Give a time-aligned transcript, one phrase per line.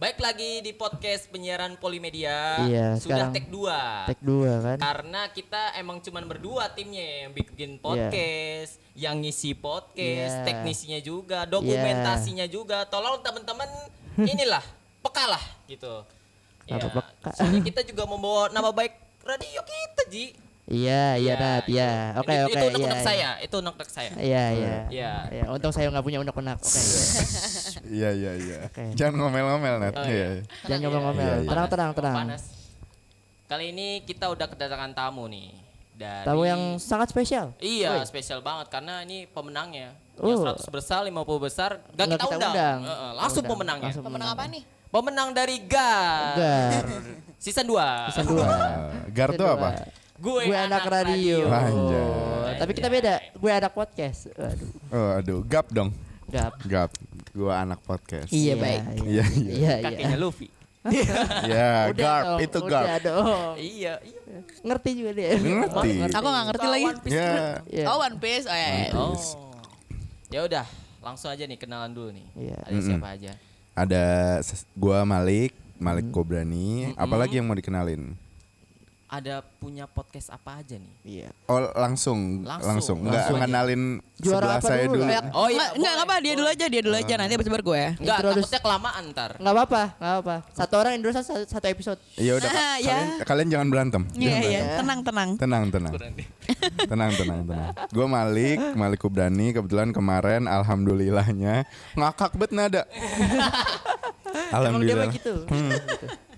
[0.00, 2.56] Baik lagi di podcast penyiaran Polimedia.
[2.64, 4.08] Iya, Sudah take 2.
[4.08, 4.78] Tag dua kan.
[4.80, 7.84] Karena kita emang cuman berdua timnya yang bikin Iya.
[7.84, 10.44] podcast, yang ngisi podcast, Iya.
[10.48, 12.88] teknisinya juga, dokumentasinya juga.
[12.88, 13.68] Tolong teman-teman
[14.32, 14.64] inilah
[15.04, 16.00] pekalah gitu.
[16.64, 17.36] Ya, peka?
[17.36, 20.32] soalnya kita juga membawa nama baik radio kita, Ji.
[20.70, 21.90] Iya, iya Ya, Nat, iya.
[22.14, 22.68] Oke, Itu- oke, Itu iya.
[22.70, 23.02] unek-unek iya.
[23.02, 24.10] saya, itu unek-unek saya.
[24.14, 24.76] Iya, iya.
[24.86, 25.12] Iya.
[25.28, 26.56] Iya, untung saya nggak punya unek-unek.
[26.56, 26.80] Oke.
[27.90, 28.58] Iya iya iya.
[28.64, 28.94] Oke.
[28.94, 29.94] Jangan ngomel-ngomel Nat.
[29.94, 30.26] Oh, Iya.
[30.30, 30.42] iya.
[30.64, 31.26] Jangan ngomel-ngomel.
[31.26, 31.50] Iya, iya.
[31.50, 32.16] Tenang, tenang, tenang.
[32.16, 32.42] Panas.
[33.44, 35.50] Kali ini kita udah kedatangan tamu nih.
[35.92, 37.50] Dari Tamu yang sangat spesial.
[37.58, 39.90] Iya, spesial banget karena ini pemenangnya.
[40.16, 40.30] Oh.
[40.30, 42.52] Yang 100 besar, 50 besar, gak kita, kita undang.
[42.52, 42.78] undang.
[42.86, 43.52] Heeh, langsung Undang.
[43.52, 43.84] pemenangnya.
[43.90, 44.62] Langsung Pemenang apa nih?
[44.88, 46.34] Pemenang dari GAR.
[46.38, 46.82] Gar.
[47.36, 48.06] Season 2.
[48.08, 48.38] Season 2.
[48.38, 49.68] Ah, Gar tuh apa?
[50.20, 51.48] Gue, Gue anak radio.
[51.48, 52.04] Anjay.
[52.04, 53.14] Oh, Tapi kita beda.
[53.40, 54.28] Gue anak podcast.
[54.36, 54.70] Waduh.
[54.92, 55.90] Oh, aduh, gap dong.
[56.30, 56.52] Gap.
[56.62, 56.90] Gap.
[57.34, 58.30] Gua anak podcast.
[58.30, 58.80] Iya, baik.
[59.02, 59.24] Iya iya.
[59.26, 59.74] Iya, iya.
[59.82, 60.48] Kakeknya Luffy.
[61.44, 63.04] Ya, garp dong, itu udah garp.
[63.04, 63.52] dong.
[63.60, 64.20] iya, iya.
[64.64, 65.36] Ngerti juga dia.
[65.36, 65.90] Ngerti.
[66.08, 66.84] Aku nggak ngerti lagi.
[67.12, 67.32] Ya.
[67.68, 67.84] Iya.
[67.84, 68.48] Oh One Piece.
[68.48, 68.72] Oh ya.
[68.96, 69.12] Oh.
[70.32, 70.64] Ya udah,
[71.04, 72.26] langsung aja nih kenalan dulu nih.
[72.32, 72.58] Iya.
[72.64, 73.32] Ada siapa aja?
[73.76, 74.04] Ada
[74.72, 76.96] gua Malik, Malik Kobrani.
[76.96, 78.16] Apalagi yang mau dikenalin?
[79.10, 80.94] Ada punya podcast apa aja nih?
[81.02, 81.28] Iya.
[81.44, 82.70] Oh, langsung, Langsung.
[82.70, 82.98] langsung.
[83.02, 83.42] Enggak Langsung aja.
[83.42, 83.82] ngenalin
[84.14, 85.10] Juara sebelah apa saya dulu dulu.
[85.10, 87.64] Ya, Oh, iya, nggak, nggak apa dia dulu aja, dia dulu aja nanti habis baru
[87.64, 87.82] gue.
[87.98, 88.38] Enggak, Introduce.
[88.38, 89.30] takutnya kelamaan ntar.
[89.34, 90.36] Nggak apa-apa, nggak apa.
[90.52, 91.98] Satu orang Indonesia satu, satu episode.
[92.14, 92.86] Iya udah, Ah, ya.
[92.86, 94.02] kalian, kalian jangan berantem.
[94.14, 95.30] Iya iya, tenang tenang.
[95.34, 95.92] Tenang, tenang.
[96.90, 97.68] tenang, tenang, tenang.
[97.90, 99.50] Gue Malik, Malik Kubrani.
[99.50, 102.86] Kebetulan kemarin, alhamdulillahnya ngakak bet nada.
[104.30, 105.06] Emang dia Alhamdulillah.
[105.08, 105.34] begitu.
[105.48, 105.74] Hmm.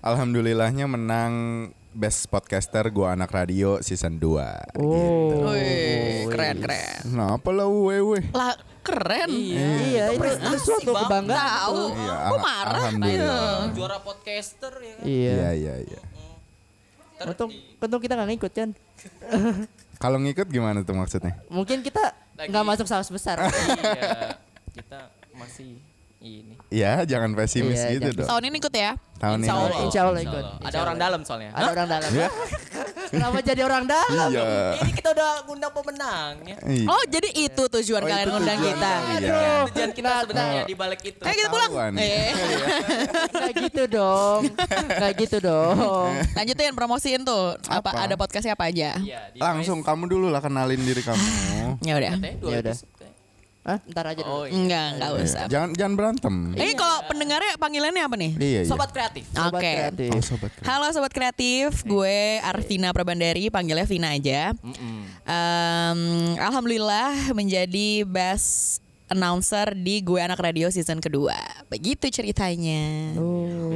[0.01, 1.33] Alhamdulillahnya menang
[1.93, 5.45] Best Podcaster Gua Anak Radio Season 2 Oh.
[5.47, 7.05] Wih, keren keren.
[7.05, 8.25] Kenapa lah wewe?
[8.29, 9.29] Lah keren.
[9.29, 11.05] Iya, itu, itu suatu Bang.
[11.05, 11.37] kebanggaan.
[11.39, 11.77] Tahu.
[11.93, 12.73] Iya, Kok marah?
[12.83, 13.57] Alhamdulillah.
[13.71, 15.05] Juara podcaster ya kan?
[15.05, 15.31] Iya.
[15.31, 16.01] Iya, iya, iya.
[17.23, 17.49] Untung,
[17.79, 18.69] untung kita nggak ngikut kan.
[20.03, 21.39] Kalau ngikut gimana tuh maksudnya?
[21.47, 23.39] Mungkin kita Lagi- nggak masuk saus besar.
[23.39, 24.35] iya,
[24.75, 24.99] kita
[25.31, 25.79] masih
[26.19, 26.57] ini.
[26.67, 28.27] Iya, jangan pesimis Iya, gitu jangan dong.
[28.27, 28.91] Tahun ini ikut ya.
[29.23, 29.63] Tahun Insya ini.
[29.63, 29.79] Allah.
[29.87, 30.43] Insya Allah ikut.
[30.43, 31.05] Ada Insya orang Allah.
[31.07, 31.49] dalam soalnya.
[31.55, 32.09] Ada orang dalam.
[32.13, 32.29] Ya?
[33.03, 34.29] Kenapa jadi orang dalam?
[34.33, 34.45] Iya.
[34.75, 36.55] Ini kita udah ngundang pemenangnya.
[36.59, 36.87] Iya.
[36.89, 38.91] Oh jadi itu tujuan Oh, kalian itu ngundang tujuan kita.
[39.13, 39.39] Iya.
[39.69, 41.21] Tujuan kita sebenarnya di balik itu.
[41.21, 41.71] Ayo kita pulang.
[41.95, 42.31] Eh,
[43.31, 44.39] Kayak gitu dong.
[44.91, 46.09] Kayak gitu dong.
[46.33, 47.55] lanjutin promosiin tuh.
[47.69, 48.03] Apa, Apa?
[48.03, 48.97] ada podcastnya apa aja?
[48.97, 51.23] Iya, di Langsung kamu dulu lah kenalin diri kamu.
[51.79, 52.11] Ya udah.
[52.19, 52.75] Ya udah.
[53.63, 53.79] Hah?
[53.85, 54.43] Ntar aja Oh, dulu.
[54.43, 54.53] iya.
[54.53, 55.43] Enggak, enggak usah.
[55.47, 56.35] jangan jangan berantem.
[56.51, 58.31] Ini kalau pendengarnya panggilannya apa nih?
[58.35, 58.67] Iya, iya.
[58.67, 59.23] Sobat kreatif.
[59.29, 59.71] Sobat Oke.
[59.71, 60.09] kreatif.
[60.11, 60.65] Oh, sobat keren.
[60.67, 64.51] Halo sobat kreatif, gue Arvina Prabandari, panggilnya Vina aja.
[64.53, 64.99] Mm-mm.
[65.23, 65.99] Em,
[66.37, 71.35] Alhamdulillah menjadi best announcer di Gue Anak Radio season kedua.
[71.67, 73.13] Begitu ceritanya.
[73.19, 73.69] Oh,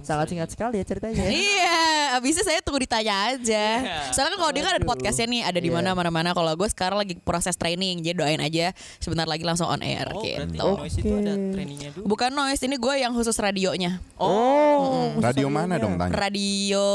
[0.00, 1.24] sangat singkat sekali ya ceritanya.
[1.24, 1.80] Iya,
[2.16, 3.66] abisnya saya tunggu ditanya aja.
[4.12, 5.76] Soalnya kan kalau dia kan ada podcastnya nih, ada di Iya.
[5.80, 6.30] mana mana mana.
[6.30, 10.20] Kalau gue sekarang lagi proses training, jadi doain aja sebentar lagi langsung on air Oh,
[10.20, 10.70] berarti gitu.
[10.76, 12.04] noise itu ada trainingnya dulu.
[12.06, 13.98] Bukan noise, ini gue yang khusus radionya.
[14.20, 16.12] Oh, Radio mana dong tanya?
[16.14, 16.86] Radio,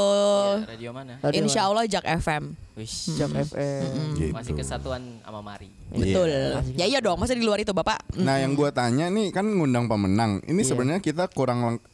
[0.59, 1.13] Ya, radio mana?
[1.19, 2.53] Radio Insya Allah Jak FM.
[2.73, 3.11] Wish.
[3.19, 4.15] Jam FM.
[4.15, 4.31] Gitu.
[4.31, 5.67] Masih kesatuan sama Mari.
[5.91, 6.31] Betul.
[6.31, 6.63] Iya.
[6.79, 7.97] Ya iya dong, masa di luar itu bapak?
[8.15, 10.43] Nah, yang gua tanya nih kan ngundang pemenang.
[10.43, 10.67] Ini Iya.
[10.67, 11.87] sebenarnya kita kurang lengkap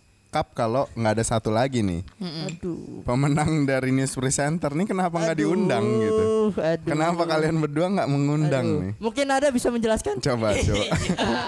[0.51, 2.01] kalau nggak ada satu lagi nih.
[2.19, 3.01] Aduh.
[3.03, 6.23] Pemenang dari news presenter nih kenapa nggak diundang gitu?
[6.51, 6.83] Aduh.
[6.83, 8.81] Kenapa kalian berdua nggak mengundang Aduh.
[8.81, 8.91] nih?
[8.97, 10.19] Mungkin ada bisa menjelaskan?
[10.19, 10.85] Coba coba.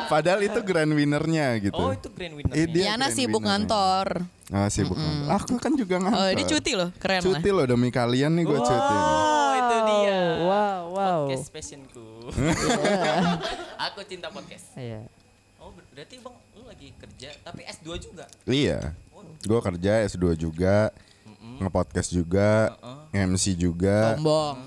[0.08, 1.76] Padahal itu grand winnernya gitu.
[1.76, 2.54] Oh, itu grand winner.
[2.54, 4.24] Eh, dia Yana grand sibuk ngantor.
[4.48, 5.36] Ah, sibuk ngantor.
[5.36, 6.24] Aku kan juga ngantor.
[6.24, 7.26] Oh, dia cuti loh, keren lah.
[7.28, 8.96] Cuti loh demi kalian nih gue cuti.
[8.96, 9.04] nih.
[9.04, 10.20] Oh, itu dia.
[10.40, 11.20] Wow, wow.
[11.28, 12.17] Podcast passionku.
[13.88, 14.74] Aku cinta podcast.
[14.74, 15.06] Iya.
[15.58, 18.26] Oh, ber- berarti Bang lu lagi kerja tapi S2 juga.
[18.44, 18.94] Iya.
[19.40, 20.90] Gue kerja S2 juga,
[21.60, 22.74] nge-podcast juga,
[23.12, 24.58] MC juga, Sombong.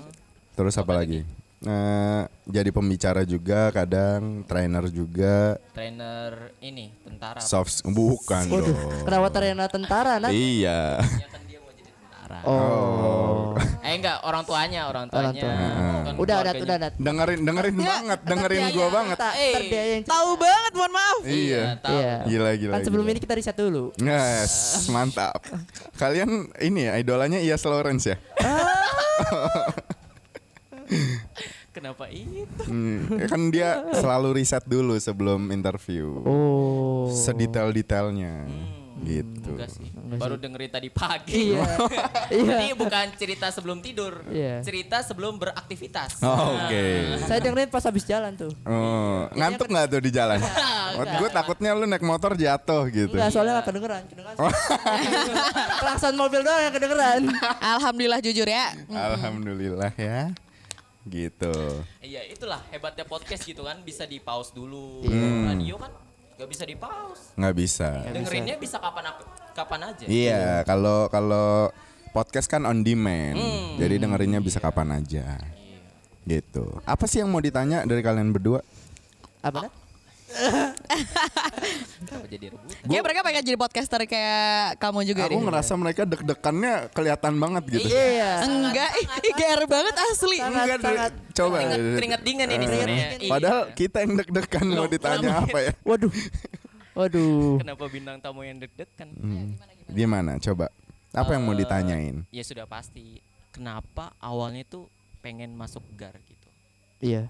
[0.53, 1.21] terus apa lagi?
[1.61, 7.37] Eh, jadi pembicara juga, kadang trainer juga, Trainer ini tentara.
[7.37, 9.05] soft bukan Waduh, dong.
[9.05, 10.31] kenapa ternyata tentara nak?
[10.33, 10.97] Iya.
[12.31, 12.47] Ya kan jadi tentara.
[12.47, 13.51] Oh.
[13.83, 15.27] Eh enggak, orang tuanya, orang tuanya.
[15.27, 15.67] Orang tuanya.
[15.91, 16.89] Bukan Udah, udah, udah, udah.
[16.95, 19.17] Dengerin dengerin banget, dengerin gua banget.
[19.35, 20.03] Eh.
[20.05, 21.21] Tahu banget, mohon maaf.
[21.25, 21.63] Iya.
[21.81, 21.99] tahu.
[21.99, 22.13] Iya.
[22.27, 22.73] Gila gila.
[22.77, 23.13] Kan sebelum gila.
[23.13, 23.91] ini kita riset dulu.
[23.99, 25.43] Yes, mantap.
[25.99, 28.17] Kalian ini ya idolanya Iyas Lawrence ya?
[31.71, 32.67] Kenapa itu?
[32.67, 36.19] Hmm, ya kan dia selalu riset dulu sebelum interview.
[36.27, 37.07] Oh.
[37.07, 38.43] Sedetail-detailnya.
[38.43, 38.80] Hmm.
[39.01, 39.49] Gitu.
[39.57, 39.87] Enggak sih.
[39.91, 40.41] Enggak Baru sih.
[40.45, 41.33] dengerin tadi pagi.
[41.53, 41.65] Iya.
[42.31, 42.63] Iya.
[42.63, 44.23] Ini bukan cerita sebelum tidur.
[44.31, 44.63] Iya.
[44.63, 46.23] Cerita sebelum beraktivitas.
[46.23, 47.19] Oh, Oke.
[47.27, 48.53] Saya dengerin pas habis jalan tuh.
[48.63, 50.39] Oh, ngantuk nggak tuh di jalan?
[51.21, 53.11] gue takutnya lu naik motor jatuh gitu.
[53.11, 54.03] Enggak, soalnya gak kedengeran.
[54.07, 54.35] kedengeran
[55.81, 57.21] Klakson mobil doang yang kedengeran.
[57.59, 58.71] Alhamdulillah jujur ya.
[58.87, 60.31] Alhamdulillah ya.
[61.03, 61.55] Gitu.
[61.99, 65.01] Iya, itulah hebatnya podcast gitu kan bisa di pause dulu.
[65.03, 65.49] Hmm.
[65.51, 65.91] Radio kan
[66.41, 67.37] nggak bisa di pause.
[67.37, 67.89] Nggak bisa.
[68.09, 69.13] Dengerinnya bisa kapan
[69.53, 70.05] kapan aja.
[70.09, 71.69] Iya, kalau kalau
[72.17, 73.37] podcast kan on demand.
[73.37, 73.77] Hmm.
[73.77, 75.37] Jadi dengerinnya bisa kapan aja.
[75.37, 75.85] Iya.
[76.25, 76.65] Gitu.
[76.81, 78.65] Apa sih yang mau ditanya dari kalian berdua?
[79.45, 79.69] Apa?
[82.01, 82.67] Kenapa jadi rebut?
[82.81, 84.41] Kayak mereka pengen jadi podcaster kayak
[84.77, 85.43] kamu juga Aku deh.
[85.43, 87.87] ngerasa mereka deg-degannya kelihatan banget gitu.
[87.87, 88.31] Iya.
[88.43, 90.37] Enggak, ih, ih, GR banget asli.
[90.37, 91.11] Sangat, Enggak, sangat.
[91.31, 91.57] coba.
[91.57, 93.07] Keringet, keringet dingin ini sebenarnya.
[93.17, 93.29] Iya.
[93.29, 95.71] Padahal kita yang deg-degan mau ditanya apa ya?
[95.83, 96.13] Waduh.
[96.91, 97.55] Waduh.
[97.57, 99.09] Kenapa bintang tamu yang deg-degan?
[99.15, 99.55] Hmm.
[99.87, 100.35] Gimana?
[100.37, 100.67] Coba.
[101.11, 102.23] Apa yang mau Eh, ditanyain?
[102.29, 103.19] Ya sudah pasti.
[103.51, 104.87] Kenapa awalnya tuh
[105.19, 106.47] pengen masuk GAR gitu?
[106.99, 107.27] Iya.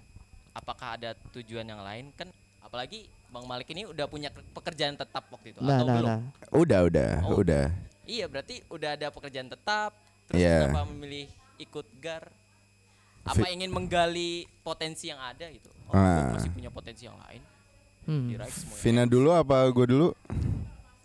[0.52, 2.14] Apakah ada tujuan yang lain?
[2.14, 2.30] Kan
[2.72, 6.08] apalagi Bang Malik ini udah punya ke- pekerjaan tetap waktu itu Nah, atau nah, belum?
[6.08, 6.20] nah.
[6.54, 7.36] Udah, udah, Oh.
[7.38, 7.66] udah.
[8.02, 9.92] Iya, berarti udah ada pekerjaan tetap.
[10.26, 10.58] Terus Iya.
[10.66, 11.28] kenapa memilih
[11.58, 12.32] ikut GAR?
[13.22, 15.68] Apa ingin menggali potensi yang ada gitu?
[15.86, 16.32] Oh, Ah.
[16.32, 17.44] masih punya potensi yang lain.
[18.02, 18.32] Hmm.
[18.80, 20.08] Vina dulu apa gue dulu?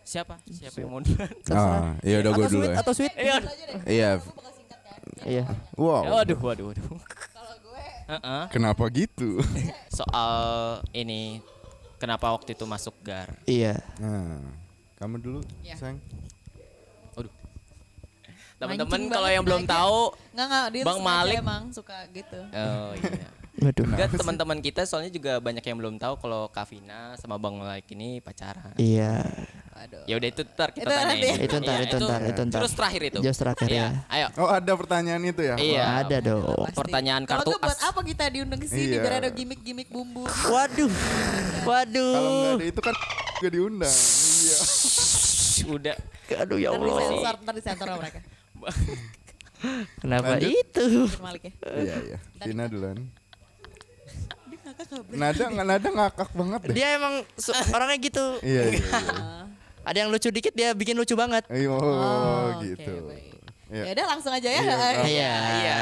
[0.01, 0.39] Siapa?
[0.47, 1.31] Siapa yang mau duluan?
[1.51, 2.79] Ah, iya udah gue dulu sweet, ya.
[2.79, 3.13] atau sweet.
[3.13, 3.37] Iya.
[3.85, 4.11] Iya.
[5.25, 5.45] Iya.
[5.75, 6.03] Wow.
[6.09, 6.87] Waduh, waduh, waduh.
[8.07, 8.43] Heeh.
[8.49, 9.43] Kenapa gitu?
[9.91, 10.39] Soal
[10.93, 11.43] ini
[11.97, 13.33] kenapa waktu itu masuk GAR?
[13.45, 13.81] Iya.
[13.97, 14.41] Nah,
[14.97, 15.77] kamu dulu, Iya.
[15.77, 15.99] sayang.
[17.13, 17.33] Waduh.
[18.57, 19.73] Teman-teman kalau yang belum aja.
[19.75, 20.01] tahu,
[20.31, 21.37] Enggak enggak dia Bang Malik.
[21.39, 22.41] emang suka gitu.
[22.41, 23.29] oh iya.
[23.63, 23.85] Waduh.
[23.85, 28.21] Enggak teman-teman kita soalnya juga banyak yang belum tahu kalau Kavina sama Bang Malik ini
[28.21, 28.77] pacaran.
[28.77, 29.25] Iya.
[30.07, 31.09] Ya udah itu ntar kita Itu tanyain.
[31.11, 31.29] nanti.
[31.43, 32.61] Itu ntar, itu ntar, itu ntar.
[32.63, 33.19] Terus terakhir itu.
[33.19, 33.83] Jurus terakhir Iya.
[33.83, 33.89] ya.
[34.09, 34.27] Ayo.
[34.39, 35.55] Oh ada pertanyaan itu ya?
[35.59, 35.85] Iya.
[36.01, 36.43] Ada dong.
[36.63, 36.79] Pasti.
[36.79, 39.03] Pertanyaan Kalau kartu nggak buat apa kita diundang ke sini Iya.
[39.03, 40.23] biar ada gimmick-gimmick bumbu.
[40.25, 40.91] Waduh.
[41.65, 42.15] Waduh.
[42.15, 42.95] Kalau nggak ada itu kan
[43.37, 43.91] gak diundang.
[43.91, 44.57] Iya.
[45.67, 45.95] Udah.
[46.39, 46.95] Aduh ya Ntar Allah.
[46.97, 48.19] disensor, ntar disensor sama mereka.
[49.97, 50.51] Kenapa Lanjut.
[50.53, 50.87] itu?
[51.11, 51.75] Ya.
[51.75, 52.19] Iya iya.
[52.41, 52.99] Vina duluan.
[55.11, 56.75] Nada nggak nada ngakak banget deh.
[56.75, 57.15] Dia emang
[57.71, 58.25] orangnya gitu.
[58.41, 58.79] Iya iya.
[58.79, 59.45] iya.
[59.87, 61.47] Ada yang lucu dikit dia bikin lucu banget.
[61.47, 63.07] Iya, Oh, Oh, gitu.
[63.07, 63.39] baik.
[63.67, 63.83] Iya.
[63.83, 64.59] Ya udah langsung aja ya.
[64.61, 64.75] Iya,
[65.07, 65.33] Iya.
[65.57, 65.81] Iya.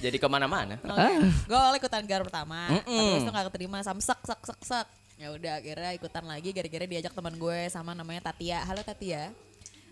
[0.00, 0.80] Jadi ke mana-mana.
[0.80, 1.12] Oke.
[1.44, 2.84] Gue awal ikutan gar pertama, Mm-mm.
[3.14, 4.86] terus itu gak keterima samsak sak sak sak.
[5.14, 8.60] Ya udah akhirnya ikutan lagi gara-gara diajak teman gue sama namanya Tatia.
[8.60, 9.30] Halo Tatia.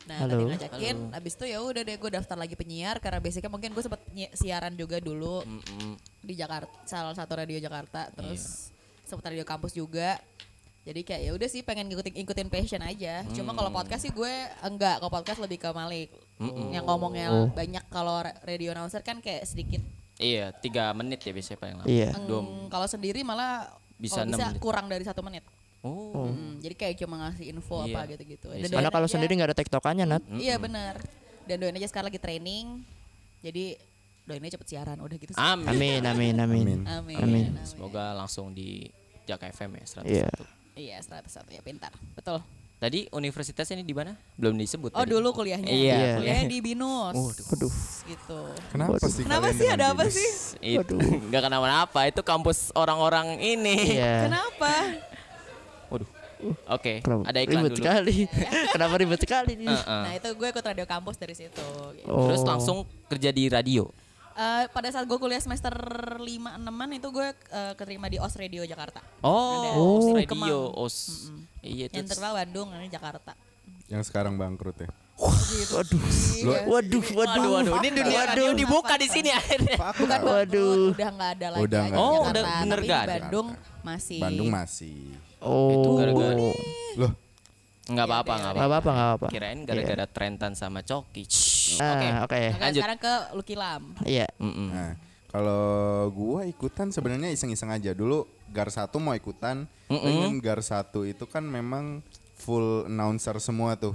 [0.03, 0.35] Nah, Halo.
[0.35, 3.81] tadi ngajakin, abis itu ya udah deh gue daftar lagi penyiar karena basicnya mungkin gue
[3.81, 4.03] sempet
[4.35, 5.95] siaran juga dulu Mm-mm.
[6.19, 9.07] di Jakarta, salah satu radio Jakarta, terus Iya.
[9.07, 10.19] sempet radio kampus juga.
[10.82, 13.23] Jadi kayak ya udah sih pengen ngikutin ikutin passion aja.
[13.31, 16.11] Cuma kalau podcast sih gue enggak, kalau podcast lebih ke Malik.
[16.69, 17.46] Yang ngomongnya Oh.
[17.49, 19.79] banyak kalau ra- radio announcer kan kayak sedikit
[20.17, 21.87] Iya, tiga menit ya biasanya paling lama.
[21.87, 22.08] Iya.
[22.12, 22.26] Eng,
[22.69, 24.61] kalau sendiri malah Bisa kalau bisa menit.
[24.61, 25.43] kurang dari satu menit.
[25.82, 26.26] Oh.
[26.29, 27.90] Mm, jadi kayak cuma ngasih info Iya.
[27.93, 28.49] apa gitu-gitu.
[28.49, 28.75] Iya Dan sih.
[28.76, 30.23] Karena kalau sendiri nggak ada tektokannya Nat.
[30.32, 30.94] Iya benar.
[31.43, 32.87] Dan doain aja sekarang lagi training.
[33.40, 33.75] Jadi
[34.23, 35.32] doain aja cepet siaran udah gitu.
[35.34, 35.67] Amin.
[35.69, 36.67] Amin amin amin.
[36.67, 36.81] Amin.
[36.84, 37.19] Amin.
[37.19, 37.46] Amin.
[37.62, 38.87] Semoga langsung di
[39.25, 39.84] Jaka FM ya
[40.29, 40.62] 101.
[40.75, 40.99] Iya.
[40.99, 41.93] Iya 101 ya pintar.
[42.15, 42.41] Betul.
[42.77, 44.19] Tadi universitasnya ini di mana?
[44.35, 44.91] Belum disebut.
[44.91, 45.15] Oh tadi.
[45.15, 45.71] dulu kuliahnya.
[45.71, 46.13] Iya, Iya.
[46.19, 47.15] Kuliahnya di Binus.
[47.15, 47.73] Waduh.
[48.11, 48.41] Gitu.
[48.75, 49.23] Kenapa sih?
[49.23, 50.17] Kenapa kalian sih ada apa Binus?
[50.19, 50.31] sih?
[50.83, 52.01] Itu nggak kenapa-napa.
[52.11, 54.03] Itu kampus orang-orang ini.
[54.03, 54.27] Iya.
[54.27, 54.73] Kenapa?
[55.89, 56.11] Waduh.
[56.67, 57.23] Oke, Kenapa?
[57.31, 57.79] ada iklan ribet dulu.
[57.87, 58.17] sekali.
[58.75, 59.71] Kenapa ribet sekali nih?
[59.71, 60.03] Heeh.
[60.03, 61.67] Nah itu gue ikut radio kampus dari situ.
[61.94, 62.11] gitu.
[62.11, 62.27] Oh.
[62.27, 63.87] Terus langsung kerja di radio.
[64.34, 65.72] Eh, pada saat gue kuliah semester
[66.17, 69.05] 5 6 itu gue eh, keterima di OS Radio Jakarta.
[69.20, 69.70] Oh, Ada.
[69.70, 70.15] OS Oh.
[70.15, 70.51] radio, Kemang.
[70.79, 70.96] OS.
[71.60, 71.94] Iya itu.
[71.94, 73.32] Yang terkenal Bandung, ini Jakarta.
[73.86, 74.89] Yang sekarang bangkrut ya.
[75.22, 75.72] Gitu.
[75.72, 76.01] Waduh.
[76.34, 76.58] Iya.
[76.65, 77.05] Waduh, waduh.
[77.15, 78.58] Waduh, waduh, ini dunia radio Waduh.
[78.58, 79.77] dibuka di sini akhirnya.
[79.94, 80.91] Bukan Waduh.
[80.91, 81.62] udah nggak ada lagi.
[81.62, 81.96] Udah ada.
[81.96, 83.12] Oh, udah bener nggak di ada.
[83.20, 83.48] Bandung
[83.82, 84.19] masih.
[84.19, 84.98] Bandung masih.
[85.39, 85.70] Oh.
[85.70, 86.34] Itu gara-gara
[86.96, 87.12] Loh,
[87.82, 88.65] Enggak apa-apa, enggak Nggak apa-apa.
[88.65, 89.27] apa-apa, nggak apa-apa.
[89.29, 91.22] Kirain gara-gara Trentan sama Coki.
[91.29, 91.52] Shh.
[91.79, 92.07] Ah, Oke.
[92.27, 92.43] oke.
[92.59, 92.81] Lanjut.
[92.81, 93.83] sekarang ke Lucky Lam.
[94.03, 94.29] Iya.
[94.37, 94.69] Mm-mm.
[94.69, 94.93] Nah,
[95.27, 95.65] kalau
[96.09, 97.91] gua ikutan sebenarnya iseng-iseng aja.
[97.91, 99.65] Dulu Gar 1 mau ikutan.
[99.87, 100.03] Mm-mm.
[100.03, 100.73] Pengen Gar 1
[101.07, 102.05] itu kan memang
[102.35, 103.95] full announcer semua tuh.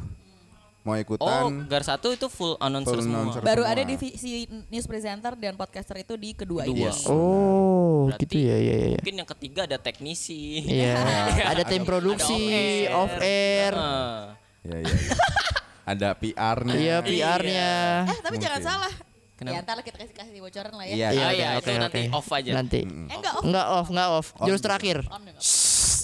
[0.82, 3.20] Mau Oh, ikutan Gar satu itu full announcer Full semua.
[3.22, 3.44] announcer.
[3.44, 3.76] Baru semua.
[3.76, 6.96] ada divisi news presenter dan podcaster itu di kedua Kedua.
[6.96, 7.12] ini.
[7.12, 8.98] Oh, Berarti- gitu ya, ya, ya.
[8.98, 10.64] Mungkin yang ketiga ada teknisi.
[10.64, 10.96] Iya.
[11.52, 12.40] Ada tim produksi,
[12.88, 13.76] off air.
[13.76, 14.16] Heeh.
[14.64, 15.16] Ya, ya, ya.
[15.88, 16.76] Ada PR-nya.
[16.76, 17.72] Iya, PR-nya.
[18.06, 18.68] Eh tapi jangan Mungkin.
[18.68, 18.94] salah.
[19.38, 19.54] Kenapa?
[19.54, 20.92] Ya ntar kita kasih kasih bocoran lah ya.
[20.92, 22.52] Iya, Iya, iya, oke, itu oke, nanti off aja.
[22.52, 22.80] Nanti.
[22.84, 23.44] Eh enggak oh.
[23.46, 24.28] Enggak off, enggak off.
[24.42, 24.66] Jurus gitu.
[24.66, 24.98] terakhir.
[25.06, 25.36] Enggak?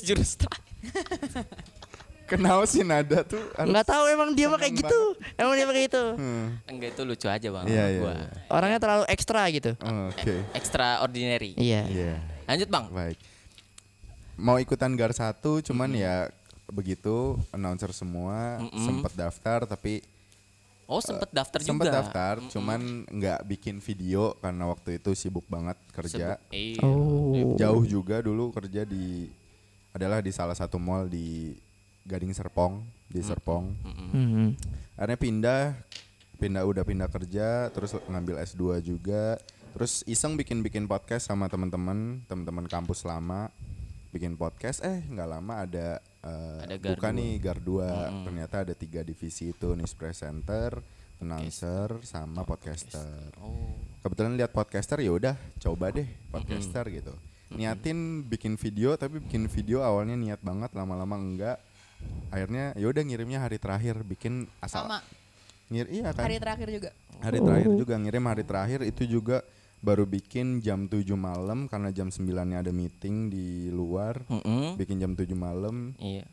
[0.03, 0.71] Jurus terakhir.
[2.23, 3.41] Kenapa sih nada tuh?
[3.53, 4.99] harus- Nggak tahu emang dia mah kayak gitu.
[5.35, 6.03] Emang dia mah kayak gitu.
[6.21, 6.45] Hmm.
[6.65, 7.65] Enggak itu lucu aja bang.
[7.67, 8.13] Iya, iya, gua.
[8.15, 8.27] iya.
[8.47, 9.71] Orangnya terlalu ekstra gitu.
[9.77, 10.35] Oh, Oke.
[10.55, 11.51] Extraordinary.
[11.57, 11.81] Iya.
[11.85, 12.13] Iya.
[12.45, 12.85] Lanjut bang.
[12.89, 13.17] Baik.
[14.33, 16.29] Mau ikutan gar satu, cuman ya
[16.67, 20.03] begitu announcer semua sempat daftar tapi
[20.83, 21.95] Oh sempet daftar sempat juga.
[21.95, 26.35] daftar, cuman nggak bikin video karena waktu itu sibuk banget kerja.
[26.35, 26.83] Sebut- Iya.
[26.83, 27.55] Oh.
[27.55, 29.31] Jauh juga dulu kerja di
[29.95, 31.55] adalah di salah satu mall di
[32.03, 33.71] Gading Serpong, di Serpong.
[33.79, 34.59] Hmm.
[34.99, 35.63] Akhirnya pindah,
[36.35, 39.39] pindah udah pindah kerja, terus ngambil S2 juga,
[39.71, 43.47] terus iseng bikin-bikin podcast sama teman-teman, teman-teman kampus lama,
[44.13, 44.85] bikin podcast.
[44.85, 47.17] Eh nggak lama ada, eh, Ada Gar buka dua.
[47.17, 50.77] nih Gar 2 Ternyata ada tiga divisi itu, news presenter,
[51.17, 53.33] announcer, sama podcaster.
[53.41, 53.73] Oh.
[54.05, 57.13] Kebetulan lihat podcaster ya udah coba deh podcaster gitu.
[57.53, 61.57] Niatin bikin video tapi bikin video awalnya niat banget lama-lama enggak.
[62.29, 65.01] Akhirnya ya udah ngirimnya hari terakhir bikin asal Sama
[65.71, 66.89] ngir iya kan hari terakhir juga.
[67.23, 69.37] hari terakhir juga ngirim hari terakhir itu juga
[69.83, 74.23] baru bikin jam 7 malam karena jam 9 nya ada meeting di luar.
[74.31, 74.79] Mm-mm.
[74.79, 75.91] bikin jam 7 malam.
[75.99, 76.23] Iya.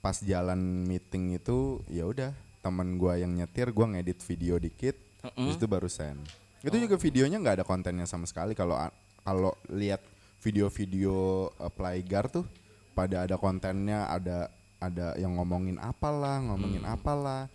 [0.00, 2.32] pas jalan meeting itu ya udah
[2.64, 4.96] teman gua yang nyetir gua ngedit video dikit.
[5.20, 5.52] Mm-mm.
[5.52, 6.24] terus itu baru send.
[6.64, 8.56] Itu juga videonya nggak ada kontennya sama sekali.
[8.56, 8.80] Kalau
[9.20, 10.00] kalau lihat
[10.40, 12.48] video-video uh, playgar tuh
[12.96, 14.48] pada ada kontennya ada
[14.80, 17.52] ada yang ngomongin apalah ngomongin apalah.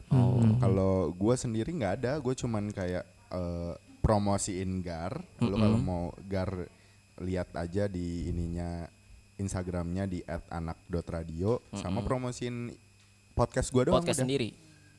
[0.61, 2.21] Kalau gua sendiri nggak ada.
[2.21, 3.73] Gue cuman kayak uh,
[4.05, 6.69] promosiin gar lu kalau mau gar
[7.17, 8.85] lihat aja di ininya
[9.41, 12.69] Instagramnya di @anak.radio sama promosiin
[13.33, 14.29] podcast gua doang Podcast udah.
[14.29, 14.49] sendiri.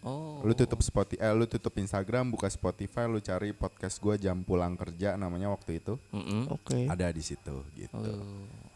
[0.06, 0.38] Oh.
[0.44, 4.76] Lu tutup Spotify, eh, lu tutup Instagram, buka Spotify, lu cari podcast gua jam pulang
[4.76, 5.96] kerja namanya waktu itu.
[6.12, 6.52] Mm-mm.
[6.52, 6.84] Oke.
[6.86, 8.12] Ada di situ gitu.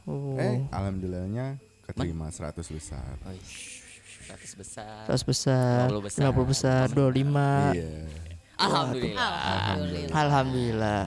[0.09, 0.35] Oh.
[0.41, 3.15] Eh, alhamdulillahnya keterima 100 besar.
[3.27, 3.85] Oh, ish,
[4.27, 5.05] 100 besar.
[5.07, 6.23] 100 besar, 50 besar.
[6.33, 7.77] 50 besar, 25.
[7.77, 8.31] Iya.
[8.61, 9.31] Alhamdulillah.
[9.41, 10.15] Alhamdulillah.
[10.15, 11.03] Alhamdulillah.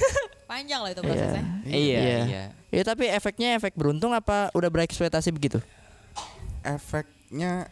[0.50, 1.42] Panjang loh itu prosesnya.
[1.64, 2.18] Iya, Iya.
[2.24, 2.44] iya.
[2.70, 5.58] Ya tapi efeknya efek beruntung apa udah berekspektasi begitu?
[6.62, 7.68] Efeknya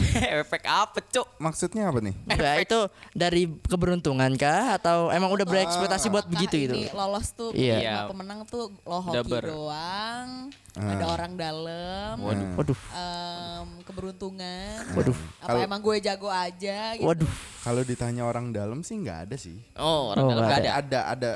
[0.40, 1.26] Efek apa, Cuk?
[1.36, 2.14] maksudnya apa nih?
[2.30, 2.78] Ya itu
[3.12, 6.74] dari keberuntungan kah atau emang udah berekspektasi buat Apakah begitu gitu?
[6.74, 7.76] ini lolos tuh Iya.
[7.76, 7.92] Iya.
[8.04, 9.44] pemenang- pemenang tuh lo hoki Daber.
[9.46, 10.28] doang,
[10.72, 10.90] Ah.
[10.90, 12.48] ada orang dalam, Waduh.
[12.56, 12.78] Waduh.
[12.90, 15.16] em, keberuntungan, Waduh.
[15.38, 17.04] apa Kalau- emang gue jago aja gitu.
[17.04, 17.30] Waduh.
[17.60, 19.60] Kalau ditanya orang dalam sih nggak ada sih.
[19.74, 20.80] Oh, orang Oh, dalam nggak gak Ada ada.
[20.80, 21.30] ada ada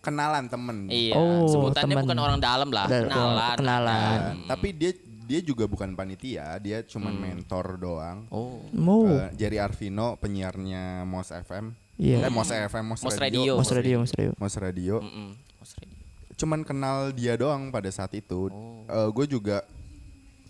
[0.00, 0.86] kenalan temen.
[0.86, 2.04] Iya, Oh, sebutannya teman.
[2.04, 3.56] bukan orang dalam lah, kenalan.
[3.56, 4.18] kenalan.
[4.38, 4.94] Nah, tapi dia
[5.26, 8.30] dia juga bukan panitia, dia cuman mentor doang.
[8.30, 8.62] Oh.
[8.70, 9.10] Mau.
[9.10, 11.74] Eh, Jerry Arvino penyiarnya Mos FM.
[11.98, 12.30] Iya.
[12.30, 13.42] Eh, Mos FM, Mos, Mos Radio.
[13.42, 13.52] Radio.
[13.58, 14.32] Mas Radio, Mas Radio.
[14.38, 14.94] Mos Radio.
[15.02, 15.30] Mm-mm.
[15.58, 15.96] Mas Redi.
[16.36, 18.52] Cuman kenal dia doang pada saat itu.
[18.86, 19.66] gue juga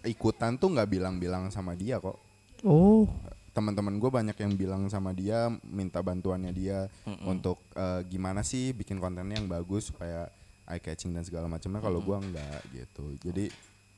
[0.04, 2.18] ikutan tuh nggak bilang-bilang sama dia kok.
[2.66, 3.08] Oh.
[3.56, 6.90] Teman-teman gue banyak yang bilang sama dia, minta bantuannya dia
[7.24, 10.28] untuk eh, gimana sih bikin kontennya yang bagus supaya
[10.66, 11.78] eye catching dan segala macamnya.
[11.78, 13.14] Kalau gua nggak gitu.
[13.22, 13.48] Jadi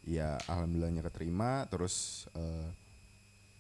[0.09, 1.69] ya alhamdulillahnya keterima.
[1.69, 2.69] Terus eh,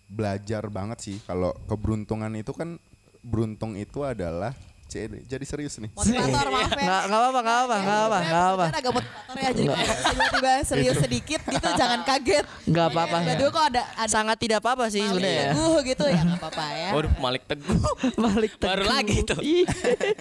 [0.08, 1.16] belajar banget sih.
[1.28, 2.80] Kalau keberuntungan itu kan
[3.20, 4.56] beruntung itu adalah
[4.88, 5.92] Cie, jadi serius nih.
[5.92, 6.80] Motivator maaf ya.
[6.80, 8.64] Nggak nggak apa-apa, nggak apa, nggak apa, nggak apa.
[8.64, 9.68] Kan agak motivator ya, jadi
[10.08, 12.44] tiba-tiba serius sedikit gitu jangan kaget.
[12.64, 13.16] Nggak apa-apa.
[13.20, 15.36] Tiba-tiba kok ada ada Sangat tidak apa-apa sih Malik sebenarnya.
[15.36, 15.52] ya.
[15.52, 16.90] Teguh gitu ya nggak apa-apa ya.
[16.96, 17.78] Waduh, Malik Teguh.
[18.16, 18.88] Baru teguh.
[18.88, 19.40] lagi tuh.
[19.44, 19.64] Ih,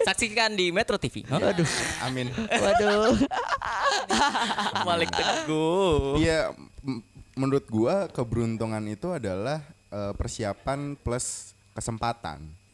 [0.04, 1.24] Saksikan di Metro TV.
[1.32, 1.68] Waduh.
[2.04, 2.28] Amin.
[2.36, 3.16] Waduh.
[4.84, 6.20] Malik Teguh.
[6.20, 6.52] Iya,
[7.40, 12.67] menurut gua keberuntungan itu adalah eh, persiapan plus kesempatan.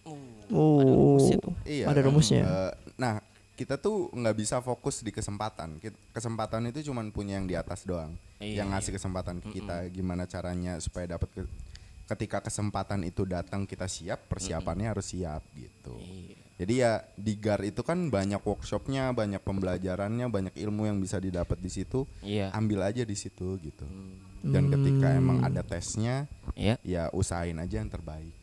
[0.51, 1.17] Oh.
[1.63, 1.88] Iya.
[1.88, 2.43] Ada rumusnya.
[2.43, 5.79] Eh, nah, kita tuh nggak bisa fokus di kesempatan.
[6.12, 8.13] Kesempatan itu cuman punya yang di atas doang.
[8.38, 9.88] Iya, yang ngasih kesempatan ke kita.
[9.89, 11.51] Gimana caranya supaya dapat ke-
[12.05, 15.95] ketika kesempatan itu datang kita siap, persiapannya harus siap gitu.
[15.98, 16.36] Iya.
[16.53, 21.57] Jadi ya di GAR itu kan banyak workshopnya, banyak pembelajarannya, banyak ilmu yang bisa didapat
[21.57, 22.05] di situ.
[22.22, 22.53] Iya.
[22.53, 23.88] Ambil aja di situ gitu.
[24.43, 26.75] Dan ketika emang ada tesnya, Iya.
[26.83, 28.36] ya usahain aja yang terbaik.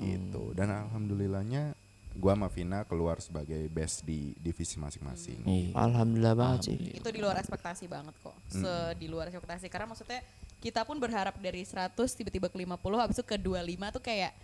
[0.00, 0.54] Gitu.
[0.54, 1.74] Dan alhamdulillahnya
[2.18, 5.46] gua sama Vina keluar sebagai best di divisi masing-masing.
[5.46, 5.72] Iya.
[5.76, 6.76] Alhamdulillah banget sih.
[6.98, 8.34] Itu di luar ekspektasi banget kok.
[8.54, 8.62] Hmm.
[8.64, 10.20] Se di luar ekspektasi karena maksudnya
[10.58, 14.34] kita pun berharap dari 100 tiba-tiba ke 50 habis itu ke 25 tuh kayak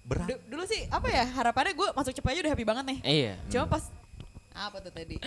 [0.00, 0.26] Berat.
[0.26, 2.98] Du- dulu sih apa ya harapannya gue masuk cepet aja udah happy banget nih.
[3.04, 3.32] Iya.
[3.52, 3.84] Cuma pas
[4.56, 5.20] apa tuh tadi?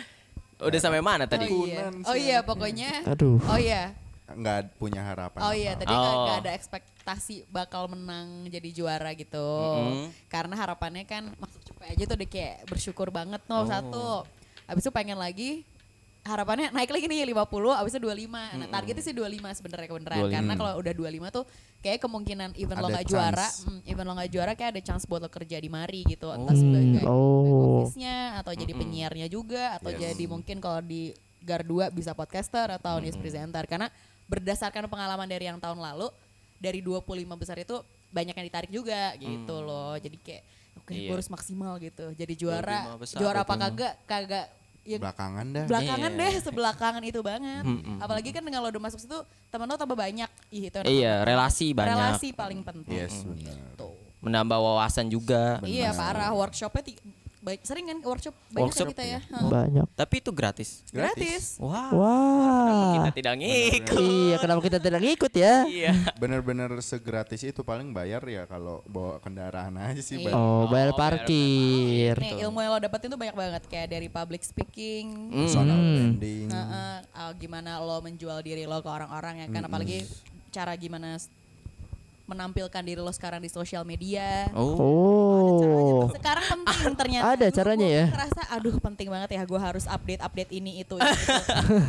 [0.60, 1.48] Udah sampai mana tadi?
[1.48, 3.06] Oh iya, oh iya pokoknya.
[3.08, 3.38] Aduh.
[3.48, 5.40] Oh iya, Nggak punya harapan.
[5.44, 6.40] oh iya tadi nggak Oh.
[6.40, 9.36] ada ekspektasi bakal menang jadi juara gitu.
[9.36, 10.10] Mm-mm.
[10.32, 13.68] Karena harapannya kan masuk cepet aja tuh udah kayak bersyukur banget no Oh.
[13.68, 14.08] satu.
[14.64, 15.68] Habis itu pengen lagi
[16.24, 18.32] harapannya naik lagi nih 50 abis itu 25.
[18.56, 20.32] Nah, targetnya sih 25 sebenarnya kebenaran 25.
[20.32, 21.44] karena kalau udah 25 tuh
[21.84, 25.20] kayak kemungkinan even lo nggak juara, mm, even lo nggak juara kayak ada chance buat
[25.20, 26.32] lo kerja di mari gitu.
[26.32, 27.84] Entah sebagai oh.
[27.84, 31.12] office-nya atau jadi penyiarnya juga atau jadi mungkin kalau di
[31.44, 33.92] Gar 2 bisa podcaster atau news presenter karena
[34.34, 36.10] berdasarkan pengalaman dari yang tahun lalu
[36.58, 37.76] dari 25 besar itu
[38.10, 39.94] banyak yang ditarik juga gitu loh.
[39.96, 40.44] Jadi kayak
[40.80, 41.08] oke Iya.
[41.08, 42.06] gue harus maksimal gitu.
[42.14, 43.64] Jadi juara 25 besar, juara apa 25.
[43.64, 44.48] kagak kagak
[44.84, 45.66] ya Belakangan dah.
[45.66, 46.20] belakangan Iya.
[46.20, 47.64] deh sebelakangan itu banget.
[48.00, 50.30] Apalagi kan dengan lo udah masuk situ teman lo tambah banyak.
[50.50, 51.94] Ih itu Iya, relasi banyak.
[51.94, 52.92] Relasi paling penting.
[52.92, 53.56] Yes, benar.
[53.76, 53.94] Tuh.
[54.20, 55.60] Menambah wawasan juga.
[55.62, 56.96] Iya parah workshopnya
[57.44, 59.20] baik sering kan workshop banyak Workshop, ya kita ya.
[59.28, 59.44] Hah.
[59.52, 59.88] Banyak.
[59.94, 60.70] Tapi itu gratis.
[60.90, 61.60] Gratis.
[61.60, 61.92] Wah.
[61.92, 62.94] Wah.
[62.96, 64.00] Kita tidak ngikut.
[64.00, 65.54] Iya, kenapa kita tidak ngikut ya?
[65.68, 65.94] Iya.
[66.16, 70.24] Bener-bener segratis itu paling bayar ya kalau bawa kendaraan aja sih.
[70.24, 70.32] Iya.
[70.32, 70.40] bayar.
[70.40, 72.16] Oh, bayar Oh, bayar parkir.
[72.16, 75.92] Nih ilmu yang lo dapetin tuh banyak banget kayak dari public speaking, Personal Hmm.
[76.16, 76.48] branding.
[76.48, 80.08] Heeh, uh, gimana lo menjual diri lo ke orang-orang ya kan apalagi
[80.50, 81.20] cara gimana
[82.34, 84.50] menampilkan diri lo sekarang di sosial media.
[84.58, 84.76] Oh.
[84.76, 86.10] Oh.
[86.10, 87.24] Sekarang penting ternyata.
[87.38, 88.06] Ada Dulu caranya gua ya?
[88.10, 91.34] Ngerasa aduh penting banget ya gue harus update update ini itu ini, itu.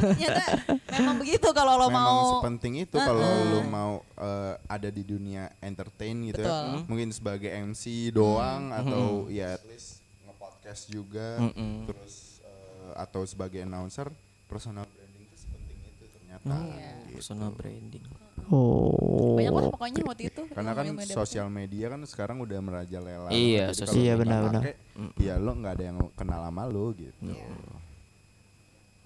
[0.01, 0.45] ternyata
[0.93, 5.51] memang begitu kalau lo Memang mau sepenting itu kalau lu mau eh, ada di dunia
[5.61, 6.47] entertain gitu ya.
[6.47, 6.65] Betul.
[6.89, 11.41] Mungkin sebagai MC doang atau ya at least nge-podcast juga
[11.89, 14.13] terus eh, atau sebagai announcer
[14.49, 16.55] personal branding itu sepenting itu ternyata.
[16.69, 16.93] Iya.
[17.09, 17.17] gitu.
[17.21, 18.05] Personal branding.
[18.53, 19.41] Oh.
[19.41, 20.43] banyak lah pokoknya waktu itu.
[20.53, 23.29] Karena kan sosial media kan sekarang udah merajalela.
[23.33, 24.63] Iya, sosial Iya, benar-benar.
[24.63, 24.75] pakai,
[25.17, 27.33] Ya lo nggak ada yang kenal sama lo gitu.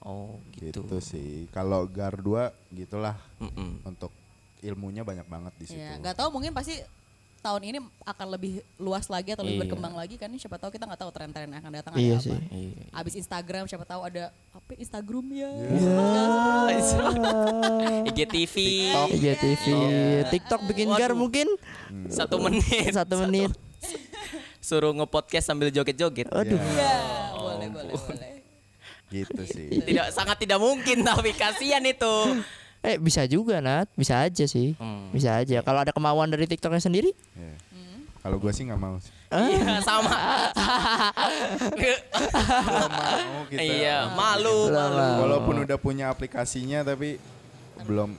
[0.02, 0.82] Oh, gitu.
[0.82, 1.46] Gitu sih.
[1.52, 3.84] Kalau Gar 2 gitulah Mm-mm.
[3.84, 4.10] untuk
[4.62, 5.78] ilmunya banyak banget di situ.
[5.78, 6.82] Iya, nggak tahu mungkin pasti
[7.38, 9.62] tahun ini akan lebih luas lagi atau lebih Iya.
[9.64, 12.30] berkembang lagi kan siapa tahu kita nggak tahu tren-tren yang akan datang Iya ada sih.
[12.30, 12.40] apa.
[12.50, 12.82] Iya.
[12.92, 15.48] Abis Instagram siapa tahu ada apa Instagram ya.
[18.08, 18.54] IGTV
[19.10, 19.64] IGTV,
[20.28, 21.46] TikTok bikin gar mungkin
[22.08, 22.92] satu menit.
[22.92, 23.50] satu menit.
[24.58, 26.26] Suruh nge-podcast sambil joget-joget.
[26.28, 26.58] Aduh.
[26.58, 26.94] Iya,
[27.34, 28.30] boleh boleh boleh.
[29.08, 29.68] Gitu sih.
[29.80, 32.42] Tidak sangat tidak mungkin tapi kasihan itu.
[32.80, 35.10] Eh bisa juga Nat, bisa aja sih, Hmm.
[35.10, 35.60] bisa aja.
[35.60, 37.54] Kalau ada kemauan dari TikToknya sendiri, Iya.
[38.18, 38.98] Kalau gue sih nggak mau.
[38.98, 39.14] sih.
[39.30, 40.10] Iya, sama.
[42.60, 43.60] Belum mau kita.
[43.60, 45.06] Iya, malu, malu.
[45.22, 47.16] Walaupun udah punya aplikasinya tapi
[47.80, 48.14] belum.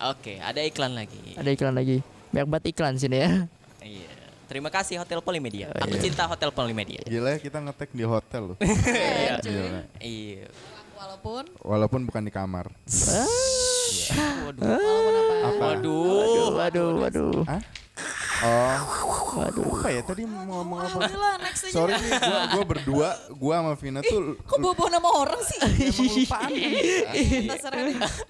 [0.00, 1.34] Oke, ada iklan lagi.
[1.34, 2.04] ada iklan lagi.
[2.30, 3.30] Banyak banget iklan sini ya.
[3.80, 4.10] Iya.
[4.46, 5.68] Terima kasih Hotel Polimedia.
[5.68, 6.02] Oh, Aku iya.
[6.02, 7.02] cinta Hotel Polimedia.
[7.02, 8.56] Gila ya kita ngetek di hotel loh.
[9.44, 9.84] Iya.
[9.98, 10.46] Iya.
[10.98, 12.66] Walaupun Walaupun bukan di kamar.
[14.48, 14.62] Waduh.
[14.66, 15.62] walaupun apa?
[15.62, 16.48] Waduh.
[16.58, 17.62] Waduh, waduh, Hah?
[18.38, 18.78] Oh,
[19.42, 19.66] waduh.
[19.82, 20.98] apa ya tadi mau ngomong apa?
[21.58, 25.58] Sorry nih, gua, gua berdua, gua sama Vina tuh Kok bawa nama orang sih?
[25.90, 26.50] emang lupaan.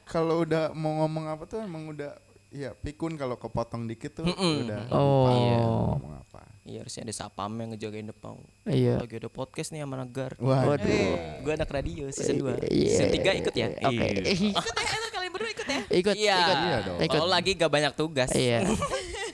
[0.09, 2.17] Kalau udah mau ngomong apa tuh emang udah
[2.51, 5.29] ya pikun kalau kepotong dikit tuh udah Oh.
[5.29, 5.57] Iya.
[5.59, 6.41] mau ngomong apa.
[6.63, 8.41] Iya harusnya ada sapam yang ngejagain depan.
[8.65, 8.97] Iya.
[8.99, 10.37] Lagi ada podcast nih sama Nagar.
[10.37, 11.41] Waduh.
[11.41, 12.61] Gue anak radio season 2.
[12.67, 12.89] Iya.
[12.91, 13.67] Season 3 ikut ya?
[13.83, 14.07] Oke.
[14.25, 14.53] Iya.
[14.59, 15.81] Ikut ya, itu kalian berdua ikut ya.
[15.91, 16.37] Ikut, Iya.
[16.39, 16.57] ikut.
[16.59, 16.99] Iya dong.
[17.01, 17.17] Ikut.
[17.17, 18.31] Kalau lagi gak banyak tugas.
[18.33, 18.59] Iya.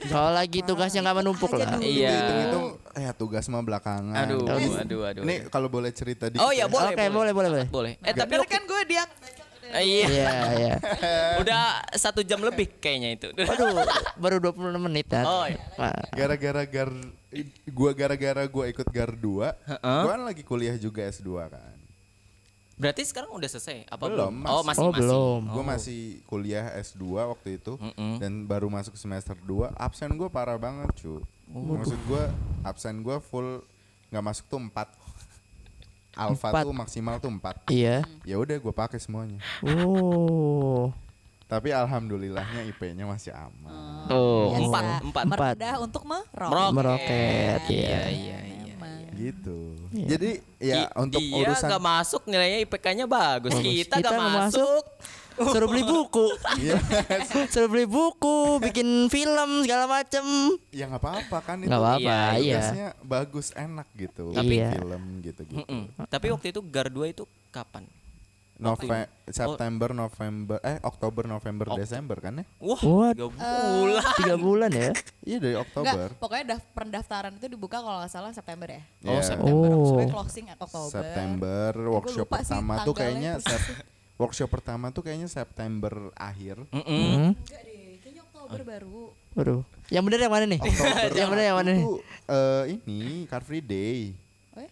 [0.05, 1.81] Kalau lagi tugasnya nggak menumpuk lah.
[1.81, 2.13] Iya.
[2.13, 4.13] Hitung-hitung ya tugas mah belakangan.
[4.21, 5.23] Aduh, Ini- aduh, aduh.
[5.25, 6.39] Ini kalau boleh cerita dikit.
[6.39, 6.65] Oh iya ya.
[6.69, 6.93] boleh.
[6.93, 7.65] Oke, boleh, boleh, boleh.
[7.67, 7.93] Boleh.
[7.99, 9.33] Eh tapi kan gue dia Eh,
[9.67, 10.05] Iya.
[10.05, 10.75] Iya, iya.
[11.41, 13.27] Udah satu jam lebih kayaknya itu.
[13.49, 13.81] Waduh,
[14.15, 15.23] baru 26 menit Nat.
[15.23, 15.59] Oh, iya.
[16.11, 16.89] Gara-gara gar
[17.67, 20.01] gua gara-gara gua ikut gar 2, Heeh.
[20.01, 21.75] gua kan lagi kuliah juga S2 kan.
[22.75, 23.87] Berarti sekarang udah selesai?
[23.87, 24.67] Apa Belum, Oh masih.
[24.67, 24.99] masih Oh, masih.
[24.99, 25.41] belum.
[25.47, 28.19] Gue masih kuliah S2 waktu itu Mm-mm.
[28.19, 32.23] dan baru masuk semester 2 absen gue parah banget cu maksud gue
[32.63, 33.63] absen gue full
[34.07, 34.91] nggak masuk tuh 4
[36.15, 36.63] alfa Empat.
[36.63, 38.07] tuh maksimal tuh 4 Iya.
[38.23, 40.89] ya udah gue pakai semuanya Oh.
[41.45, 44.49] tapi alhamdulillahnya IP-nya masih aman Oh.
[44.49, 45.23] biasa Empat, empat.
[45.27, 46.49] merendah untuk merok.
[46.49, 46.73] Meroket.
[46.73, 48.07] Meroket, Iya, iya.
[48.09, 48.55] iya, iya.
[49.15, 49.59] Gitu
[49.95, 53.53] jadi ya I- untuk dia urusan nggak masuk nilainya IPK-nya bagus.
[53.53, 53.63] Bagus.
[53.63, 54.83] Kita nggak masuk.
[55.37, 56.25] Suruh beli buku.
[56.57, 56.79] Iya.
[57.51, 60.23] Suruh beli buku, bikin film segala macem.
[60.69, 62.89] ya nggak apa-apa kan itu Nggak apa-apa, Iya, iya.
[63.01, 65.81] bagus enak gitu Tapi- Bikin film gitu gitu Mm-mm.
[66.05, 67.83] Tapi waktu itu Gar 2 itu kapan?
[68.55, 68.87] Nove
[69.27, 73.13] September November eh Oktober November Desember kan ya Wah, What?
[73.13, 74.03] tiga bulan.
[74.15, 74.91] Tiga bulan ya?
[75.27, 78.79] iya dari Oktober Enggak, pokoknya daf- pendaftaran itu dibuka kalau nggak salah September ya.
[79.01, 79.21] Oh, Iya.
[79.21, 79.67] September.
[79.67, 79.87] Oh.
[79.89, 80.87] Sampai closing Oktober.
[80.89, 86.85] September workshop sih pertama tuh kayaknya sep- workshop pertama tuh kayaknya September akhir Mm-mm.
[86.85, 87.31] Hmm?
[87.35, 89.01] Enggak deh, kayaknya Oktober baru.
[89.33, 89.61] Waduh.
[89.87, 90.59] Yang bener yang mana nih?
[90.59, 91.85] Oktober yang bener yang mana nih?
[92.25, 94.15] eh, ini Car Free Day
[94.55, 94.71] Oh ya?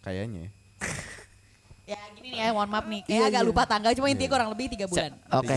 [0.00, 0.46] kayaknya
[1.86, 3.06] Ya gini nih ya, mohon maaf nih.
[3.06, 5.14] Kayak agak lupa tanggal, cuma intinya kurang lebih tiga bulan.
[5.30, 5.54] Oke.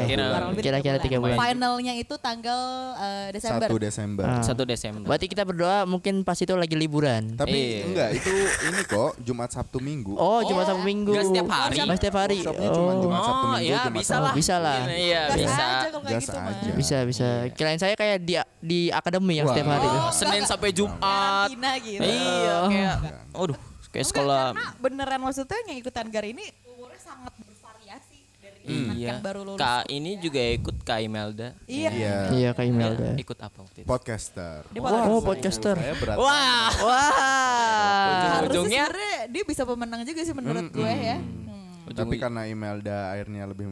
[0.61, 1.33] Kira-kira tiga bulan.
[1.33, 2.61] Finalnya itu tanggal
[2.95, 3.65] eh, Desember.
[3.65, 4.25] 1 Desember.
[4.29, 4.43] Ah.
[4.45, 5.09] Satu Desember.
[5.09, 7.33] Berarti kita berdoa mungkin pas itu lagi liburan.
[7.33, 7.81] Tapi Iya.
[7.81, 8.29] enggak, itu
[8.61, 10.13] ini kok Jumat Sabtu Minggu.
[10.13, 11.17] Oh, cuma Sabtu Minggu.
[11.17, 11.75] Nggak setiap hari.
[11.81, 12.37] Nggak setiap hari.
[12.37, 13.01] Workshopnya cuma Oh.
[13.01, 13.65] Jumat Sabtu Oh Minggu.
[13.65, 14.33] ya Jumat bisa lah.
[14.37, 14.79] Bisa lah.
[14.85, 15.49] Iya bisa.
[15.49, 16.71] aja kayak Gas gitu aja.
[16.77, 17.27] Bisa bisa.
[17.57, 19.87] Kirain saya kayak di di akademi yang setiap hari.
[19.89, 21.49] Oh, Senin sampai Jumat.
[21.49, 22.05] Gitu.
[22.05, 22.95] Iya kayak
[23.33, 23.57] aduh
[23.89, 29.07] kayak sekolah Karena beneran maksudnya yang ikutan GAR ini umurnya sangat bervariasi dari anak Iya.
[29.09, 29.59] yang baru lulus.
[29.59, 31.47] Kak ini juga ikut Kak Imelda.
[31.65, 31.89] Iya.
[31.89, 32.17] Iya.
[32.29, 33.09] Iya kayak Imelda.
[33.17, 33.87] Ikut apa waktu itu?
[33.89, 34.61] Podcaster.
[34.69, 35.75] Dia Oh, podcaster.
[36.15, 38.45] Wah, Wah.
[38.45, 41.17] Ujung-ujungnya sebenarnya dia bisa pemenang juga sih menurut gue ya.
[41.17, 41.89] Hmm.
[41.89, 43.65] Tapi karena Imelda akhirnya lebih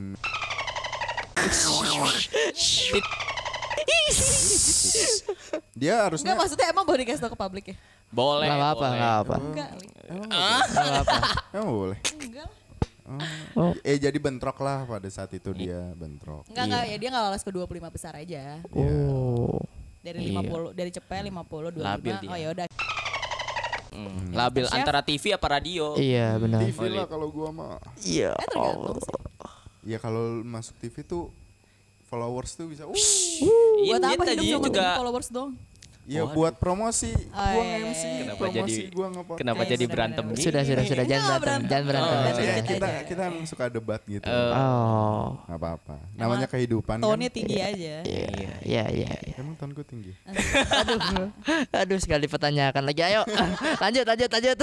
[5.77, 7.75] dia harusnya Enggak maksudnya emang boleh dikasih tau ke publik ya?
[8.09, 8.47] Boleh.
[8.47, 8.97] Nggak apa-apa, boleh.
[8.97, 9.35] nggak apa.
[9.37, 9.69] Enggak,
[10.07, 11.17] apa-apa.
[11.55, 11.99] emang boleh.
[12.17, 12.49] enggak.
[13.55, 13.71] Oh.
[13.87, 16.43] Eh jadi bentrok lah pada saat itu dia bentrok.
[16.51, 18.59] Enggak, enggak ya dia enggak lolos ke 25 besar aja.
[18.75, 19.63] Oh.
[20.03, 20.39] Dari Iya.
[20.43, 21.83] 50 dari cepet 50 25.
[21.83, 22.29] Labil dia.
[22.29, 22.65] Oh ya udah.
[23.87, 24.75] Hmm, Labil Chef.
[24.77, 25.95] antara TV apa radio?
[25.97, 26.59] Iya benar.
[26.61, 27.79] TV lah kalau gua mah.
[28.03, 28.35] Iya.
[28.35, 29.15] Eh tergantung sih.
[29.87, 31.31] Ya kalau masuk TV tuh
[32.05, 35.49] followers tuh bisa uh Iya, Buat dia apa hidup cuma juga followers dong?
[36.07, 39.69] Ya buat promosi Oh, gua iya, nge-MC iya, Kenapa promosi jadi- gua nge kenapa Iya,
[39.75, 40.41] jadi berantem gitu?
[40.41, 41.41] Sudah sudah sudah jangan berantem.
[41.43, 41.67] berantem.
[41.67, 42.15] Jangan berantem.
[42.17, 44.23] Oh, Ya, kita kita emang suka debat gitu.
[44.25, 45.25] Oh.
[45.45, 45.95] Nggak apa-apa.
[46.15, 47.03] Namanya kehidupan kan.
[47.03, 47.95] Tone tinggi aja.
[48.01, 48.25] Iya
[48.63, 49.09] iya iya.
[49.19, 49.35] iya.
[49.35, 50.15] Emang tonku tinggi.
[50.79, 51.27] Aduh.
[51.75, 53.01] Aduh sekali pertanyakan lagi.
[53.03, 53.27] Ayo.
[53.83, 54.57] lanjut lanjut lanjut.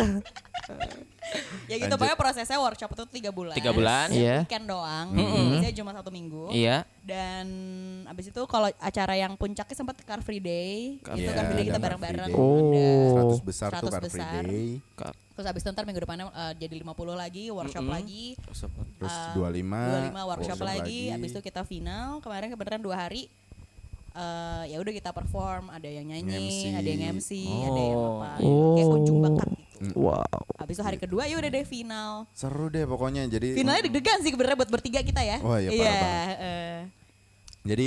[1.71, 1.97] Ya gitu Lanjut.
[1.97, 3.57] pokoknya prosesnya workshop itu tiga bulan.
[3.57, 4.13] Tiga bulan.
[4.13, 4.45] Iya.
[4.45, 5.07] Weekend doang.
[5.11, 5.57] Mm-mm.
[5.57, 6.53] Biasanya cuma satu minggu.
[6.53, 6.85] Iya.
[7.01, 7.47] Dan
[8.05, 11.57] abis itu kalau acara yang puncaknya sempat Car Free Day, Car itu Free Car Free
[11.57, 12.31] Day kita bareng-bareng.
[12.37, 13.33] Oh.
[13.33, 14.43] 100 besar tuh 100 Car Free besar.
[14.45, 14.69] Day.
[15.35, 17.97] Terus abis itu ntar minggu depannya eh, jadi 50 lagi, workshop Mm-mm.
[17.97, 18.25] lagi.
[18.39, 18.61] Terus
[19.11, 22.21] Eh, 25, 25 workshop, lagi, abis itu kita final.
[22.21, 23.27] Kemarin kebetulan dua hari.
[24.15, 26.63] Eh ya udah kita perform, ada yang nyanyi, MC.
[26.73, 28.07] ada yang MC, ada yang Oh.
[28.17, 28.93] apa, kayak Oh.
[28.93, 29.95] kunjung bakat gitu.
[29.97, 30.41] Wow.
[30.57, 32.13] Habis itu hari kedua ya udah deh final.
[32.31, 33.27] Seru deh pokoknya.
[33.27, 35.39] Jadi Finalnya deg-degan sih sebenarnya buat bertiga kita ya.
[35.41, 36.37] Wah, iya, parah banget.
[36.39, 36.79] eh.
[37.65, 37.87] Jadi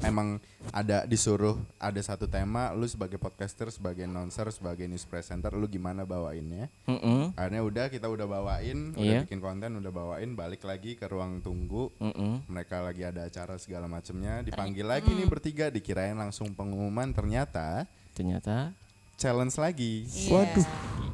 [0.00, 5.52] a- emang ada disuruh ada satu tema lu sebagai podcaster, sebagai announcer, sebagai news presenter
[5.52, 6.72] lu gimana bawainnya.
[6.84, 7.32] Mm-mm.
[7.34, 9.20] Akhirnya udah kita udah bawain, udah Iya.
[9.24, 11.92] bikin konten, udah bawain, balik lagi ke ruang tunggu.
[11.96, 12.44] Mm-mm.
[12.46, 18.74] Mereka lagi ada acara segala macemnya, dipanggil lagi nih bertiga, dikirain langsung pengumuman, ternyata Ternyata
[19.14, 20.04] challenge lagi.
[20.04, 20.32] Iya.
[20.34, 20.66] Waduh.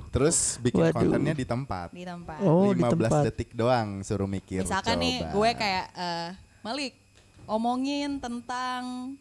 [0.09, 0.97] Terus bikin Waduh.
[0.97, 1.93] kontennya di tempat.
[1.93, 2.39] Di tempat.
[2.41, 3.23] Oh, di 15 tempat.
[3.27, 4.63] detik doang suruh mikir.
[4.63, 5.33] Misalkan nih coba.
[5.35, 6.29] gue kayak eh,
[6.63, 6.93] Malik
[7.47, 9.15] omongin tentang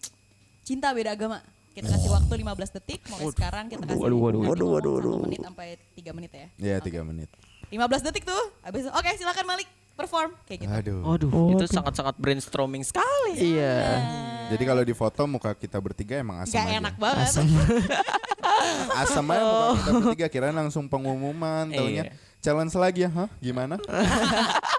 [0.62, 1.40] cinta beda agama.
[1.72, 5.18] Kita kasih waktu 15 detik, mulai sekarang kita kasih Waduh, waduh, waduh, waduh, waduh.
[5.28, 6.48] menit sampai 3 menit ya.
[6.56, 7.28] Iya, tiga menit.
[7.68, 10.72] 15 detik tuh, habis itu oke silakan Malik perform kayak gitu.
[10.72, 11.00] Aduh.
[11.04, 13.60] Waduh, itu sangat-sangat brainstorming sekali.
[13.60, 13.76] Iya.
[14.52, 16.80] Jadi kalau di foto muka kita bertiga emang asam Gak aja.
[16.80, 17.28] enak banget.
[18.96, 22.14] Asam aja muka kita bertiga kirain langsung pengumuman, taunya Iya.
[22.40, 23.28] challenge lagi ya, hah?
[23.44, 23.76] Gimana?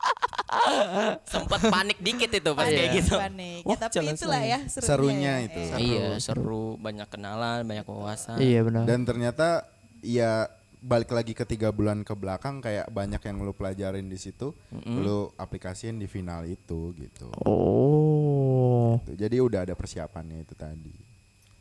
[1.33, 3.15] Sempat panik dikit itu pas kayak Panik, gitu.
[3.17, 3.63] panik.
[3.63, 5.47] Ya, tapi itulah ya serunya, Serunya ya.
[5.47, 5.61] itu.
[5.63, 5.81] Seru.
[5.83, 8.39] Iya, seru, banyak kenalan, banyak wawasan.
[8.39, 8.85] Iya benar.
[8.87, 9.67] Dan ternyata
[10.01, 10.47] ya
[10.79, 14.55] balik lagi ke tiga bulan ke belakang kayak banyak yang lu pelajarin di situ,
[14.87, 17.27] lu aplikasiin di final itu gitu.
[17.43, 19.03] Oh.
[19.03, 20.95] Tuh, Jadi udah ada persiapannya itu tadi.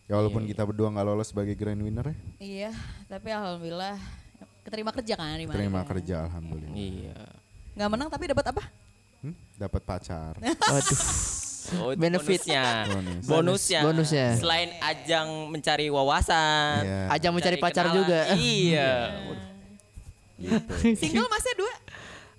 [0.06, 2.71] Ya walaupun kita berdua nggak lolos sebagai grand winner ya, Iya,
[3.10, 3.98] tapi alhamdulillah
[4.62, 5.58] keterima kerja kan di mana?
[5.58, 6.78] terima kerja alhamdulillah.
[6.78, 7.17] Iya.
[7.76, 8.64] Gak menang tapi dapat apa?
[9.20, 9.36] Hmm?
[9.56, 10.34] Dapat pacar.
[10.74, 11.00] Waduh.
[11.76, 12.46] Oh, itu Benefit.
[12.46, 12.64] bonusnya.
[12.88, 13.24] Bonus.
[13.26, 13.80] bonusnya.
[13.82, 14.28] Bonusnya.
[14.38, 17.02] Selain ajang mencari wawasan, Iya.
[17.10, 18.00] Ajang mencari pacar kenalan.
[18.00, 18.20] juga.
[18.36, 18.92] Iya.
[20.94, 21.74] Single masnya dua?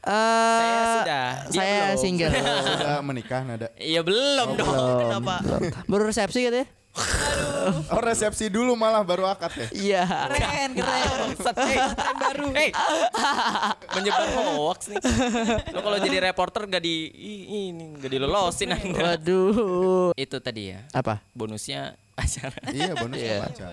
[0.06, 1.26] Eh, Saya sudah.
[1.50, 1.98] Saya belum.
[1.98, 2.30] single.
[2.62, 3.68] Sudah menikah nada.
[3.74, 4.68] Iya belum dong.
[4.68, 5.34] Belum, Kenapa?
[5.42, 5.60] belum.
[5.90, 6.66] Baru resepsi gitu ya?
[7.92, 9.68] Oh resepsi dulu malah baru akad ya.
[9.74, 10.02] Iya.
[10.32, 11.08] Keren, keren.
[11.36, 11.78] Bangsat, hey.
[12.16, 12.48] baru.
[12.54, 12.70] Hey.
[13.92, 15.02] Menyebar hoax nih.
[15.74, 17.10] Lo kalau jadi reporter gak di
[17.46, 19.18] ini gak dilolosin Anda.
[19.18, 20.16] Waduh.
[20.16, 20.86] Itu tadi ya.
[20.94, 21.20] Apa?
[21.36, 22.58] Bonusnya acara.
[22.72, 23.72] Iya bonusnya pacar.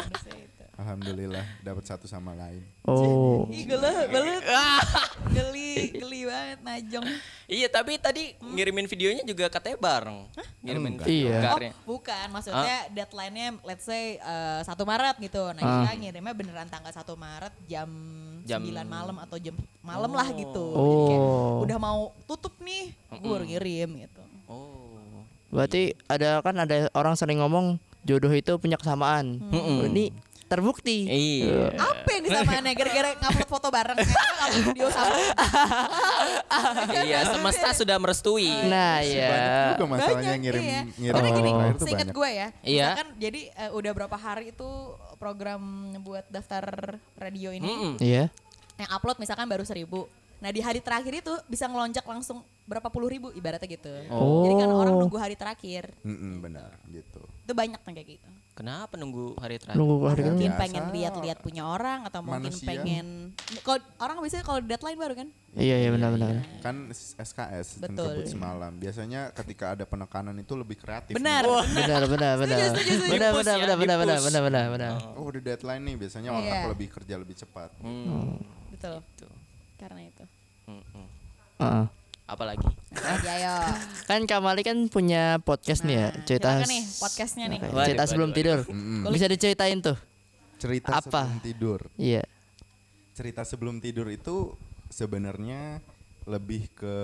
[0.73, 2.65] Alhamdulillah dapat satu sama lain.
[2.83, 3.45] Oh.
[3.47, 3.77] Ih, geli
[4.09, 4.41] banget.
[5.33, 7.05] Geli, geli banget Najong.
[7.45, 10.25] Iya, tapi tadi ngirimin videonya juga katanya bareng.
[10.59, 11.05] Ngirimin Enggak.
[11.05, 11.37] video Iya.
[11.39, 11.71] Oh, karya.
[11.85, 12.25] bukan.
[12.27, 15.43] Maksudnya deadline-nya let's say eh, 1 Maret gitu.
[15.51, 17.89] Nah, kita ngirimnya beneran tanggal 1 Maret jam,
[18.43, 20.65] Jam- 9 malam atau jam malam lah gitu.
[20.73, 21.61] Jadi kayak Oh.
[21.61, 24.21] udah mau tutup nih, gue baru ngirim gitu.
[24.47, 25.21] Oh.
[25.47, 29.37] Berarti ada kan ada orang sering ngomong jodoh itu punya kesamaan.
[29.39, 29.85] Mm-mm.
[29.87, 30.09] Ini
[30.53, 30.97] terbukti.
[31.03, 31.73] Iya.
[31.73, 35.15] Apa yang disamaannya gara-gara ngupload foto bareng ngupload video sama.
[37.01, 38.49] iya, semesta sudah merestui.
[38.69, 39.73] Nah, Banyak ya.
[39.73, 40.81] juga masalahnya Banyak, ngirim iya.
[40.93, 42.15] ngirim Karena gini, seingat banyak.
[42.15, 42.87] gue ya, Iya.
[42.87, 44.69] misalkan jadi eh, udah berapa hari itu
[45.17, 45.61] program
[45.99, 46.63] buat daftar
[47.15, 47.93] radio ini Mm-mm.
[47.97, 48.29] Iya.
[48.75, 50.05] yang upload misalkan baru seribu.
[50.43, 53.87] Nah di hari terakhir itu bisa ngelonjak langsung berapa puluh ribu ibaratnya gitu.
[54.11, 54.43] Oh.
[54.43, 55.87] Jadi kan orang nunggu hari terakhir.
[56.03, 57.23] Mm-mm, benar gitu.
[57.47, 58.27] Itu banyak kan kayak gitu.
[58.53, 59.79] Kenapa nunggu hari terakhir?
[59.79, 60.31] Nunggu hari Biasa.
[60.35, 60.59] Mungkin kan.
[60.59, 62.67] pengen lihat-lihat punya orang atau mungkin Manusia.
[62.67, 63.31] pengen
[63.63, 65.27] kalau orang biasanya kalau deadline baru kan?
[65.55, 66.43] Iya, iya benar benar.
[66.59, 68.03] Kan SKS Betul.
[68.03, 68.71] kebut semalam.
[68.75, 71.15] Biasanya ketika ada penekanan itu lebih kreatif.
[71.15, 71.47] Benar.
[71.71, 72.57] Benar benar benar.
[72.67, 73.11] Setuju, setuju, setuju.
[73.15, 74.91] Benar benar benar benar benar benar benar benar.
[75.15, 75.95] Oh, udah deadline nih.
[76.03, 76.39] Biasanya Iya.
[76.43, 77.69] otak lebih kerja lebih cepat.
[77.79, 78.43] Hmm.
[78.75, 78.99] Betul.
[79.15, 79.27] Gitu.
[79.83, 80.23] Karena itu.
[80.71, 81.07] Mm-mm.
[81.59, 81.85] Heeh.
[82.23, 82.63] Apalagi?
[82.95, 83.55] Lagi ayo.
[84.09, 87.59] Kan Kamali kan punya podcast nih ya, Nah, cerita nih podcastnya nih.
[87.59, 88.39] Waduh, cerita sebelum waduh.
[88.39, 88.59] tidur.
[88.71, 89.11] Mm-mm.
[89.11, 89.99] Bisa diceritain tuh.
[90.55, 91.27] Cerita Apa?
[91.27, 91.79] sebelum tidur.
[91.99, 92.23] Iya.
[93.11, 94.55] Cerita sebelum tidur itu
[94.87, 95.83] sebenarnya
[96.23, 96.95] lebih ke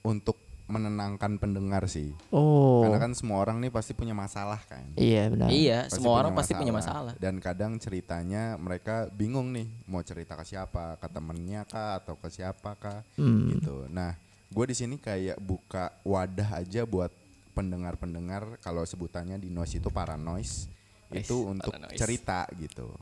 [0.00, 2.10] untuk menenangkan pendengar sih.
[2.28, 2.82] Oh.
[2.82, 4.82] Karena kan semua orang nih pasti punya masalah kan.
[4.94, 5.48] Iya benar.
[5.48, 7.14] Iya, Pasti semua orang pasti punya masalah.
[7.16, 12.26] Dan kadang ceritanya mereka bingung nih mau cerita ke siapa, ke temennya kah atau ke
[12.28, 13.54] siapa kah Hmm.
[13.54, 13.86] gitu.
[13.86, 17.14] Nah, gue di sini kayak buka wadah aja buat
[17.56, 20.68] pendengar-pendengar kalau sebutannya di noise itu paranoise
[21.08, 21.96] itu untuk paranoise.
[21.96, 22.92] cerita gitu.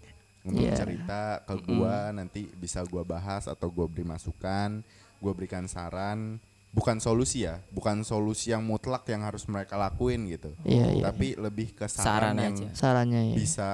[0.45, 0.77] Untuk Iya.
[0.77, 4.85] cerita ke gua nanti bisa gua bahas atau gua beri masukan,
[5.17, 6.37] gua berikan saran,
[6.75, 10.51] bukan solusi ya, bukan solusi yang mutlak yang harus mereka lakuin gitu.
[10.67, 11.03] Iya, iya.
[11.07, 12.69] Tapi lebih ke Saran saran, yang aja.
[12.75, 13.35] Sarannya ya.
[13.39, 13.69] bisa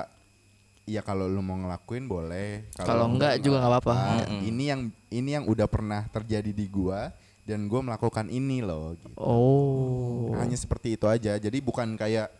[0.84, 3.96] ya kalau lu mau ngelakuin boleh Kalau enggak juga nggak apa-apa.
[4.44, 7.14] ini yang ini yang udah pernah terjadi di gua
[7.46, 9.14] dan gua melakukan ini loh gitu.
[9.16, 10.34] Oh.
[10.36, 12.30] hanya seperti itu aja jadi bukan kayak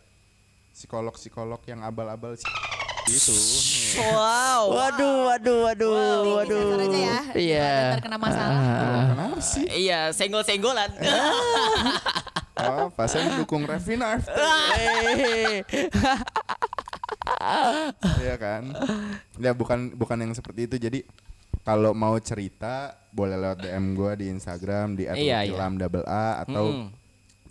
[0.75, 2.47] psikolog psikolog yang abal-abal sih
[3.05, 3.33] gitu
[4.03, 4.71] Wow.
[4.71, 6.65] Waduh, waduh, waduh, Nih, waduh.
[6.91, 7.17] ya.
[7.33, 7.67] Iya.
[7.67, 8.55] Daripada ntar kena masalah.
[8.55, 9.03] Ah.
[9.09, 10.91] kenapa sih Iya, senggol-senggolan.
[12.61, 14.29] oh pas saya mendukung Revina FT
[17.41, 17.89] Eh,
[18.21, 18.69] ya kan
[19.35, 20.99] ya bukan bukan yang seperti itu jadi
[21.61, 25.47] kalau mau cerita boleh lewat DM gua di Instagram di Iya, iya.
[25.47, 27.00] @ilham double A atau Mm.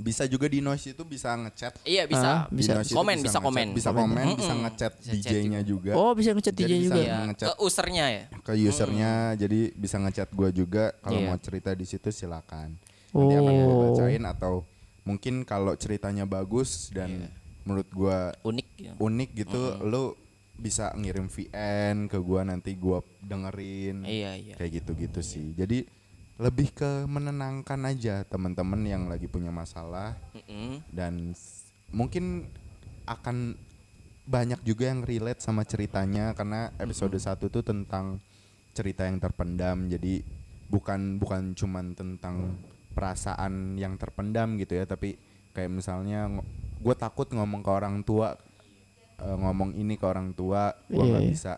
[0.01, 2.27] Bisa juga di noise itu bisa ngechat Iya, bisa.
[2.27, 2.81] Ah, bisa.
[2.89, 3.69] Komen, bisa ngechat, komen.
[3.71, 4.01] bisa Komen.
[4.17, 4.63] komen bisa Mm-mm.
[4.65, 6.97] ngechat Bisa chat DJ-nya juga Oh, bisa ngechat DJ bisa juga.
[6.99, 7.47] Iya, ngechat.
[7.47, 8.25] ke usernya ya.
[8.33, 11.29] ke usernya jadi bisa ngechat gua juga kalau Iya.
[11.29, 13.81] mau cerita di situ silakan nanti akan gue Oh.
[13.87, 14.55] bacain atau
[15.03, 17.29] mungkin kalau ceritanya bagus dan
[17.61, 18.69] menurut gua Unik.
[18.79, 18.93] ya.
[18.97, 20.17] unik gitu lu
[20.55, 24.55] bisa ngirim VN ke gua nanti gua dengerin Iya, iya.
[24.55, 25.85] kayak gitu-gitu sih jadi
[26.41, 30.17] lebih ke menenangkan aja teman-teman yang lagi punya masalah.
[30.33, 30.81] Mm-mm.
[30.89, 32.49] dan s- mungkin
[33.05, 33.59] akan
[34.25, 38.23] banyak juga yang relate sama ceritanya karena episode 1 tuh tentang
[38.73, 39.85] cerita yang terpendam.
[39.87, 40.23] Jadi
[40.71, 42.57] bukan bukan cuman tentang
[42.91, 45.19] perasaan yang terpendam gitu ya tapi
[45.51, 46.31] kayak misalnya
[46.79, 48.39] gue takut ngomong ke orang tua
[49.19, 51.31] eh, ngomong ini ke orang tua gue Iya, nggak iya.
[51.31, 51.53] bisa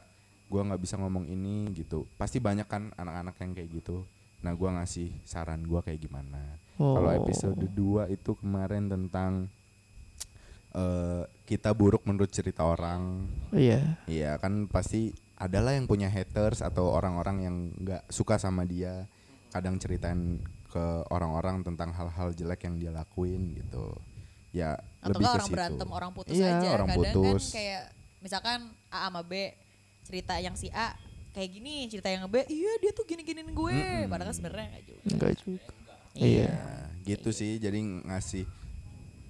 [0.48, 2.08] gue nggak bisa ngomong ini gitu.
[2.16, 4.02] Pasti banyak kan anak-anak yang kayak gitu
[4.42, 7.16] nah gue ngasih saran gue kayak gimana kalau Oh.
[7.16, 9.46] episode 2 itu kemarin tentang
[10.72, 13.28] eh kita buruk menurut cerita orang.
[13.52, 14.00] Iya.
[14.08, 19.04] Iya kan pasti adalah yang punya haters atau orang-orang yang nggak suka sama dia.
[19.52, 23.92] Kadang ceritain ke orang-orang tentang hal-hal jelek yang dia lakuin gitu.
[24.50, 25.54] Ya Atau lebih ke orang situ.
[25.54, 26.68] berantem orang putus Iya, aja.
[26.72, 27.42] orang Kadang putus.
[27.44, 27.82] kan kayak
[28.24, 29.32] misalkan A sama B
[30.02, 30.96] cerita yang si A
[31.32, 33.80] kayak gini, cerita yang B, iya dia tuh gini-giniin gue.
[34.06, 35.02] Padahal kan sebenarnya enggak juga.
[35.08, 35.72] Enggak juga.
[36.12, 36.52] Iya.
[36.52, 37.56] Nah, gitu sih.
[37.56, 38.44] Jadi ngasih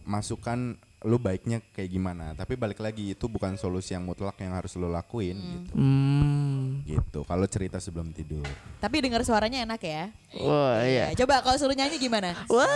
[0.02, 2.30] masukan lu baiknya kayak gimana.
[2.32, 5.74] Tapi balik lagi itu bukan solusi yang mutlak yang harus lu lakuin gitu.
[5.74, 6.82] Hmm.
[6.82, 7.20] Gitu.
[7.22, 8.46] Kalau cerita sebelum tidur.
[8.78, 10.14] Tapi dengar suaranya enak ya.
[10.36, 11.10] Wah, iya.
[11.10, 12.38] Ya, coba kalau suruh nyanyi gimana?
[12.46, 12.66] Wah.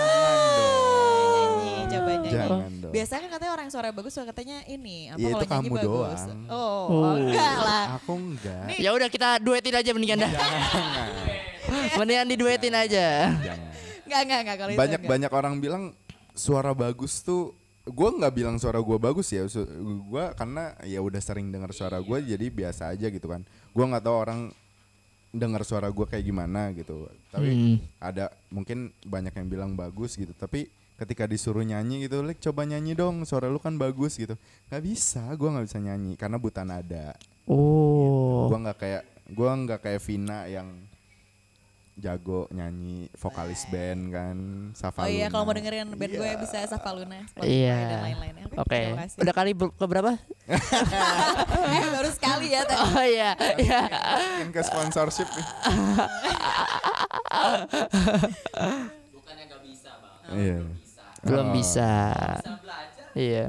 [1.56, 2.32] Nyanyi, coba nyanyi.
[2.32, 2.92] Jangan dong.
[2.92, 5.54] Biasanya kan katanya orang yang suara bagus suka katanya ini apa Ya, kalau itu nyanyi
[5.62, 5.86] kamu bagus.
[5.86, 6.38] doang.
[6.48, 7.14] Oh, Oh.
[7.16, 7.84] enggak lah.
[7.96, 8.64] Aku enggak.
[8.76, 10.30] Ya udah kita duetin aja mendingan dah.
[10.30, 11.08] Jangan.
[11.98, 13.06] mendingan diduetin aja.
[13.32, 13.70] Jangan.
[14.02, 15.10] Enggak, enggak, enggak kalau itu banyak enggak.
[15.10, 15.82] banyak orang bilang
[16.32, 17.54] suara bagus tuh
[17.86, 22.18] gue nggak bilang suara gue bagus ya gue karena ya udah sering dengar suara gue
[22.18, 23.46] jadi biasa aja gitu kan.
[23.70, 24.40] Gue nggak tahu orang
[25.30, 27.06] dengar suara gue kayak gimana gitu.
[27.30, 27.76] Tapi Hmm.
[28.02, 30.34] ada mungkin banyak yang bilang bagus gitu.
[30.34, 34.34] Tapi ketika disuruh nyanyi gitu Lek coba nyanyi dong suara lu kan bagus gitu.
[34.66, 37.14] Nggak bisa gue nggak bisa nyanyi karena buta nada.
[37.46, 38.50] Oh.
[38.50, 40.74] gue nggak kayak gue nggak kayak Vina yang
[41.96, 44.36] jago nyanyi vokalis band kan
[44.72, 47.78] Safa Oh iya, kalau mau dengerin band gue bisa Safa Luna, Spotify Iya.
[47.80, 48.44] dan lainnya.
[48.54, 48.80] Oke.
[48.94, 49.18] kasih.
[49.18, 50.12] Udah kali ke berapa?
[51.66, 52.62] eh, baru sekali ya.
[52.62, 52.76] ya.
[52.78, 53.80] Oh iya, iya.
[54.36, 55.46] Mungkin ke sponsorship nih.
[59.10, 60.16] Bukannya nggak bisa bang.
[60.32, 60.58] Iya.
[61.22, 61.52] Belum Oh.
[61.52, 61.90] bisa.
[63.12, 63.44] Iya.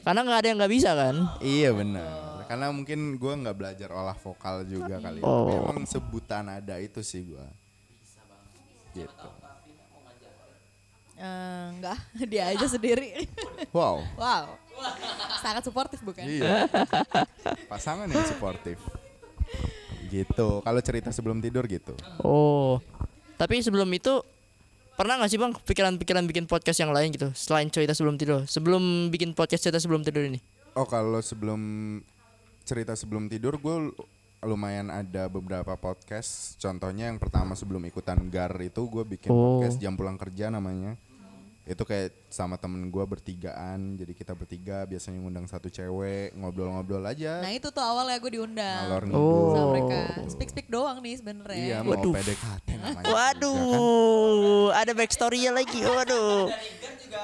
[0.00, 1.14] Karena nggak ada yang nggak bisa kan?
[1.38, 2.08] Iya benar.
[2.46, 5.20] Karena mungkin gua nggak belajar olah vokal juga kali.
[5.20, 5.24] ya.
[5.24, 5.46] Oh.
[5.46, 7.46] Tapi Emang sebutan ada itu sih gua.
[8.94, 9.28] Gitu.
[11.20, 11.98] Eh, enggak,
[12.32, 13.12] dia aja sendiri.
[13.76, 14.02] Wow.
[14.18, 14.56] wow.
[15.38, 16.24] Sangat suportif bukan?
[16.24, 16.66] Iya.
[17.70, 18.80] Pasangan yang suportif.
[20.10, 20.48] Gitu.
[20.64, 21.94] Kalau cerita sebelum tidur gitu.
[22.24, 22.80] Oh.
[23.36, 24.24] Tapi sebelum itu
[24.98, 28.42] pernah nggak sih bang pikiran-pikiran bikin podcast yang lain gitu selain cerita sebelum tidur?
[28.48, 30.40] Sebelum bikin podcast cerita sebelum tidur ini?
[30.74, 31.60] Oh kalau sebelum
[32.66, 33.76] cerita sebelum tidur gue
[34.42, 36.56] lumayan ada beberapa podcast.
[36.56, 39.58] Contohnya yang pertama sebelum ikutan GAR itu gue bikin Oh.
[39.58, 40.96] podcast jam pulang kerja namanya.
[41.62, 43.94] Itu kayak sama temen gue bertigaan.
[43.94, 47.38] Jadi kita bertiga biasanya ngundang satu cewek ngobrol-ngobrol aja.
[47.38, 49.52] Nah itu tuh awalnya gue diundang Ngalor Oh.
[49.52, 49.98] sama mereka.
[50.26, 51.60] Speak speak doang nih sebenarnya.
[51.60, 52.12] Iya mau Waduh.
[52.16, 53.06] PDKT namanya.
[53.06, 55.78] Waduh, ada backstory-nya lagi.
[55.80, 56.48] Waduh.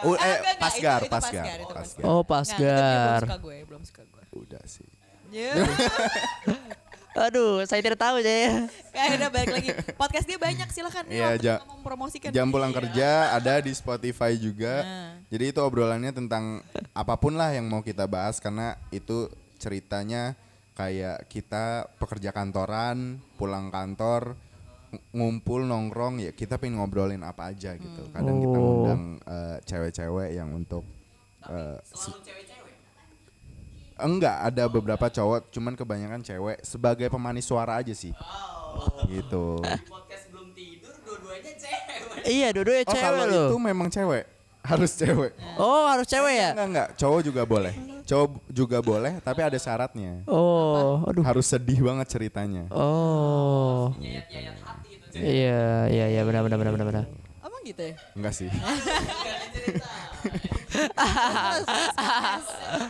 [0.04, 2.04] Oh, Ah, eh, enggak, enggak, Pasgar, itu- itu Pasgar, Pasgar, itu Pasgar.
[2.04, 3.18] Oh, Nggak, itu dia Pasgar.
[3.18, 4.22] belum suka gue, belum suka gue.
[4.36, 4.88] Udah sih.
[5.32, 5.52] Ya.
[7.18, 8.68] Aduh, saya tidak tahu saya.
[8.90, 9.68] Kayak udah balik lagi.
[9.94, 12.28] Podcast dia banyak silakan nih Iya, ja- kita mau mempromosikan.
[12.30, 14.74] Jam pulang kerja ada di Spotify juga.
[14.78, 15.10] Nah.
[15.26, 16.60] Jadi itu obrolannya tentang
[16.92, 19.26] apa pun lah yang mau kita bahas karena itu
[19.56, 20.36] ceritanya
[20.72, 24.36] kayak kita pekerja kantoran, pulang kantor,
[24.86, 28.12] ng- ngumpul nongkrong ya kita pengen ngobrolin apa aja gitu.
[28.12, 28.62] Kadang kita Oh.
[28.62, 30.84] ngundang eh, cewek-cewek yang untuk
[31.42, 32.12] eh, si-
[33.96, 38.12] Enggak, ada beberapa cowok, cuman kebanyakan cewek sebagai pemanis suara aja sih.
[39.08, 39.44] Gitu.
[39.88, 42.28] Podcast belum tidur, dua-duanya cewek.
[42.28, 43.48] Iya, dua-duanya Oh, cewek kalau loh.
[43.48, 44.24] itu memang cewek.
[44.60, 45.32] Harus cewek.
[45.56, 46.50] Oh, harus cewek ya?
[46.52, 47.72] Enggak enggak, cowok juga boleh.
[48.04, 50.20] Cowok juga boleh, tapi ada syaratnya.
[50.28, 51.24] Oh, aduh.
[51.24, 52.68] Harus sedih banget ceritanya.
[52.68, 53.96] Oh.
[55.16, 57.04] Iya, iya, iya, benar, benar, benar, benar, benar.
[57.40, 57.94] Emang gitu ya?
[58.12, 58.52] Enggak sih.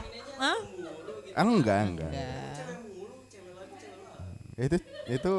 [0.36, 0.58] Hah?
[1.32, 2.12] Ah, enggak, enggak.
[4.56, 5.34] Itu itu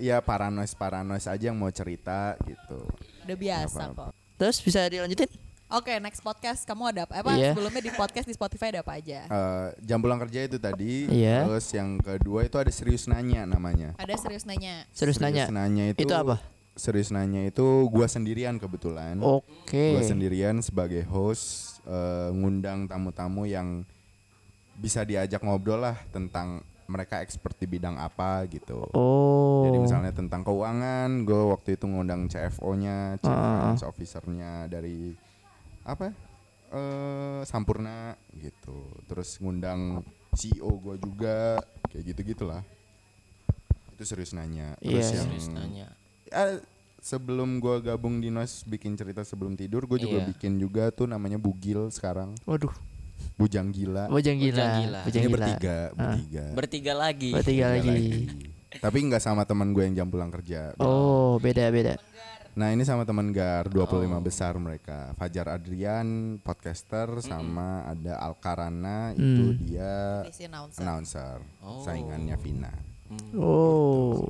[0.00, 2.80] ya paranoid paranoid aja yang mau cerita gitu.
[3.24, 4.04] Udah biasa Nggak apa-apa.
[4.08, 4.12] kok.
[4.34, 5.30] Terus bisa dilanjutin?
[5.64, 7.18] Oke, next podcast kamu ada apa?
[7.18, 7.50] Apa Iya.
[7.50, 9.20] sebelumnya di podcast di Spotify ada apa aja?
[9.24, 11.48] Eh, jam pulang kerja itu tadi, Iya.
[11.48, 13.96] terus yang kedua itu ada serius nanya namanya.
[13.96, 14.84] Ada serius nanya.
[14.92, 15.48] Serius nanya.
[15.90, 16.38] itu, Itu apa?
[16.74, 19.18] Serius nanya itu gua sendirian kebetulan.
[19.18, 19.94] Oke.
[19.94, 23.84] Gue sendirian sebagai host eh, ngundang tamu-tamu yang
[24.74, 28.84] bisa diajak ngobrol lah tentang mereka expert di bidang apa gitu.
[28.92, 29.64] Oh.
[29.64, 33.72] Jadi misalnya tentang keuangan, gue waktu itu ngundang CFO-nya, Chief Ah.
[33.72, 35.16] Finance Officer-nya dari
[35.84, 36.12] apa?
[36.74, 38.90] eh Sampurna gitu.
[39.06, 40.02] Terus ngundang
[40.34, 41.56] CEO gue juga,
[41.88, 42.66] kayak gitu gitulah.
[43.94, 44.74] Itu serius nanya.
[44.82, 45.22] Terus Iya.
[45.22, 45.86] yang Serius nanya.
[46.34, 46.58] Ah,
[46.98, 50.28] sebelum gua gabung di Noise bikin cerita sebelum tidur, gue juga Iya.
[50.34, 52.74] bikin juga tuh namanya Bugil sekarang, Waduh,
[53.34, 54.06] Bujang Gila.
[54.06, 54.54] bujang gila.
[54.54, 55.00] Bujang gila.
[55.02, 55.36] Bujang Ini gila.
[55.36, 55.92] bertiga, Ah.
[56.12, 56.44] bertiga.
[56.52, 57.30] Bertiga lagi.
[57.30, 57.98] Bertiga lagi.
[58.74, 60.74] Tapi nggak sama teman gue yang jam pulang kerja.
[60.76, 61.94] Oh, beda beda.
[62.54, 65.10] Nah ini sama teman Gar 25 besar mereka.
[65.14, 70.78] Fajar Adrian podcaster sama ada Alkarana itu dia Isi announcer.
[70.78, 71.36] announcer.
[71.82, 72.70] Saingannya Vina.
[73.34, 74.22] Oh.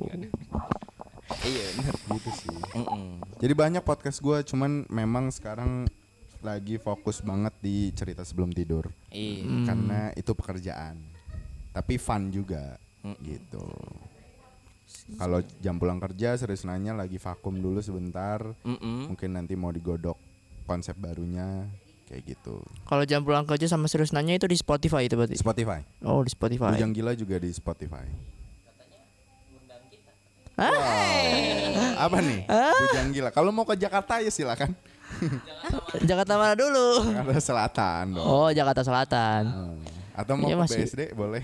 [1.41, 1.65] Iya.
[2.07, 2.57] Gitu sih.
[2.75, 3.21] Mm-mm.
[3.37, 5.85] Jadi banyak podcast gue, cuman memang sekarang
[6.45, 8.85] lagi fokus banget di cerita sebelum tidur.
[9.09, 9.65] Iya.
[9.65, 11.01] karena itu pekerjaan
[11.71, 12.77] tapi fun juga
[13.19, 13.65] gitu
[15.15, 19.09] kalau jam pulang kerja serius nanya lagi vakum dulu sebentar Mm-mm.
[19.09, 20.15] mungkin nanti mau digodok
[20.63, 21.67] konsep barunya
[22.05, 25.35] kayak gitu Kalau jam pulang kerja sama serius nanya itu di Spotify itu berarti.
[25.35, 26.71] Spotify Oh, di Spotify.
[26.71, 28.05] Bujang Gila juga di Spotify?
[30.55, 30.71] Wow.
[32.05, 34.71] apa nih Bujang Gila kalau mau ke Jakarta ya silakan
[36.01, 37.09] Jakarta mana dulu?
[37.09, 39.41] Jakarta Selatan dong Oh, Jakarta Selatan.
[39.45, 39.79] Hmm.
[40.13, 41.43] atau mau Iya, ke masih- BSD boleh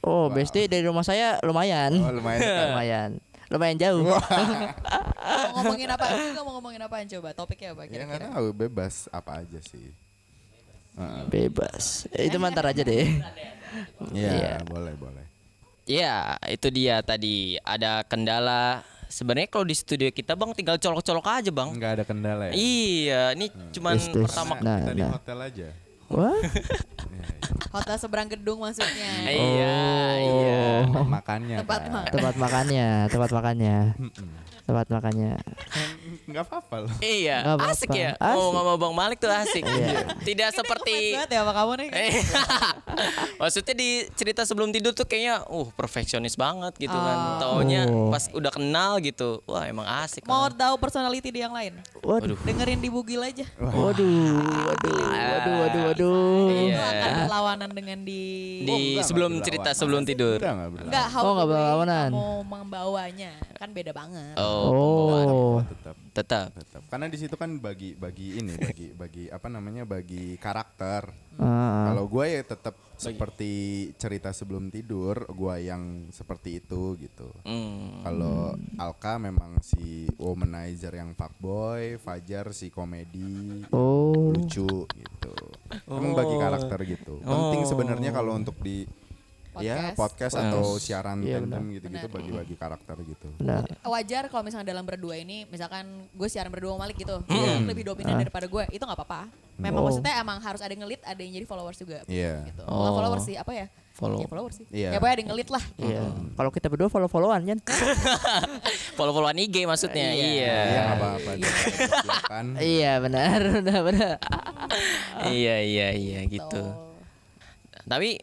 [0.00, 1.94] Oh, BSD dari rumah saya lumayan.
[1.96, 3.10] oh lumayan lumayan.
[3.48, 4.02] Lumayan jauh.
[4.02, 6.06] Mau ngomongin apa?
[6.10, 7.28] Juga mau ngomongin apaan coba?
[7.32, 8.26] Topiknya apa ya kira-kira?
[8.30, 9.92] tahu bebas apa aja sih
[10.92, 11.22] Heeh.
[11.26, 12.04] Bebas.
[12.10, 13.20] Itu mantar aja deh.
[14.10, 14.54] Iya, Iya.
[14.62, 15.24] boleh, boleh.
[15.82, 18.84] Ya, itu dia tadi ada kendala.
[19.12, 21.68] Sebenarnya kalau di studio kita bang tinggal colok-colok aja bang.
[21.68, 22.52] Enggak ada kendala ya.
[22.52, 24.24] Iya, ini cuman Tes, tes.
[24.24, 24.56] pertama.
[24.58, 25.10] Nah, kita di nah.
[25.12, 25.68] hotel aja.
[26.08, 26.32] Wah.
[26.42, 27.68] Iya, iya.
[27.70, 29.12] Hotel seberang gedung maksudnya.
[29.28, 29.76] Iya,
[30.16, 30.24] Oh.
[30.40, 30.64] iya.
[30.88, 31.56] Mak- makannya.
[31.60, 32.04] Tempat kan.
[32.08, 33.76] tempat makannya tempat makannya
[34.62, 35.36] tempat makannya
[36.22, 36.92] Nggak apa-apa loh.
[36.98, 37.74] Iya, Nggak apa-apa.
[37.74, 38.10] asik ya.
[38.14, 38.36] Asik.
[38.36, 39.64] Ngomong sama Bang Malik tuh asik.
[39.64, 40.14] Iya.
[40.18, 41.88] Tidak seperti banget ya sama kamu nih.
[43.40, 47.38] Maksudnya di cerita sebelum tidur tuh kayaknya uh perfeksionis banget gitu kan.
[47.38, 48.08] Taunya Oh.
[48.08, 49.42] pas udah kenal gitu.
[49.44, 50.22] Wah, emang asik.
[50.24, 50.54] Mau kan.
[50.54, 51.74] tahu personality dia yang lain?
[51.98, 53.46] waduh Dengerin di Bugil aja.
[53.56, 56.66] waduh waduh waduh waduh waduh Iya.
[56.68, 58.22] Itu akan berlawanan dengan di
[58.60, 60.38] Di Oh, enggak, sebelum enggak cerita sebelum tidur.
[60.38, 60.84] Enggak, enggak.
[60.84, 62.10] Enggak, how Oh, nggak the way berlawanan.
[62.10, 64.34] kamu membawanya kan beda banget.
[64.34, 65.96] Oh, oh Tetap.
[66.12, 66.48] tetap.
[66.52, 66.82] tetap.
[66.92, 71.08] Karena di situ kan bagi bagi ini bagi bagi apa namanya bagi karakter.
[71.40, 73.52] Ah, kalau gue ya tetap seperti
[73.98, 77.32] cerita sebelum tidur gue yang seperti itu gitu.
[77.42, 78.04] Hmm.
[78.04, 84.30] kalau Alka memang si womanizer yang fuckboy Fajar si komedi oh.
[84.36, 85.34] lucu gitu.
[85.88, 87.18] Emang bagi karakter gitu.
[87.24, 88.84] Penting sebenarnya kalau untuk di
[89.58, 89.96] ya Podcast.
[89.98, 95.14] podcast atau siaran Iya, tandem gitu-gitu bagi-bagi karakter gitu benar Wajar kalau misalnya dalam berdua
[95.14, 97.36] ini, misalkan gue siaran berdua sama Malik gitu, Hmm.
[97.36, 99.28] yang lebih dominan daripada gue, itu nggak apa-apa.
[99.58, 99.86] Memang Oh.
[99.86, 102.00] maksudnya emang harus ada yang ngelit, ada yang jadi followers juga.
[102.08, 102.48] Iya.
[102.48, 102.62] Gitu.
[102.64, 102.80] Oh.
[102.80, 103.66] Nggak followers sih, apa ya?
[103.92, 104.18] Follow.
[104.18, 104.66] Ya followers sih.
[104.72, 104.88] Iya.
[104.88, 105.64] Ya pokoknya ada yang ngelit lah.
[105.76, 107.58] iya kalau kita berdua follow followan kan
[108.96, 110.08] Follow-followan IG maksudnya.
[110.10, 110.24] Iya.
[110.32, 111.30] Iya nggak apa-apa
[112.24, 114.14] kan iya benar benar benar
[115.28, 116.62] Iya, iya, iya gitu.
[117.84, 118.16] Tapi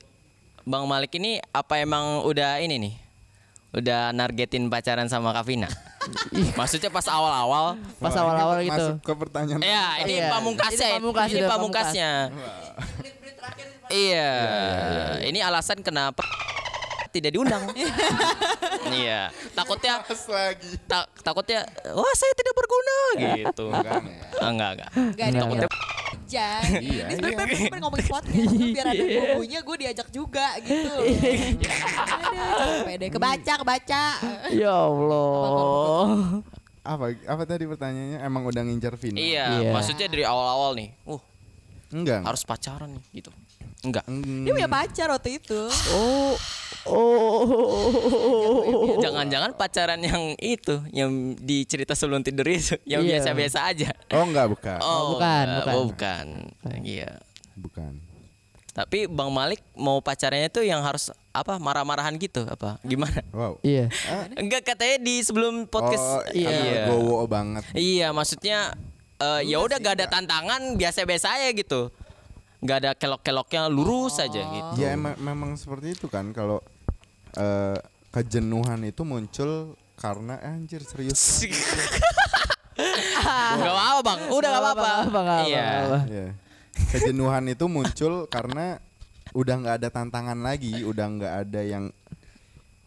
[0.65, 2.93] Bang Malik ini apa emang udah ini nih?
[3.69, 5.69] Udah nargetin pacaran sama Kavina?
[6.59, 9.61] Maksudnya pas awal-awal pas awal-awal gitu Masuk ke pertanyaan.
[9.61, 10.27] Ya, ini Iya.
[10.31, 10.87] pamungkasnya.
[10.89, 12.09] Ini pamungkas, ini pamungkasnya.
[13.89, 14.29] Iya.
[15.21, 16.25] Ini alasan kenapa
[17.09, 17.61] tidak diundang.
[18.97, 19.29] iya.
[19.53, 20.69] Takutnya lagi.
[20.85, 23.65] ta- takutnya wah saya tidak berguna gitu.
[23.69, 24.39] Enggak, enggak.
[24.41, 24.89] Enggak, enggak.
[25.17, 25.67] Gak ada Takutnya
[26.29, 26.61] aja.
[26.77, 30.93] Iya, Ini sebenarnya pengen ngomongin podcast, biar ada bumbunya gue diajak juga gitu.
[31.97, 34.03] Ada, pede kebaca, kebaca.
[34.53, 36.45] ya Allah
[36.79, 38.19] Apa apa tadi pertanyaannya?
[38.21, 39.17] Emang udah ngincar Vina?
[39.17, 39.71] Iya, Iya.
[39.73, 40.89] maksudnya dari awal-awal nih.
[41.05, 41.21] Uh,
[41.89, 42.21] Enggak.
[42.21, 43.33] harus pacaran nih gitu.
[43.79, 44.03] Enggak.
[44.11, 45.59] Mm, Dia punya pacar waktu itu.
[45.95, 46.35] oh
[46.83, 47.39] oh
[48.99, 53.19] Jangan-jangan pacaran yang itu, yang di cerita sebelum tidur itu, yang Iya.
[53.23, 53.89] biasa-biasa aja.
[54.11, 54.79] Oh enggak bukan.
[54.79, 55.63] Oh, bukan, enggak.
[55.63, 55.75] bukan.
[55.75, 56.25] Oh, bukan.
[56.83, 57.11] Iya.
[57.55, 57.91] Bukan.
[58.69, 63.19] Tapi Bang Malik mau pacarnya tuh yang harus apa marah-marahan gitu apa gimana?
[63.31, 63.59] Wow.
[63.59, 63.91] iya
[64.35, 66.19] Enggak katanya di sebelum podcast.
[66.19, 66.51] oh, iya.
[66.51, 66.81] iya.
[66.87, 67.63] Gowo banget.
[67.75, 68.75] Iya, maksudnya
[69.19, 71.91] eh, ya udah gak ada tantangan, biasa-biasa aja gitu.
[72.59, 74.71] Gak ada kelok-keloknya lurus aja gitu.
[74.75, 76.59] Ya emang memang seperti itu kan kalau
[77.33, 77.79] eh,
[78.11, 81.43] kejenuhan itu muncul karena eh, anjir serius.
[82.79, 84.79] Gak apa-apa bang, udah gak apa-apa.
[84.79, 85.65] Nggak apa-apa, nggak Iya.
[85.67, 85.99] apa-apa.
[86.07, 86.27] Iya.
[86.89, 88.65] Kejenuhan itu muncul karena
[89.29, 91.85] udah nggak ada tantangan lagi, udah nggak ada yang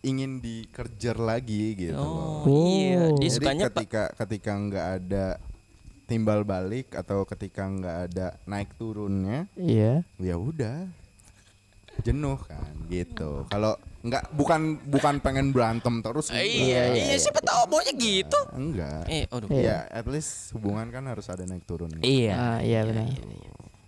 [0.02, 1.94] ingin dikejar lagi gitu.
[1.94, 2.42] loh.
[2.42, 5.24] Oh, iya, dia Jadi sukanya ketika ketika nggak ada
[6.12, 10.84] timbal balik atau ketika nggak ada naik turunnya, iya ya udah
[12.04, 13.48] jenuh kan gitu.
[13.48, 16.28] Kalau nggak bukan bukan pengen berantem terus.
[16.28, 16.68] Gitu.
[16.68, 18.40] iya, iya, siapa tahu maunya gitu.
[18.52, 19.08] Enggak.
[19.08, 19.48] Eh, aduh.
[19.48, 21.88] Ya, at least hubungan kan harus ada naik turun.
[22.04, 22.32] Iya.
[22.36, 23.08] ah iya benar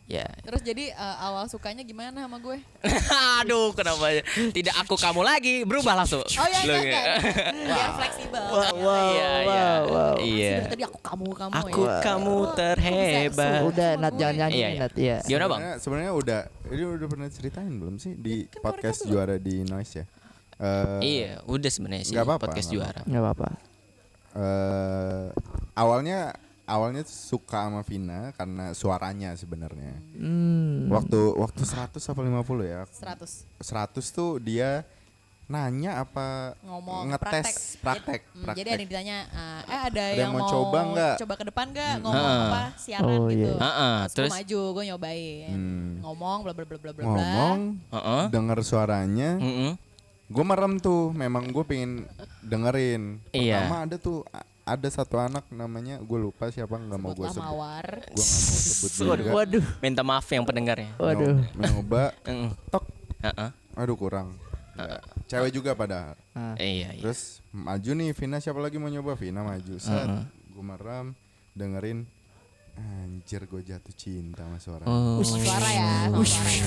[0.05, 0.29] Ya.
[0.41, 2.61] Terus jadi eh, awal sukanya gimana sama gue?
[3.41, 4.21] Aduh, kenapa ya?
[4.53, 6.21] tidak aku kamu lagi berubah langsung.
[6.21, 7.03] Oh iya, iya, iya.
[7.65, 8.43] Biar fleksibel.
[8.45, 9.69] wow Iya, iya.
[9.83, 10.53] wow Iya.
[10.55, 11.97] Dari tadi aku kamu kamu Aku ya.
[12.01, 13.61] kamu terhebat.
[13.65, 14.79] udah Nat jangan nyanyi Iya, iya.
[14.79, 15.61] Nat iya Gimana bang?
[15.79, 20.05] Sebenarnya- udah ini udah pernah ceritain belum sih di Kan podcast juara di Noise ya?
[20.55, 23.01] Eh, Iya, udah sebenarnya sih Nggak apa-apa, podcast nggak juara.
[23.03, 23.49] nggak apa-apa
[24.35, 25.27] eh,
[25.75, 26.19] awalnya
[26.65, 29.95] awalnya suka sama Vina karena suaranya sebenarnya.
[30.15, 30.89] hmm.
[30.89, 32.83] Waktu waktu 100 apa 50 ya?
[32.85, 34.83] 100 100 tuh dia
[35.45, 38.57] nanya apa ngomong ngetes praktek Hmm, praktek.
[38.57, 41.15] Jadi ada yang ditanya, ah, eh ada, Ada yang, yang mau coba nggak?
[41.21, 42.41] Coba ke depan nggak ngomong Ah.
[42.49, 43.45] apa siaran Oh, gitu.
[43.45, 43.61] iya.
[43.61, 44.31] Ah, ah, Terus, terus?
[44.33, 45.53] maju, gue nyobain.
[45.53, 45.91] Hmm.
[46.01, 47.59] Ngomong bla bla bla bla bla ngomong
[47.93, 48.23] Heeh.
[48.31, 49.71] denger suaranya Mm-mm.
[50.25, 52.09] gue merem tuh memang gue pengen
[52.41, 53.69] dengerin Iya.
[53.69, 54.25] pertama ada tuh
[54.65, 57.85] ada satu anak namanya gue lupa siapa nggak mau gue sebut mawar.
[58.03, 59.31] gue nggak mau sebut juga.
[59.31, 59.65] Waduh.
[59.79, 60.93] Minta maaf yang pendengarnya.
[60.97, 61.37] waduh.
[61.37, 62.05] Nyob- nyoba
[62.73, 62.85] tok.
[63.21, 63.51] Heeh.
[63.75, 64.29] aduh kurang.
[64.75, 65.01] Nggak.
[65.25, 66.57] cewek juga padahal Ah.
[66.57, 67.01] Iya, iya.
[67.01, 69.15] terus maju nih Vina siapa lagi mau nyoba?
[69.15, 69.75] Vina maju.
[69.77, 70.09] Set.
[70.49, 71.15] Gue merem
[71.53, 72.11] dengerin
[72.75, 74.85] Anjir gue jatuh cinta sama suara.
[74.85, 75.23] Oh.
[75.23, 76.67] Sama suara ya, sama suara ya.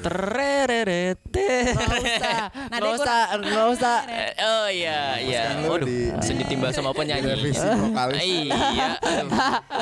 [0.00, 1.18] Tereret.
[1.26, 3.22] Nggak usah.
[3.28, 3.96] Nah, Nggak usah.
[4.06, 5.40] Eh, Oh iya iya.
[5.44, 7.50] Sekarang lu Waduh, di- langsung ditimbal sama penyanyi.
[7.52, 8.22] Vokalis.
[8.22, 8.88] Iya.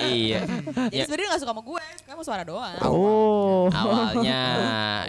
[0.00, 0.40] Iya.
[0.88, 2.76] Jadi Ya, sebenarnya gak suka sama gue, kamu suara doang.
[2.82, 3.68] Oh.
[3.70, 4.40] awalnya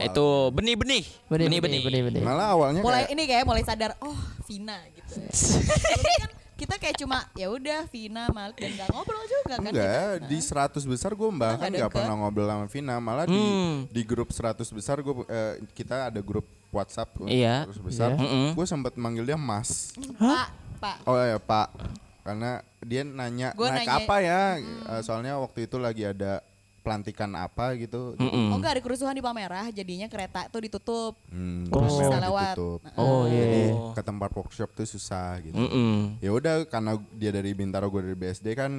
[0.04, 1.04] itu benih-benih.
[1.26, 2.22] Benih, benih, benih, benih.
[2.22, 6.30] Malah awalnya mulai ini kayak mulai sadar oh Vina gitu kan
[6.62, 9.82] kita kayak cuma ya udah Vina Malik dan gak ngobrol juga kan Enggak,
[10.22, 10.30] kita.
[10.30, 11.98] di 100 besar gue bahkan Nggak nggak deket.
[11.98, 13.90] pernah ngobrol sama Vina, malah di Hmm.
[13.90, 15.16] di grup 100 besar gue
[15.74, 17.66] kita ada grup WhatsApp Iya.
[17.66, 18.10] 100 besar.
[18.14, 18.54] Iya.
[18.54, 19.98] Gue sempat manggil dia Mas.
[20.16, 20.48] Pak
[20.78, 21.68] Pak Oh ya Pak,
[22.22, 24.42] karena dia nanya Gua naik nanya- apa ya?
[24.62, 26.46] Eh, soalnya waktu itu lagi ada
[26.82, 28.18] pelantikan apa gitu.
[28.18, 28.52] Mm-mm.
[28.52, 31.80] oh enggak ada kerusuhan di Palmerah jadinya kereta tuh ditutup Hmm, Oh.
[31.80, 32.80] terus bisa lewat ditutup.
[32.98, 33.40] Oh iya.
[33.42, 33.94] Jadi iya.
[33.94, 35.56] ke tempat workshop tuh susah gitu.
[35.56, 36.18] Mm-mm.
[36.20, 38.72] Ya udah karena dia dari Bintaro gue dari BSD kan,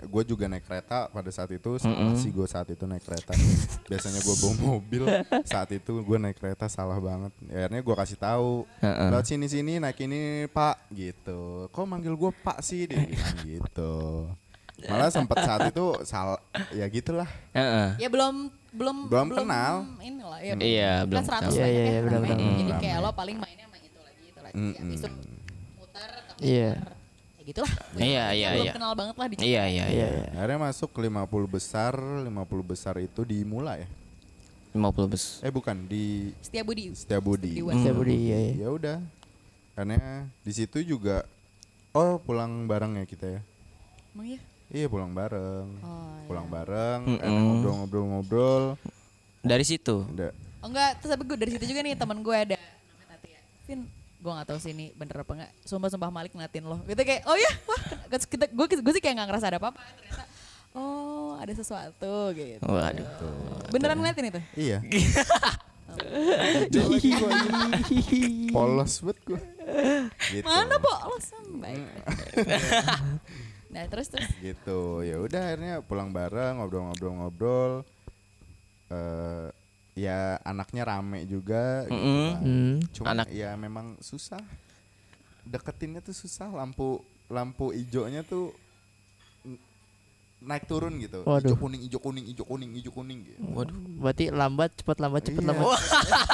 [0.00, 3.36] gue juga naik kereta pada saat itu salah sih gue saat itu naik kereta.
[3.90, 5.02] Biasanya gue bawa mobil,
[5.44, 7.30] saat itu gue naik kereta salah banget.
[7.46, 8.50] Ya, akhirnya gue kasih tahu,
[8.80, 9.08] Heeh.
[9.12, 11.68] lewat sini sini naik ini Pak gitu.
[11.68, 13.94] Kok manggil gue Pak sih dia bilang gitu.
[14.80, 16.38] Malah sempat saat itu salah,
[16.70, 17.26] ya gitulah.
[17.50, 17.98] Heeh.
[17.98, 19.82] ya belum belum Belum kenal.
[19.98, 21.50] inilah ya Iya, belum kan 100 kenal.
[21.50, 22.28] Iya, banyak iya, ya iya, benar, rame.
[22.28, 22.38] benar.
[22.38, 22.80] jadi Hmm.
[22.80, 24.70] kayak lo paling mainnya sama itu lagi itu lagi Mm-mm.
[24.70, 25.12] ya, besok
[25.74, 26.72] muter tapi Iya.
[27.32, 28.72] ya gitulah Iya, iya, belum iya.
[28.72, 30.06] kenal banget lah di Iya, iya, Iya, iya.
[30.14, 30.24] iya.
[30.32, 31.16] Akhirnya masuk ke 50
[31.48, 32.28] besar, 50
[32.62, 33.88] besar itu di Mula ya?
[34.70, 35.24] 50 bes.
[35.40, 37.56] Eh bukan di Setia Budi Setiabudi.
[37.56, 38.54] Di Saya Budi, iya, iya.
[38.62, 38.98] Ya udah.
[39.72, 39.96] Karena
[40.38, 41.24] di situ juga
[41.90, 43.40] oh pulang bareng ya kita ya.
[44.10, 45.68] emang ya Iya pulang bareng.
[45.80, 46.54] oh, Pulang iya.
[46.60, 48.76] bareng, ngobrol-ngobrol-ngobrol.
[49.40, 50.04] Dari situ.
[50.04, 50.28] Udah.
[50.60, 52.68] Oh enggak, terus tapi gue dari situ juga nih teman gue ada ya.
[53.64, 55.50] Vin, gue gak tahu sih ini bener apa enggak.
[55.64, 56.84] Sumpah sumpah Malik ngeliatin lo.
[56.84, 57.80] Gitu kayak, oh ya, wah,
[58.12, 59.80] kita, gue gue sih kayak gak ngerasa ada apa-apa.
[59.80, 60.24] Ternyata,
[60.76, 62.60] oh ada sesuatu gitu.
[62.60, 63.08] Waduh.
[63.72, 64.40] Beneran ngeliatin itu?
[64.52, 64.84] Iya.
[68.54, 69.40] Polos banget gue.
[70.28, 70.44] Gitu.
[70.44, 70.92] Mana po?
[70.92, 71.16] Lo
[71.60, 71.80] baik.
[73.68, 74.28] nah terus terus.
[74.40, 75.04] Gitu.
[75.04, 77.84] Ya udah akhirnya pulang bareng, ngobrol-ngobrol-ngobrol.
[78.88, 79.48] Eh
[79.98, 82.38] ya anaknya rame juga gitu kan.
[82.40, 82.74] Hmm.
[82.94, 84.38] Cuma Anak- ya memang susah.
[85.42, 88.54] Deketinnya tuh susah lampu lampu hijaunya tuh
[90.38, 91.26] naik turun gitu.
[91.26, 91.50] Waduh.
[91.50, 93.38] Hijau kuning, hijau kuning, hijau kuning, hijau kuning gitu.
[93.52, 93.74] Waduh.
[93.98, 95.48] Berarti lambat, cepat lambat, cepat Iya.
[95.50, 95.68] lambat.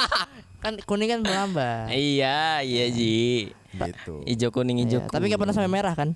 [0.63, 1.89] kan kuning kan melambat.
[1.89, 3.49] Iya, iya Ji.
[3.75, 4.13] Gitu.
[4.23, 6.13] Hijau kuning, hijau Iya, tapi nggak pernah sampai merah kan?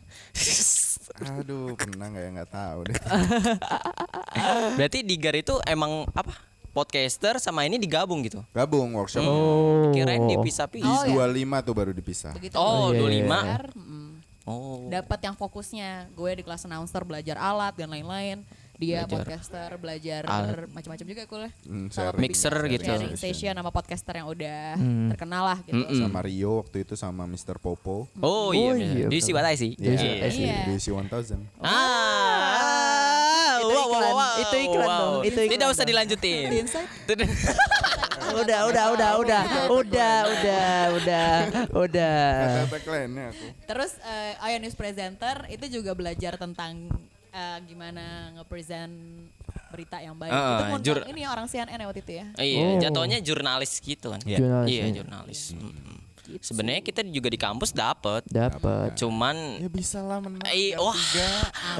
[1.19, 2.95] Aduh, pernah nggak ya nggak tahu deh.
[4.77, 6.31] Berarti di GAR itu emang apa?
[6.69, 8.45] Podcaster sama ini digabung gitu.
[8.53, 9.25] Gabung workshop.
[9.25, 9.89] Oh.
[9.89, 11.09] Kirain Di dipisah-pisah.
[11.09, 11.33] Oh, iya.
[11.33, 12.31] 25 tuh baru dipisah.
[12.37, 13.25] Begitu Oh, gue 25.
[13.25, 14.08] belajar, mm,
[14.49, 14.89] Oh.
[14.89, 16.09] dapat yang fokusnya.
[16.11, 18.41] Gue di kelas announcer belajar alat dan lain-lain.
[18.73, 19.11] Dia Belajar.
[19.11, 20.23] podcaster belajar
[20.71, 21.51] macam-macam juga kuliah.
[21.67, 22.21] Hmm, Sama sharing.
[22.23, 22.83] Mixer gitu.
[22.87, 25.05] sharing session sama podcaster yang udah Hmm.
[25.11, 25.75] terkenal lah gitu.
[25.75, 25.99] Mm-mm.
[25.99, 27.55] Sama Rio waktu itu sama Mr.
[27.55, 28.07] Popo.
[28.17, 29.37] Oh iya, Oh, iya, Do you see betul.
[29.37, 29.75] what I see?
[29.75, 30.25] Iya, Iya.
[30.25, 30.65] di.
[30.65, 31.45] Diisi 1000.
[31.59, 34.13] Ah, Itu wow, wow, iklan.
[34.15, 34.95] wow, Itu iklan wow.
[34.95, 36.47] dong, itu iklan Tidak usah dilanjutin.
[36.47, 37.27] Di.
[38.35, 41.29] udah, udah, udah, udah, udah, udah, udah,
[41.71, 42.19] udah.
[43.65, 46.89] Terus eh Ayo News Presenter itu juga belajar tentang
[47.29, 48.03] eh, gimana
[48.35, 48.93] nge-present
[49.69, 50.33] berita yang baik.
[50.33, 52.25] Ah, itu jur- ini orang CNN ya waktu itu ya.
[52.35, 52.79] Iya, Oh.
[52.81, 54.17] jatuhnya jurnalis gitu kan.
[54.19, 54.93] Jurnalis, Iya, ya.
[54.97, 55.41] jurnalis.
[56.31, 56.39] Mm-mm.
[56.39, 58.21] Sebenarnya kita juga di kampus dapat.
[58.23, 58.93] Dapat.
[58.93, 60.45] Cuman Ya bisa lah menang.
[60.45, 60.93] Eh, wah.
[60.93, 61.29] tiga.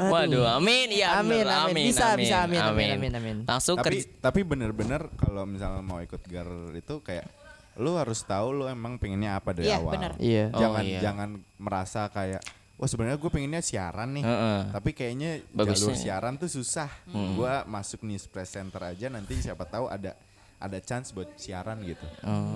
[0.08, 1.86] Waduh, amin ya Amin, bener, amin.
[1.86, 3.38] Bisa, bisa, amin, amin, amin, amin.
[3.44, 4.10] Langsung Tapi kerja.
[4.20, 7.28] tapi bener-bener kalau misalnya mau ikut gar itu kayak
[7.76, 9.94] lu harus tahu lu emang pengennya apa dari Iya, awal.
[9.94, 10.12] bener.
[10.18, 10.46] Iya.
[10.52, 11.00] Jangan Oh, iya.
[11.00, 12.42] jangan merasa kayak
[12.76, 14.24] wah sebenarnya gue pengennya siaran nih.
[14.24, 14.60] Heeh.
[14.70, 15.76] Tapi kayaknya Bagusnya.
[15.78, 16.90] jalur siaran tuh susah.
[17.34, 20.16] Gua masuk news presenter aja nanti siapa tahu ada
[20.60, 22.04] ada chance buat siaran gitu.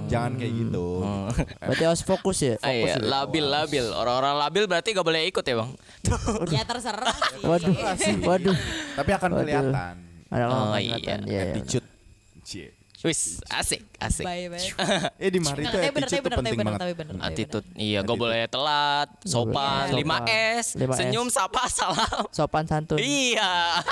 [0.07, 0.85] Jangan kayak gitu.
[1.57, 2.59] Berarti harus fokus ya.
[2.59, 3.85] Ah, iya, dari labil, labil.
[3.89, 5.71] Orang-orang labil berarti gak boleh ikut ya bang?
[6.51, 7.47] ya terserah sih.
[7.47, 7.73] Waduh,
[8.21, 8.57] waduh.
[8.93, 9.39] Tapi akan Waduh.
[9.41, 9.95] kelihatan.
[10.27, 10.97] Ada Oh, oh, iya.
[10.97, 11.15] iya.
[11.23, 11.41] iya.
[11.49, 11.87] Attitude.
[12.43, 12.75] Cie.
[12.99, 14.23] Wis, asik, asik.
[14.23, 14.63] Bye bye.
[15.23, 16.81] Eh di Mari itu tapi bener, attitude tuh bener, penting bener, banget.
[16.81, 17.83] tapi bener, Attitude, bener.
[17.83, 20.23] iya, gak boleh telat, sopan, Sopan.
[20.23, 20.97] 5S, 5S.
[20.97, 22.23] senyum, sapa, salam.
[22.29, 22.95] Sopan santun.
[22.97, 23.83] Iya.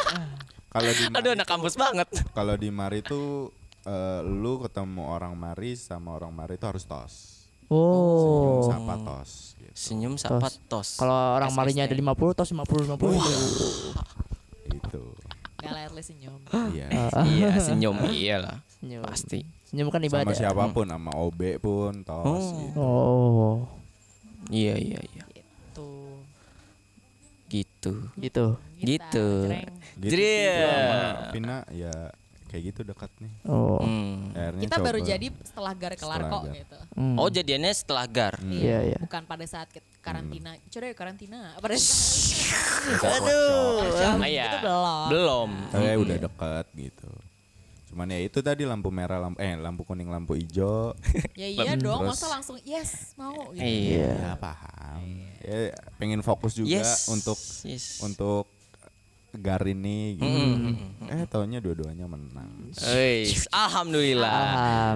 [0.66, 2.08] Kalau di Aduh, anak kampus banget.
[2.32, 3.52] kalau di Mari tuh
[3.84, 7.14] eh, lu ketemu orang Mari sama orang Mari itu harus tos.
[7.72, 8.60] Oh.
[8.68, 9.72] Senyum sapa tos gitu.
[9.72, 10.90] Senyum, sapa, tos.
[11.00, 13.36] Kalau orang marinya ada 50 tos 50 50 itu.
[14.76, 15.04] Gitu.
[15.62, 16.42] Gak layar senyum.
[16.74, 16.88] Iya.
[17.32, 18.60] Iya, senyum, iyalah.
[18.82, 19.06] Senyum.
[19.08, 19.48] Pasti.
[19.72, 20.36] Senyum kan Sama ibadah.
[20.36, 22.60] siapa pun sama OB pun tos Oh.
[22.60, 22.82] gitu.
[22.82, 23.56] Oh.
[24.52, 25.24] Iya, iya, iya.
[25.32, 25.90] Gitu.
[27.48, 27.94] Gitu.
[28.20, 28.46] Gitu.
[28.84, 29.28] Gitu.
[29.48, 29.72] Jreng.
[29.96, 30.44] Gitu Jadi sih,
[31.80, 32.12] ya.
[32.52, 33.32] Ya kayak gitu dekat nih.
[33.48, 33.80] Oh.
[33.80, 34.36] Hmm.
[34.36, 35.08] Akhirnya Kita baru coba.
[35.08, 36.56] jadi setelah gar kelar Setelah kok Gar.
[36.60, 36.78] gitu.
[37.00, 37.16] Hmm.
[37.16, 38.36] Oh jadiannya setelah gar.
[38.44, 38.98] Iya, iya.
[39.00, 39.68] Bukan pada saat
[40.04, 40.52] karantina.
[40.68, 41.40] Coba ya karantina.
[41.56, 43.22] Pada saat
[44.20, 44.44] Ah, iya.
[44.46, 45.08] itu belum.
[45.08, 45.50] Belum.
[45.72, 47.10] Saya udah dekat gitu.
[47.88, 50.92] Cuman ya itu tadi lampu merah, lampu eh lampu kuning, lampu hijau.
[51.40, 53.64] Ya iya dong, masa langsung yes mau gitu.
[53.64, 54.12] Iya.
[54.14, 55.04] ya paham.
[55.40, 57.08] Ya pengen fokus juga Yes.
[57.08, 58.00] untuk Yes.
[58.00, 58.48] untuk
[59.32, 60.28] gar ini gitu.
[60.28, 61.08] Mm-hmm.
[61.08, 62.52] Eh taunya dua-duanya menang.
[62.92, 64.32] Wih, alhamdulillah.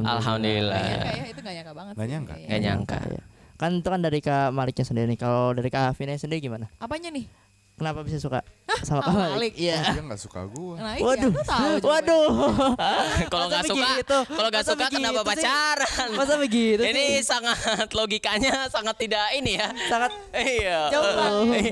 [0.03, 0.11] Alhamdulillah.
[0.11, 0.75] Alhamdulillah.
[0.75, 2.11] Gak nyangka ya, itu gak nyangka banget Nggak sih.
[2.11, 2.33] nyangka.
[2.35, 2.97] Gak nyangka.
[3.07, 3.23] Iya.
[3.55, 5.19] Kan itu kan dari Kak Maliknya sendiri nih.
[5.19, 6.67] Kalau dari Kak Vina sendiri gimana?
[6.75, 7.23] Apanya nih?
[7.75, 8.39] Kenapa bisa suka
[8.83, 9.55] sama Kak Malik?
[9.55, 9.79] Iya.
[9.95, 10.75] Dia nggak suka gua.
[10.79, 11.31] Nah, iya, Waduh.
[11.43, 11.71] tahu.
[11.83, 12.27] Waduh.
[13.31, 13.87] Kalau nggak Masa suka,
[14.27, 15.27] kalau nggak Masa suka kenapa sih?
[15.31, 16.07] pacaran?
[16.15, 16.91] Masa begitu sih?
[16.91, 19.67] Ini sangat logikanya sangat tidak ini ya.
[19.87, 20.79] sangat Iya.
[21.51, 21.71] Eh,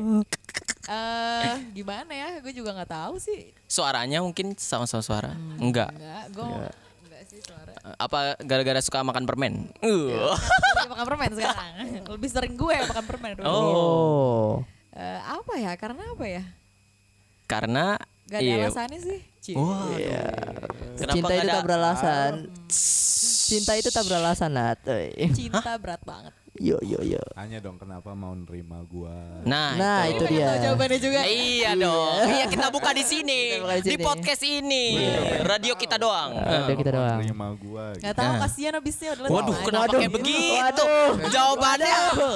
[0.84, 2.30] Eh, gimana ya?
[2.40, 3.56] Gue juga nggak tahu sih.
[3.66, 5.32] Suaranya mungkin sama-sama suara.
[5.56, 5.92] Enggak.
[5.92, 7.72] Enggak, gue enggak sih suara.
[7.96, 9.72] Apa gara-gara suka makan permen?
[9.80, 10.36] Uh.
[10.36, 11.74] Dia makan permen sekarang.
[12.14, 13.32] Lebih sering gue yang makan permen.
[13.40, 13.48] dulu.
[13.48, 14.52] Oh.
[14.92, 15.72] Eh, apa ya?
[15.74, 16.44] Karena apa ya?
[17.44, 17.96] Karena
[18.28, 18.56] Gak ada iya.
[18.62, 19.20] alasannya sih.
[19.40, 19.56] Cie.
[19.56, 20.24] Wah, Iya.
[20.96, 22.32] Kenapa Cinta itu ada- tak beralasan.
[23.44, 24.80] Cinta itu tak beralasan, Nat.
[25.32, 26.34] Cinta berat banget.
[26.54, 27.18] Yo yo yo.
[27.34, 29.41] Tanya dong kenapa mau nerima gua.
[29.41, 30.22] Nah, Nah, itu.
[30.22, 30.54] itu dia.
[30.62, 31.26] jawabannya juga.
[31.26, 32.30] Iya dong.
[32.30, 33.58] Iya kita buka di sini.
[33.58, 34.04] Buka di Di sini.
[34.04, 34.86] podcast ini.
[35.41, 36.38] Radio kita doang.
[36.38, 37.18] Ada kita doang.
[37.18, 37.97] Nerima gua.
[37.97, 38.06] Gitu.
[38.06, 38.39] Gak tahu Nah.
[38.39, 39.97] kasihan abisnya udah Waduh, kenapa Waduh.
[39.97, 40.84] kayak begitu?
[40.86, 41.10] Waduh.
[41.28, 41.97] Jawabannya.
[42.14, 42.36] Aduh.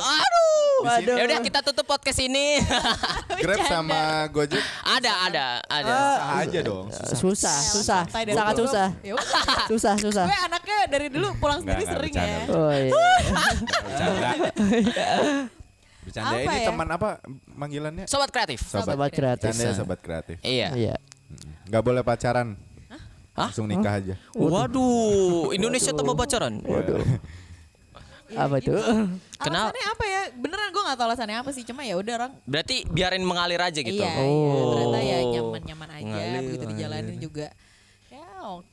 [0.80, 1.16] Waduh.
[1.16, 2.58] Ya udah kita tutup podcast ini.
[3.38, 5.94] Grab sama Gojek ada, ada, ada.
[6.18, 6.90] sah aja dong.
[7.14, 8.34] Susah, susah, Santai deh.
[8.34, 8.88] sangat susah.
[9.02, 9.46] Ya udah.
[9.70, 10.26] Susah, susah.
[10.26, 12.50] Gue anaknya dari dulu pulang sendiri sering ya.
[12.50, 12.90] Oh iya.
[14.08, 14.30] Bercanda.
[16.08, 16.68] Bercanda Apa ini ya?
[16.72, 17.10] teman apa
[17.52, 18.06] manggilannya?
[18.08, 18.60] Sobat kreatif.
[18.64, 19.52] Sobat kreatif.
[19.52, 20.38] Bercanda ya sobat kreatif.
[20.40, 20.68] Iya.
[20.74, 20.96] Iya.
[21.68, 22.56] Nggak boleh pacaran.
[23.36, 23.52] Hah?
[23.52, 24.16] Langsung nikah aja.
[24.34, 26.64] Waduh, Indonesia tambah pacaran.
[26.64, 27.04] Waduh.
[28.28, 28.76] Apa gitu.
[28.76, 28.84] tuh?
[29.40, 29.72] Kenapa?
[29.72, 30.22] Alasannya apa ya?
[30.36, 31.64] Beneran gue gak tahu alasannya apa sih.
[31.64, 34.04] Cuma ya udah orang Berarti biarin mengalir aja gitu.
[34.04, 34.76] Iya, iya, Oh.
[34.76, 37.48] ternyata ya nyaman-nyaman aja Ngalir, begitu dijalanin juga.
[38.12, 38.68] Ya oke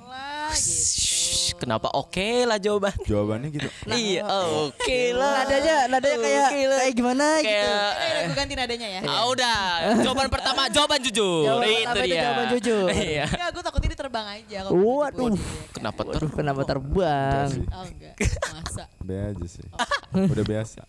[0.00, 1.54] lah gitu.
[1.56, 2.90] Kenapa oke lah jawaban?
[3.00, 3.68] Jawabannya gitu.
[3.94, 5.44] iya, oke lah.
[5.44, 6.78] Nadanya, nadanya kayak Oke lah.
[6.80, 7.46] kayak gimana gitu.
[7.46, 9.00] Kayak Eh, gue ganti nadanya ya.
[9.04, 9.60] Ah, udah.
[10.00, 11.44] Jawaban pertama jawaban jujur.
[11.46, 12.22] Jawaban itu pertama itu dia.
[12.22, 12.86] jawaban jujur.
[13.00, 13.24] Iya.
[13.26, 14.58] Enggak, gue takut ini terbang aja.
[14.60, 15.28] kalau Waduh.
[15.30, 15.42] dipuji.
[15.70, 16.30] Kenapa Waduh, tuh?
[16.32, 17.48] kenapa terbang?
[17.70, 18.14] Oh enggak,
[18.50, 18.84] masa.
[18.98, 19.64] Be aja sih.
[19.64, 20.32] Biasa.
[20.32, 20.80] Udah biasa,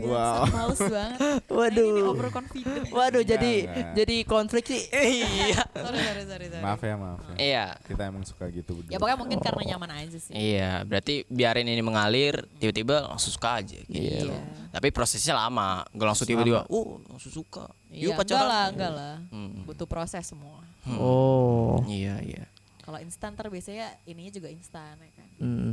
[0.00, 0.44] Wow.
[0.50, 1.18] males banget.
[1.58, 1.86] Waduh.
[1.86, 2.84] Nah, ini overconfident.
[2.90, 3.92] Waduh, jadi enggak.
[3.94, 4.82] jadi konflik sih.
[4.94, 5.62] Iya.
[5.70, 6.64] Sorry, sorry, sorry, sorry.
[6.64, 7.36] Maaf ya, maaf ya.
[7.38, 7.64] Iya.
[7.86, 8.92] Kita emang suka gitu berdua.
[8.92, 10.32] Ya pokoknya mungkin karena nyaman aja sih.
[10.34, 14.30] Iya, berarti biarin ini mengalir, tiba-tiba langsung suka aja gitu.
[14.30, 14.40] Iya.
[14.74, 17.70] Tapi prosesnya lama, gak langsung tiba-tiba, oh langsung suka.
[17.94, 19.14] Iya, Yuk enggak lah, enggak lah.
[19.30, 19.62] Hmm.
[19.62, 20.58] Butuh proses semua.
[20.98, 21.78] Oh.
[21.86, 22.44] Iya, iya.
[22.84, 25.28] Kalau instan ntar biasanya ininya juga instan ya kan.
[25.40, 25.72] Hmm.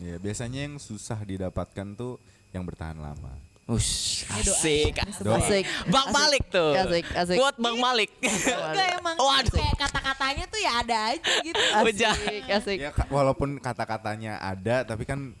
[0.00, 2.16] Ya, biasanya yang susah didapatkan tuh
[2.50, 3.32] yang bertahan lama.
[3.70, 4.42] Ush, doa.
[4.42, 4.98] asik.
[5.14, 5.64] Sebuah- Asik.
[5.86, 6.16] Bang Asik.
[6.18, 6.74] Malik tuh.
[6.74, 7.36] Asik, asik.
[7.38, 8.10] Kuat Bang Malik.
[8.18, 9.54] Enggak emang Waduh.
[9.54, 11.62] kayak kata-katanya tuh ya ada aja gitu.
[11.70, 12.78] Asik, asik.
[12.82, 15.38] Ya walaupun kata-katanya ada tapi kan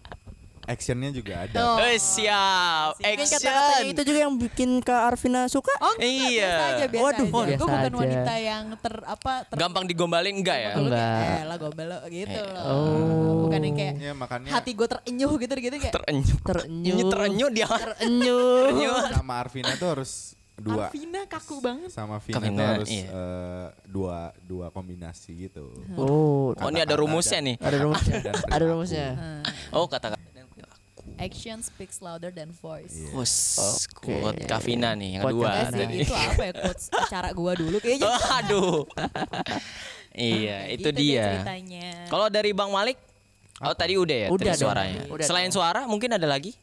[0.62, 1.56] actionnya juga ada.
[1.56, 1.76] Tuh.
[1.82, 2.94] Eh, siap.
[2.96, 3.84] Action.
[3.86, 5.72] itu juga yang bikin Kak Arvina suka.
[5.78, 6.46] Oh enggak, Iya.
[6.46, 7.24] biasa aja, biasa Waduh, aja.
[7.24, 7.96] oh, Gue biasa bukan aja.
[7.96, 10.72] wanita yang ter apa ter Gampang digombalin enggak ya?
[10.74, 11.20] Enggak.
[11.20, 12.64] eh lah gombal lo gitu loh.
[12.64, 13.34] Oh.
[13.44, 16.38] Bukan yang kayak Ya makanya hati gue terenyuh gitu gitu kayak Terenyuh.
[16.40, 16.86] Terenyuh.
[16.88, 17.66] Ini terenyuh dia.
[17.66, 19.02] Terenyuh.
[19.10, 20.12] sama Arvina tuh harus
[20.54, 21.88] dua Arvina kaku banget.
[21.88, 23.08] sama Vina tuh harus iya.
[23.08, 25.72] eh, dua dua kombinasi gitu.
[25.96, 26.52] Oh.
[26.52, 27.56] Oh, ini ada rumusnya nih.
[27.56, 28.14] Ada rumusnya.
[28.20, 29.06] Dan Ada rumusnya.
[29.72, 30.20] Oh, kata-kata.
[31.20, 32.96] Action speaks louder than voice.
[33.12, 33.34] Us,
[33.92, 34.08] Oke.
[34.08, 35.52] quote Kavina nih yang Quote kedua.
[35.68, 38.08] Sih, itu apa ya quotes acara gua dulu kayaknya.
[38.40, 38.88] Aduh.
[40.12, 41.26] iya, itu Gitu deh dia.
[41.36, 41.88] ceritanya.
[42.08, 42.96] Kalau dari Bang Malik,
[43.60, 44.62] oh tadi udah ya, Udah tadi dong.
[44.64, 45.00] suaranya.
[45.08, 45.56] Udah Selain dong.
[45.56, 46.56] suara, mungkin ada lagi?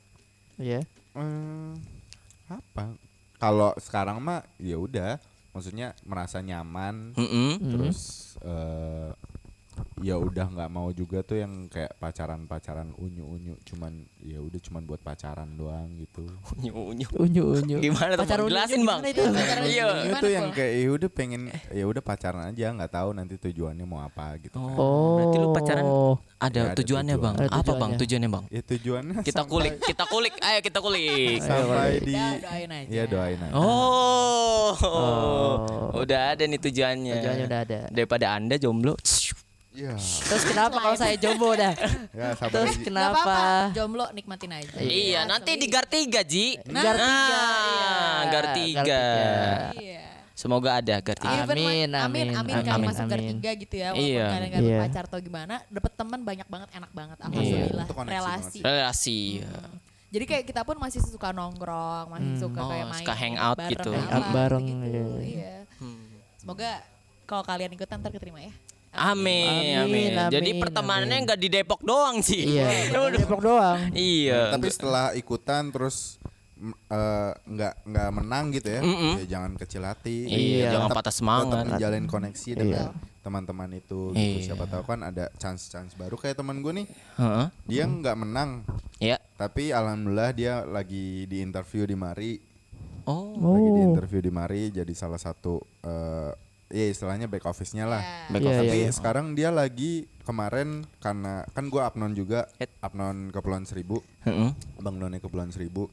[0.58, 0.82] Iya.
[1.14, 1.72] Eh,
[2.50, 2.98] apa?
[3.38, 5.22] Kalau sekarang mah ya udah,
[5.54, 7.62] maksudnya merasa nyaman, Mm-mm.
[7.62, 8.00] terus
[8.42, 9.14] eh,
[10.00, 15.00] ya udah nggak mau juga tuh yang kayak pacaran-pacaran unyu-unyu, cuman ya udah cuman buat
[15.00, 16.26] pacaran doang gitu.
[16.58, 17.08] Unyu, unyu.
[17.16, 17.78] Unyu unyu.
[17.80, 18.24] Gimana tuh?
[18.24, 19.00] Pacar unyu Jelasin, Bang.
[19.02, 19.22] itu?
[19.24, 19.86] Pacaran Iya.
[19.88, 20.12] unyu.
[20.14, 24.02] Itu yang kayak ya udah pengen ya udah pacaran aja, nggak tahu nanti tujuannya mau
[24.02, 24.56] apa gitu.
[24.56, 24.76] kan.
[24.78, 25.16] Oh.
[25.18, 25.86] Berarti lu pacaran
[26.38, 27.26] ada Ya, ada tujuannya, tujuan.
[27.26, 27.36] Bang.
[27.38, 27.92] Ada Apa, Bang?
[27.94, 27.98] tujuannya.
[27.98, 28.46] Tujuannya, Bang?
[28.48, 30.34] Ya tujuannya Kita kulik, kita kulik.
[30.40, 31.42] Ayo kita kulik.
[31.42, 32.88] sampai di Ya, doain aja.
[32.88, 33.54] Iya doain aja.
[33.54, 34.72] Oh.
[34.78, 35.98] Oh.
[35.98, 37.14] Udah ada nih tujuannya.
[37.16, 37.80] Tujuannya udah ada.
[37.90, 38.94] Daripada Anda jomblo.
[39.78, 39.94] Iya.
[40.02, 41.74] Terus kenapa kalau saya jomblo dah?
[42.10, 42.82] Ya sabar Terus aja.
[42.82, 43.38] Kenapa?
[43.78, 44.74] jomblo nikmatin aja.
[44.82, 46.58] Iya, nanti di Gar 3, Ji.
[46.66, 47.94] Nah, Gar tiga, Ah, iya.
[47.94, 48.58] Gar Gar 3.
[48.58, 49.04] tiga.
[49.78, 50.06] Iya.
[50.34, 51.30] Semoga ada Gar 3.
[51.46, 54.26] Even Amin, amin, amin, amin, amin, kalian masuk gar tiga gitu ya, walaupun Iya.
[54.28, 54.80] kalian gak Iya.
[54.82, 58.60] pacar atau gimana, dapet teman banyak banget, enak banget, alhamdulillah, koneksi relasi.
[58.62, 59.22] Relasi.
[60.08, 63.72] Jadi kayak kita pun masih suka nongkrong, masih suka Oh, kayak main suka hangout bareng,
[63.78, 63.92] gitu.
[63.94, 65.38] Hangout bareng, gitu-gitu, iya.
[65.38, 65.54] Iya.
[66.40, 66.70] Semoga
[67.28, 68.54] kalau kalian ikutan ntar keterima ya.
[68.98, 70.34] Amin, Amin, amin.
[70.34, 71.26] Jadi amin, pertemanannya amin.
[71.26, 72.44] nggak di Depok doang sih.
[72.50, 72.68] Iya,
[73.16, 73.80] Depok doang.
[73.92, 74.52] Iya.
[74.52, 76.18] Tapi setelah ikutan terus
[76.56, 80.26] mm, eh, nggak nggak menang gitu ya, ya jangan kecil hati.
[80.26, 81.46] Iya, jangan Tetap- patah semangat.
[81.56, 82.90] Tetap menjalin koneksi dengan
[83.22, 84.02] teman-teman itu.
[84.12, 84.18] Gitu.
[84.18, 84.46] Iya.
[84.50, 86.88] Siapa tahu kan ada chance-chance baru kayak teman gue nih.
[87.16, 87.46] Heeh.
[87.66, 88.64] Dia nggak menang,
[88.98, 89.22] Ya.
[89.36, 92.34] tapi alhamdulillah dia lagi di interview di Mari.
[93.04, 93.36] Oh.
[93.38, 96.32] Lagi di interview di Mari jadi salah satu eh
[96.68, 98.04] ya istilahnya back office-nya lah.
[98.32, 98.92] Back Iya, Tapi iya.
[98.92, 102.48] sekarang dia lagi kemarin karena kan gua Apnon juga.
[102.84, 104.52] Apnon Kepulauan Seribu, Heeh.
[104.84, 105.88] Bang None Kepulauan Seribu.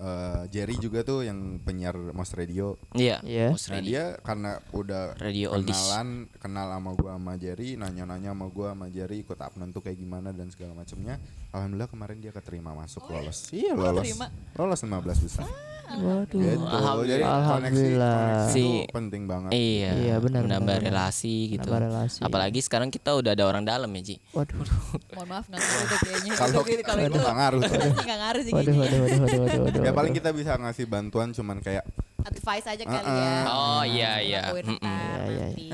[0.00, 2.80] Eh, Jerry juga tuh yang penyiar Mos Radio.
[2.90, 3.20] Iya.
[3.20, 3.52] Iya.
[3.52, 3.92] Most Nah ready.
[3.92, 5.76] dia karena udah Radio oldies.
[5.76, 10.00] kenalan, kenal sama gua sama Jerry, nanya-nanya sama gua sama Jerry ikut Apnon tuh kayak
[10.00, 11.20] gimana dan segala macamnya.
[11.50, 13.52] Alhamdulillah kemarin dia keterima masuk lolos.
[13.52, 14.00] Iya lolos.
[14.00, 14.32] terima?
[14.56, 14.88] Lolos 15
[15.20, 15.44] besar.
[15.90, 16.38] Waduh.
[16.38, 16.54] Gitu.
[16.54, 18.14] Jadi koneksi, Alhamdulillah.
[18.22, 19.50] koneksi Si- itu penting banget.
[19.50, 19.90] Iya.
[19.92, 20.90] Iya, benar, Menambah benar, benar.
[21.10, 21.66] relasi gitu.
[21.66, 22.18] Menambah relasi.
[22.22, 24.16] Apalagi sekarang kita udah ada orang dalam ya, Ji.
[24.30, 24.54] Waduh.
[25.18, 26.32] Mohon maaf nggak ngaruh tuh kayaknya.
[26.32, 27.74] Kalau Itu- kalau itu itu nggak ngaruh tuh.
[27.74, 29.82] pasti nggak ngaruh sih waduh, waduh, waduh, waduh, waduh.
[29.90, 30.20] Ya paling waduh.
[30.22, 31.82] kita bisa ngasih bantuan cuman kayak
[32.20, 33.16] Advice aja kali Uh-uh.
[33.16, 33.32] ya.
[33.48, 34.40] Oh, iya, iya.
[34.52, 35.64] Ntar Iya, iya, nanti.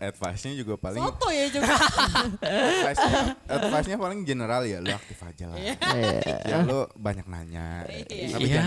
[0.12, 1.74] advice-nya juga paling Soto ya juga.
[2.44, 3.12] advice-nya,
[3.48, 5.56] advice-nya paling general ya lu aktif aja lah.
[5.56, 5.76] Iya.
[6.44, 7.88] ya lu banyak nanya.
[7.88, 8.62] Tapi Iya.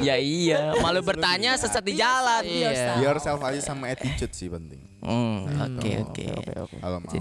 [0.00, 2.40] Ya iya, malu bertanya sesat di jalan.
[2.40, 2.96] Iya.
[3.00, 4.80] Yourself aja sama attitude sih penting.
[5.04, 5.44] Hmm,
[5.76, 6.24] oke oke.
[6.40, 6.76] Oke, oke.
[6.80, 7.12] Kalau mau.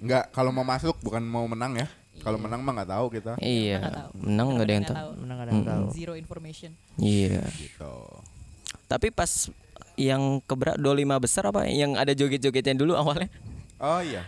[0.00, 1.88] Enggak, kalau mau masuk bukan mau menang ya.
[2.24, 3.32] Kalau menang mah nggak tahu kita.
[3.36, 3.78] Iya,
[4.16, 5.10] menang nggak ada yang tahu.
[5.20, 5.84] Menang ada yang tahu.
[5.92, 6.72] Zero information.
[6.96, 7.44] Iya.
[7.52, 7.94] Gitu.
[8.88, 9.52] Tapi pas
[9.94, 13.28] yang keberat 25 besar apa yang ada joget-jogetnya dulu awalnya?
[13.74, 14.22] Oh iya,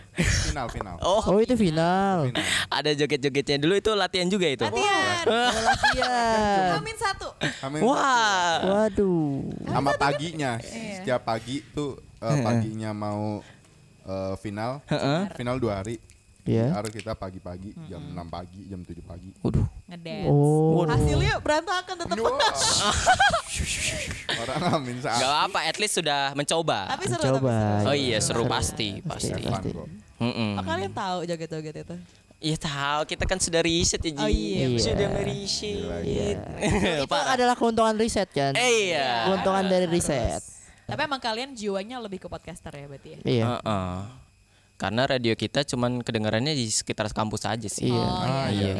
[0.45, 0.95] final final.
[1.01, 2.29] Oh, Oh, itu final.
[2.29, 2.45] Final.
[2.69, 4.61] ada joget-jogetnya dulu itu latihan juga itu.
[4.61, 5.23] Latihan.
[5.25, 6.77] Latihan.
[6.77, 7.31] Amin satu.
[7.63, 7.79] Amin.
[7.81, 8.59] Wah.
[8.61, 9.47] Waduh.
[9.65, 10.61] Sama paginya.
[10.61, 11.01] Iya.
[11.01, 13.41] Setiap pagi tuh eh, paginya mau
[14.05, 14.83] eh, final.
[15.33, 15.97] Final dua hari.
[16.47, 16.71] Iya.
[16.71, 19.29] Harus kita pagi-pagi jam 6 pagi, jam 7 pagi.
[19.43, 19.67] Waduh.
[19.91, 20.31] Ngedance.
[20.31, 20.87] Oh.
[20.87, 22.15] Hasilnya berantakan tetap.
[24.41, 25.19] Orang amin saat.
[25.19, 26.87] Gak apa, at least sudah mencoba.
[26.95, 27.57] Tapi seru tapi Coba.
[27.83, 27.89] seru.
[27.91, 29.43] Oh iya, seru pasti, pasti.
[29.43, 29.87] Fun kok.
[30.17, 30.57] Mm-mm.
[30.57, 31.95] Oh, kalian tahu joget-joget itu?
[32.37, 34.21] Iya tahu, kita kan sudah riset ya, Ji.
[34.21, 34.81] Oh, iya, bener.
[34.85, 36.37] Sudah meriset.
[37.09, 38.53] Itu adalah keuntungan riset kan?
[38.53, 39.25] Eh, iya.
[39.25, 40.41] Keuntungan dari riset.
[40.85, 43.19] Tapi emang kalian jiwanya lebih ke podcaster ya berarti ya?
[43.25, 43.43] Iya.
[43.57, 43.95] Heeh.
[44.77, 47.89] Karena radio kita cuman kedengarannya di sekitar kampus aja sih.
[47.89, 48.05] Iya.
[48.05, 48.73] Ah, iya.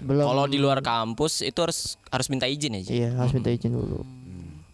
[0.00, 0.22] Belum.
[0.24, 2.90] Kalau di luar kampus itu harus harus minta izin ya, Ji.
[2.96, 4.06] Iya, harus minta izin dulu.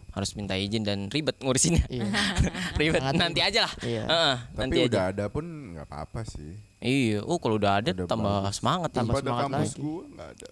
[0.09, 1.89] Harus minta izin dan ribet ngurusinnya.
[1.89, 2.05] Iya.
[2.79, 3.73] ribet Sangat nanti aja lah.
[3.81, 4.03] Iya.
[4.05, 4.85] Heeh, Tapi nanti aja.
[4.87, 6.53] udah ada pun nggak apa-apa sih.
[6.77, 8.53] Iya, oh kalau udah ada Udah tambah bagus.
[8.53, 8.97] semangat ya.
[8.99, 9.81] Tambah Pada semangat kampus lagi.
[9.81, 10.47] gua nggak ada.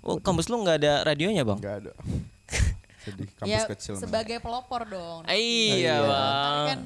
[0.00, 1.58] Oh, kampus lu nggak ada radionya, Bang?
[1.58, 1.92] Nggak ada.
[3.02, 3.94] Sedih kampus ya kecil.
[3.98, 5.26] sebagai pelopor dong.
[5.26, 6.66] Iya, Tapi Bang.
[6.68, 6.80] kan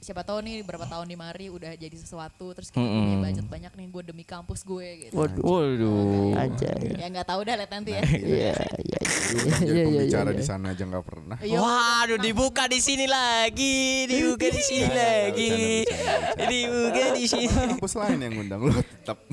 [0.00, 3.68] siapa tahu nih berapa tahun di Mari udah jadi sesuatu terus kita punya budget banyak
[3.76, 5.12] nih gue demi kampus gue gitu.
[5.12, 5.44] Waduh.
[5.44, 6.40] Waduh.
[6.40, 6.72] Aja.
[6.96, 8.00] Ya nggak tahu dah lihat nanti ya.
[8.08, 9.00] Iya, iya.
[9.30, 10.48] Lu kan jadi Iya, iya, pembicara iya, di iya.
[10.48, 11.36] sana aja nggak pernah.
[11.44, 15.84] Iya, Waduh, dibuka di sini lagi, dibuka di sini lagi,
[16.48, 17.76] dibuka di sini.
[17.76, 19.20] Kampus lain yang ngundang lu tetap.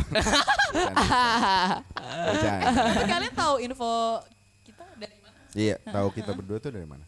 [3.07, 4.20] Kalian tahu info
[4.68, 5.39] kita dari mana?
[5.55, 7.07] Iya, tahu kita berdua tuh dari mana?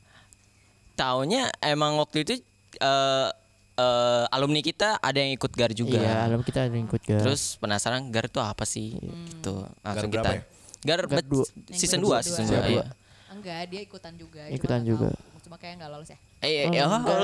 [0.95, 2.39] Taunya emang waktu itu
[2.79, 3.29] eh
[3.79, 5.95] eh, alumni kita ada yang ikut GAR juga.
[5.97, 7.15] Iya, alam kita ada yang ikut ke.
[7.17, 8.91] Terus penasaran GAR itu apa sih?
[8.93, 9.53] Gitu.
[9.79, 10.29] Langsung berapa kita.
[10.35, 10.41] ya?
[10.81, 11.45] GAR, GAR dua.
[11.69, 12.17] season Yang 2, kedua.
[12.21, 12.67] season Season 2 dua.
[12.69, 12.85] iya.
[13.29, 14.41] Enggak, dia ikutan juga.
[14.49, 15.07] Ikutan juga.
[15.09, 15.41] tahu.
[15.41, 16.19] Cuma kayak nggak lolos ya.
[16.39, 17.19] Eh, Oh, eh, oh, enggak.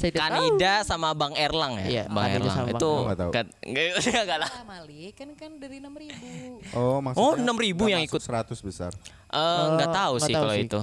[0.00, 1.86] tidak Kanida sama Bang Erlang ya.
[1.86, 2.56] Iya, Bang Kanida Erlang.
[2.56, 3.02] sama itu Erlang.
[3.06, 3.30] Nggak tahu.
[3.32, 3.84] kan- enggak
[4.20, 4.50] enggak lah.
[4.50, 8.20] Ah, Malik kan kan dari 6000 Oh, maksudnya Oh, 6.000 nggak yang ikut.
[8.20, 8.90] 100 besar.
[9.28, 10.80] Eh, enggak Eh, tahu sih kalau itu.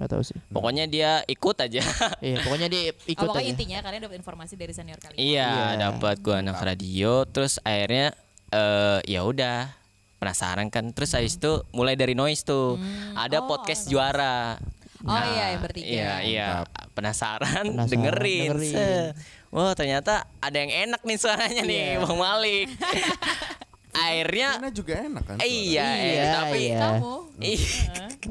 [0.00, 0.38] Nggak tahu sih.
[0.48, 1.84] Pokoknya dia ikut aja.
[2.24, 3.52] Iya, pokoknya dia ikut Oh, pokoknya aja.
[3.52, 5.20] intinya kalian dapat informasi dari senior kalian.
[5.20, 5.66] Iya, Iya.
[5.78, 8.16] dapat gua anak radio terus akhirnya
[8.48, 9.68] eh ya udah
[10.16, 10.88] penasaran kan.
[10.90, 12.80] Terus habis itu mulai dari noise tuh.
[13.12, 14.56] Ada Oh, podcast juara.
[15.00, 15.88] Oh iya, yang bertiga.
[15.88, 16.46] Iya, iya.
[16.92, 18.52] Penasaran, Penasaran, dengerin.
[18.52, 19.04] dengerin.
[19.48, 22.04] Wah, ternyata ada yang enak nih suaranya nih, Iya.
[22.04, 22.68] Bang Malik.
[23.90, 25.36] akhirnya Karena juga enak kan.
[25.42, 26.78] iya, Iya, tapi iya.
[26.78, 27.64] Kamu Ih,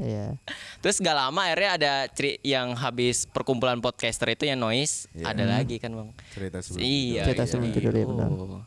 [0.00, 0.26] Iya.
[0.78, 5.34] Terus gak lama akhirnya ada ceri yang habis perkumpulan podcaster itu yang noise Iya.
[5.34, 6.08] ada lagi kan bang.
[6.30, 7.22] Cerita sebelum Iya.
[7.26, 7.50] Cerita iya.
[7.50, 8.28] sebelum tidur, ya, benar.
[8.30, 8.62] Oh.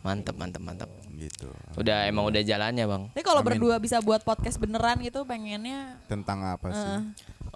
[0.00, 0.90] Mantep mantep mantep.
[1.16, 1.48] gitu.
[1.80, 3.02] Udah emang udah jalannya bang.
[3.10, 6.92] Tapi kalau berdua bisa buat podcast beneran gitu pengennya Tentang apa sih?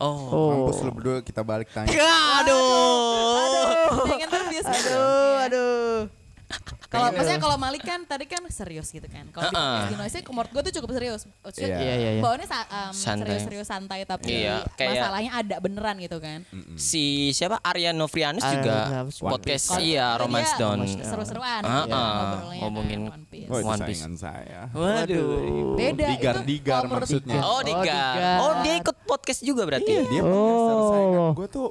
[0.01, 0.17] Oh.
[0.33, 0.49] Oh.
[0.65, 1.93] Mampus lu berdua kita balik tanya.
[2.41, 4.09] Aduh.
[4.09, 5.99] pengen terus Aduh, aduh.
[6.91, 9.31] Kalau maksudnya kalau Malik kan tadi kan serius gitu kan.
[9.31, 11.23] Kalau podcast di Noise menurut gue tuh cukup serius.
[11.55, 11.67] Iya.
[11.71, 12.21] Iya, iya, iya.
[12.21, 16.43] bawaannya um, serius-serius santai tapi Iya, kayak- masalahnya ada beneran gitu kan.
[16.75, 18.75] Si siapa Arya Novrianus Arya juga
[19.07, 19.17] Novrianus.
[19.23, 20.79] podcast iya Romance dia Down.
[20.83, 21.63] Seru-seruan.
[21.63, 23.49] Heeh, gitu, ngobrolnya ngomongin kan, One Piece.
[23.49, 24.03] Oh, One Piece.
[24.17, 24.61] saya.
[24.75, 25.75] Waduh.
[25.79, 27.41] Beda Digar itu digar kalau menurut- maksudnya.
[27.41, 28.39] Oh, Oh, Digar.
[28.41, 29.93] Oh, dia ikut podcast juga berarti.
[30.11, 31.31] Dia Oh.
[31.33, 31.71] Gue tuh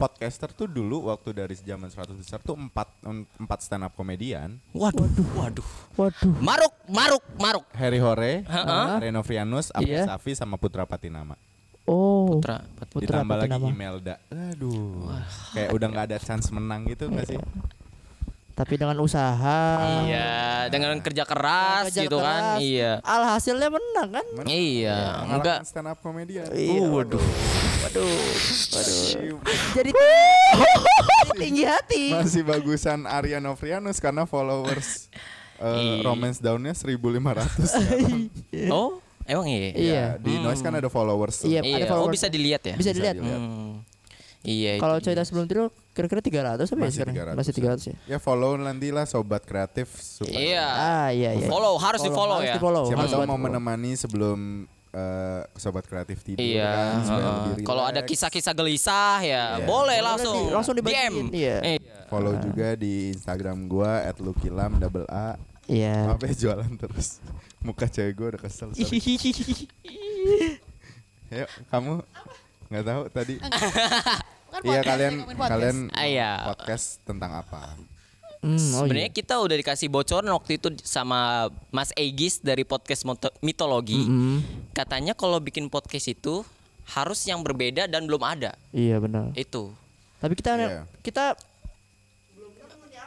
[0.00, 4.56] podcaster tuh dulu waktu dari zaman 100 besar tuh empat em- empat stand up komedian.
[4.72, 5.04] Waduh,
[5.36, 5.68] waduh.
[5.94, 6.32] Waduh.
[6.40, 7.64] Maruk, Maruk, Maruk.
[7.76, 8.88] Harry Hore, Heeh.
[8.98, 10.08] Reno Frianus, Abdul Iya.
[10.08, 11.36] Safi sama Putra Patinama.
[11.84, 12.40] Oh.
[12.40, 12.64] Putra.
[12.88, 13.68] Putra Ditambah lagi Patinama.
[13.68, 14.14] Imelda.
[14.32, 15.12] Aduh.
[15.52, 17.38] Kayak udah nggak ada chance menang gitu nggak sih?
[18.60, 19.60] Tapi dengan usaha.
[20.04, 20.28] Iya,
[20.68, 22.60] dengan kerja keras Kerja gitu kan.
[22.60, 22.60] keras.
[22.60, 23.00] Iya.
[23.00, 24.26] Alhasilnya menang kan?
[24.44, 25.64] Iya, enggak.
[25.64, 26.44] stand up komedian.
[26.52, 26.84] Iya.
[26.84, 27.16] waduh.
[27.16, 28.04] Waduh.
[28.04, 28.20] Waduh.
[28.76, 29.40] Masih-
[29.72, 29.90] Jadi
[31.40, 32.12] tinggi hati.
[32.12, 35.08] Masih bagusan Arya Novrianus karena followers
[35.56, 36.00] Iya.
[36.02, 38.28] romance downnya 1500 sekarang.
[38.72, 39.58] Oh, emang iya.
[39.58, 39.72] Iya.
[39.72, 41.48] Ya, di noise kan ada followers tuh.
[41.48, 42.12] Iya, Iya, ada oh followers.
[42.12, 42.74] bisa dilihat ya?
[42.76, 43.16] Bisa dilihat.
[43.16, 43.40] dilihat.
[43.40, 43.84] Hmm.
[44.40, 44.76] Iya.
[44.76, 47.14] Kalau cerita sebelum tidur kira-kira 300 apa ya Masih sekarang?
[47.14, 47.36] 300.
[47.36, 47.96] Masih 300 ya.
[48.06, 50.66] Ya follow nanti lah sobat kreatif supaya Iya.
[50.66, 51.46] Ah, iya iya.
[51.46, 52.54] Follow, harus di-follow harus ya.
[52.56, 53.44] di-follow, siapa harus tahu mau follow.
[53.46, 54.38] menemani sebelum
[54.88, 56.66] eh, sobat kreatif tidur Iya.
[56.66, 57.06] kan
[57.48, 59.64] lebih Kalau ada kisah-kisah gelisah ya, Iya.
[59.64, 60.34] boleh langsung.
[60.36, 61.32] di- langsung dibagiin, DM.
[61.32, 61.56] iya.
[62.06, 65.38] follow juga di Instagram gua @lukilam double A.
[65.64, 66.10] Iya.
[66.10, 67.22] Apa ya jualan terus.
[67.62, 68.74] Muka cewek gua udah kesel.
[71.30, 72.02] Yuk, kamu
[72.66, 73.34] nggak tahu tadi.
[74.50, 75.48] Kan Iya kalian podcast.
[75.48, 76.30] kalian Ah, iya.
[76.44, 77.78] podcast tentang apa?
[78.40, 79.14] Hmm, oh Sebenarnya iya.
[79.14, 83.04] kita udah dikasih bocoran waktu itu sama Mas Egis dari podcast
[83.38, 84.00] mitologi.
[84.00, 84.40] Mm-mm.
[84.72, 86.40] Katanya kalau bikin podcast itu
[86.88, 88.56] harus yang berbeda dan belum ada.
[88.70, 89.30] Iya benar.
[89.34, 89.70] Itu.
[90.18, 90.82] Tapi kita Iya.
[91.00, 91.24] kita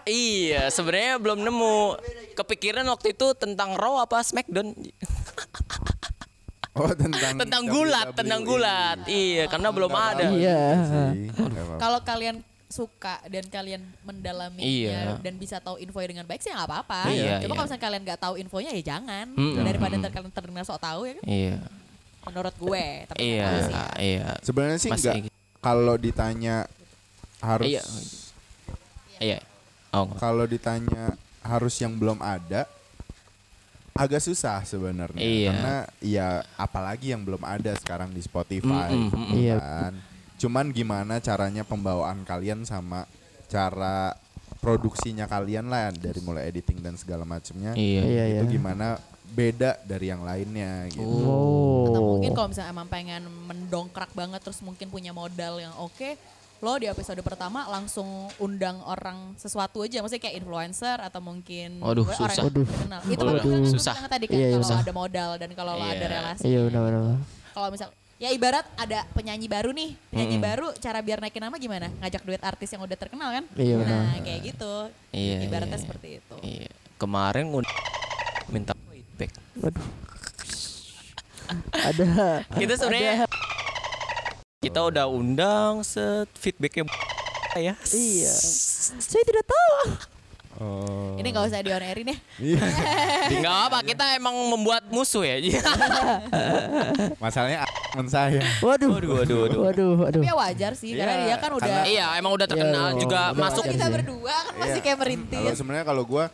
[0.04, 1.96] Iya, sebenarnya belum nemu.
[2.36, 4.76] Kepikiran waktu itu tentang Raw apa Smackdown?
[6.74, 8.18] Oh tentang tentang gulat, WWE.
[8.18, 8.98] tentang gulat.
[9.06, 10.26] Iya, karena belum ada.
[10.34, 10.62] Iya.
[11.78, 15.22] Kalau kalian suka dan kalian mendalaminya Iya.
[15.22, 17.06] dan bisa tahu info dengan baik sih nggak apa-apa.
[17.14, 17.54] Iya, Cuma iya.
[17.54, 19.26] kalau misalnya kalian nggak tahu infonya ya jangan.
[19.38, 19.62] Mm-mm.
[19.62, 21.26] Daripada ntar kalian terdengar sok tahu ya kan.
[21.30, 21.58] Iya.
[22.26, 22.86] Menurut gue.
[23.06, 23.76] Tapi Iya, sih.
[24.02, 24.28] iya.
[24.42, 25.16] Sebenarnya sih enggak.
[25.22, 25.34] Egis.
[25.62, 26.56] Kalau ditanya
[27.38, 27.84] harus Iya.
[29.22, 29.40] Iya.
[29.94, 31.14] Oh, kalau ditanya
[31.46, 32.66] harus yang belum ada
[33.94, 35.50] agak susah sebenarnya Iya.
[35.50, 36.28] karena ya
[36.58, 39.34] apalagi yang belum ada sekarang di Spotify Mm-mm, mm-mm.
[39.38, 39.58] Iya.
[39.62, 39.94] kan.
[40.36, 43.06] Cuman gimana caranya pembawaan kalian sama
[43.46, 44.18] cara
[44.58, 47.78] produksinya kalian lah dari mulai editing dan segala macamnya.
[47.78, 48.02] Iya.
[48.02, 48.52] Iya, Itu iya.
[48.52, 48.88] gimana
[49.30, 51.06] beda dari yang lainnya gitu.
[51.06, 51.86] Oh.
[51.90, 56.18] Atau mungkin kalau misalnya emang pengen mendongkrak banget terus mungkin punya modal yang oke,
[56.64, 58.08] lo di episode pertama langsung
[58.40, 62.44] undang orang sesuatu aja, maksudnya kayak influencer atau mungkin Waduh, gue orang susah.
[62.48, 63.00] yang terkenal.
[63.04, 63.96] Itu kan Waduh, susah.
[64.08, 64.80] tadi kan Iya, kalau susah.
[64.80, 66.08] ada modal dan kalau lo ada Iya.
[66.08, 66.44] relasi.
[66.48, 67.20] Iya benar-benar.
[67.52, 70.48] Kalau misal ya ibarat ada penyanyi baru nih, penyanyi Mm-mm.
[70.48, 71.92] baru cara biar naikin nama gimana?
[72.00, 73.44] Ngajak duet artis yang udah terkenal kan?
[73.60, 74.00] Iya, benar.
[74.00, 74.74] Nah kayak gitu.
[75.12, 76.36] Iya, Ibaratnya iya, seperti itu.
[76.40, 76.72] Iya.
[76.96, 77.52] Kemarin
[78.48, 79.32] minta feedback.
[79.60, 79.88] Waduh.
[81.92, 82.08] ada
[82.56, 83.28] Kita sebenarnya
[84.64, 86.88] kita udah undang set feedbacknya
[87.54, 87.76] ya.
[87.86, 88.32] Iya.
[88.96, 89.76] Saya tidak tahu.
[90.54, 91.18] Oh.
[91.18, 92.18] Ini gak usah di on airin ya.
[92.40, 92.62] Iya.
[93.36, 95.42] Enggak apa, kita emang membuat musuh ya.
[97.20, 98.40] Masalahnya teman saya.
[98.60, 98.90] Waduh.
[98.94, 99.60] Waduh, waduh, waduh.
[99.60, 100.22] Waduh, waduh.
[100.22, 103.00] Tapi ya wajar sih, karena Iya, dia kan udah karena- iya, emang udah terkenal Iya,
[103.02, 103.94] juga udah masuk kita sih.
[103.94, 104.84] berdua kan masih Iya.
[104.84, 105.56] kayak Kalau merintis.
[105.58, 106.26] sebenarnya kalau gua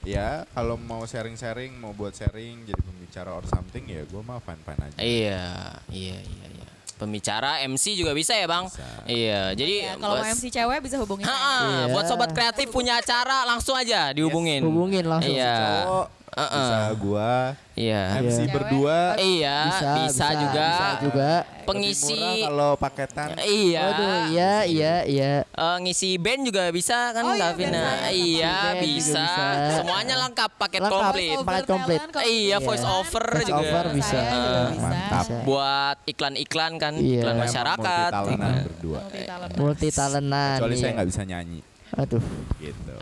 [0.00, 4.80] ya kalau mau sharing-sharing, mau buat sharing jadi pembicara or something ya gua mah fine-fine
[4.82, 4.96] aja.
[4.98, 5.44] Iya,
[5.88, 6.69] iya, iya, iya.
[7.00, 8.68] Pembicara MC juga bisa ya, Bang?
[9.08, 11.64] Iya, jadi Ya, kalau mau MC cewek bisa hubungi Ha-ha, saya.
[11.64, 11.84] Iya.
[11.96, 14.60] buat sobat kreatif punya acara langsung aja dihubungin.
[14.60, 15.32] Hubungin langsung.
[15.32, 15.56] Iya.
[15.88, 16.06] Cowok
[16.42, 16.56] Heeh.
[16.56, 17.32] bisa gua
[17.80, 18.02] Iya.
[18.20, 18.52] MC Cewek.
[18.52, 19.56] berdua Iya,
[20.04, 20.68] bisa, juga.
[20.68, 21.30] Bisa juga.
[21.64, 23.28] Pengisi lebih murah kalau paketan.
[23.40, 23.80] Iya.
[23.82, 25.32] Waduh, iya, iya, iya.
[25.46, 27.84] Eh, ngisi band juga bisa kan Oh iya, Davina?
[28.12, 29.22] iya, juga bisa.
[29.24, 29.46] bisa.
[29.80, 30.92] Semuanya lengkap, paket Lengkap.
[30.92, 31.30] komplit.
[31.30, 32.00] Voice paket komplit.
[32.20, 32.66] Iya, bisa.
[32.68, 33.60] voice over Voice juga.
[33.62, 34.18] over bisa.
[34.18, 34.84] Juga bisa.
[34.84, 35.24] Mantap.
[35.24, 35.36] Bisa.
[35.46, 37.16] Buat iklan-iklan kan, Iya.
[37.16, 38.10] iklan Emang masyarakat.
[38.12, 38.62] Multi-talentan Iya.
[38.66, 38.98] berdua.
[39.00, 39.52] Multi talent.
[39.56, 40.56] Multi talentan.
[40.58, 40.96] Kecuali saya iya.
[40.98, 41.60] nggak bisa nyanyi
[41.96, 42.22] Aduh.
[42.60, 42.94] gitu.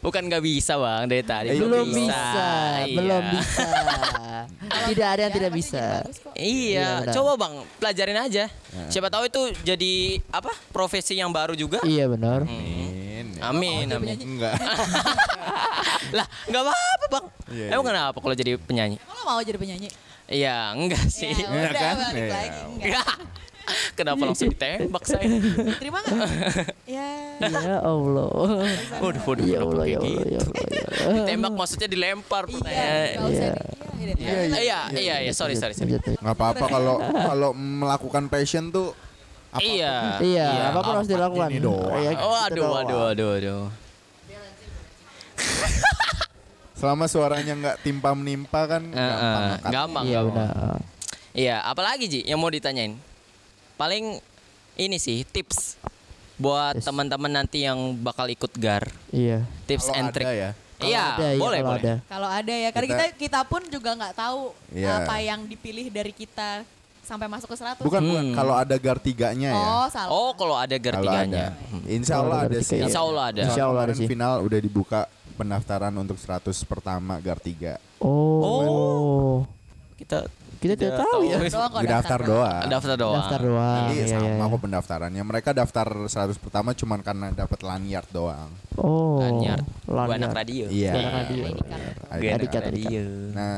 [0.00, 1.48] Bukan nggak bisa bang dari tadi.
[1.50, 2.40] Eh, belum bisa,
[2.82, 2.96] Iya.
[2.96, 3.68] belum bisa.
[4.88, 5.84] tidak ada yang tidak bisa.
[6.32, 7.14] Iya, Iya, benar.
[7.14, 8.44] coba bang pelajarin aja.
[8.88, 9.94] Siapa tahu itu jadi
[10.30, 11.84] apa profesi yang baru juga.
[11.84, 12.42] Iya benar.
[12.42, 13.36] Amin.
[13.40, 14.16] Amin, amin.
[14.16, 14.56] Enggak.
[16.16, 17.26] lah, nggak apa-apa bang.
[17.50, 17.90] Iya, Emang iya.
[17.92, 18.96] kenapa kalau jadi penyanyi?
[18.98, 19.88] Kalau mau jadi penyanyi?
[20.26, 21.28] Iya, enggak sih.
[21.28, 21.96] Ya Iya udah kan?
[21.98, 22.30] balik Iya.
[22.30, 22.60] lagi.
[22.80, 23.14] Enggak.
[23.98, 25.24] Kenapa langsung ditembak saya?
[25.76, 26.16] Terima nggak?
[26.96, 27.08] ya.
[27.40, 28.30] Ya Allah.
[28.98, 30.28] Waduh, waduh, Ya Allah, ya Allah, gitu?
[30.28, 30.54] ya Allah.
[30.66, 31.14] ya Allah.
[31.16, 32.90] Ditembak maksudnya dilempar Iya, pertanyaan.
[32.90, 33.52] Iya.
[34.00, 35.92] iya, iya, Iya, iya, iya, sorry, sorry, sorry.
[35.92, 38.92] Nggak apa-apa kalau kalau melakukan passion tuh
[39.50, 39.94] apa Iya.
[40.20, 41.48] Iya, apa pun harus dilakukan.
[41.48, 41.90] Ini doang.
[41.96, 43.62] Iya, Oh, gitu aduh, aduh, aduh, aduh.
[46.72, 49.70] selama suaranya nggak timpa menimpa kan Eh, gampang ngangkat.
[49.70, 50.20] gampang, Iya.
[51.30, 52.96] Iya, apalagi Ji yang mau ditanyain?
[53.80, 54.20] Paling
[54.76, 55.80] ini sih tips
[56.36, 56.84] buat Yes.
[56.84, 58.84] teman-teman nanti yang bakal ikut GAR.
[59.08, 59.40] Iya.
[59.64, 60.26] Tips Kalau and ada trick.
[60.28, 60.50] ya.
[60.80, 61.80] Iya, Kalau ada, iya, boleh, kalau boleh.
[61.80, 61.94] ada.
[62.06, 64.88] Kalau ada ya, karena kita Kita- kita pun juga nggak tahu Iya.
[64.98, 66.64] apa yang dipilih dari kita
[67.02, 67.80] sampai masuk ke 100.
[67.82, 68.36] Bukan bukan Hmm.
[68.36, 69.60] kalau ada gar tiganya ya.
[69.62, 70.08] Oh, salah.
[70.10, 71.52] Oh, kalau ada GAR Kalau tiganya.
[71.52, 71.84] ada.
[71.86, 72.68] Insya Kalau Allah ada sih.
[72.70, 73.40] tiga, Insya Allah ada.
[73.42, 74.06] Insya Allah ada sih.
[74.06, 75.00] final udah dibuka
[75.34, 77.76] pendaftaran untuk 100 pertama gar 3.
[78.00, 79.44] Oh.
[79.96, 80.24] Kita
[80.60, 81.40] Kita tidak tahu ya.
[81.40, 82.62] Doang kok Daftar doang.
[82.68, 83.16] daftar doang.
[83.16, 83.80] Daftar doang.
[83.88, 84.44] Jadi Iya, iya, sama iya.
[84.44, 85.22] kok pendaftarannya.
[85.24, 88.50] Mereka daftar 100 pertama cuman karena dapat lanyard doang.
[88.76, 89.24] Oh.
[89.24, 89.64] Lanyard.
[89.88, 90.36] Anak Lanyard.
[90.36, 90.64] radio.
[90.68, 90.92] Iya.
[90.94, 91.42] Anak radio.
[91.48, 92.62] Anak Adikat, adikat.
[92.68, 93.02] radio.
[93.32, 93.56] Nah,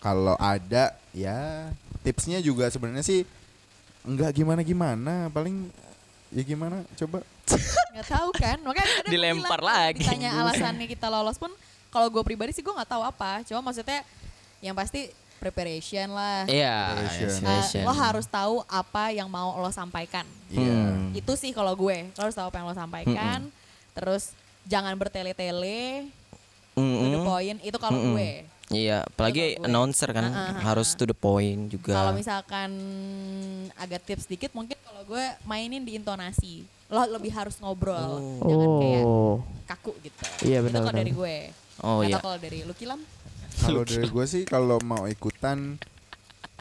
[0.00, 1.68] kalau ada ya
[2.00, 3.28] tipsnya juga sebenarnya sih
[4.06, 5.68] enggak gimana-gimana, paling
[6.32, 7.20] ya gimana coba
[7.92, 8.58] Nggak tahu kan?
[8.64, 10.00] Makanya Dilempar bilang, lagi.
[10.00, 11.52] Ditanya alasannya kita lolos pun,
[11.92, 13.44] kalau gue pribadi sih gue nggak tahu apa.
[13.44, 14.00] Cuma maksudnya
[14.64, 16.44] yang pasti preparation lah.
[16.44, 17.22] Iya, Preparation.
[17.22, 17.82] Eh, preparation.
[17.82, 20.24] lo harus tahu apa yang mau lo sampaikan.
[20.48, 20.74] Iya.
[20.90, 21.12] Hmm.
[21.12, 22.08] Itu sih kalau gue.
[22.10, 23.40] Lo harus tahu apa yang lo sampaikan.
[23.92, 24.32] Terus
[24.64, 26.08] jangan bertele-tele.
[26.74, 27.58] To the point.
[27.60, 28.12] Itu kalau Mm-mm.
[28.12, 28.32] gue.
[28.66, 31.94] Iya, apalagi Kalau announcer kan ah, ah, harus to the point juga.
[31.94, 32.70] Kalau misalkan
[33.72, 36.66] agak tips dikit mungkin kalau gue mainin di intonasi.
[36.86, 38.18] Lo lebih harus ngobrol.
[38.42, 39.38] Jangan kayak Oh.
[39.64, 40.22] kaku gitu.
[40.42, 41.00] Iya, Itu benar, kalau benar.
[41.00, 41.36] dari gue.
[41.78, 42.18] Oh, Nggak iya.
[42.18, 43.00] kalau dari lu Kilam?
[43.66, 45.74] Kalau dari gue sih kalau mau ikutan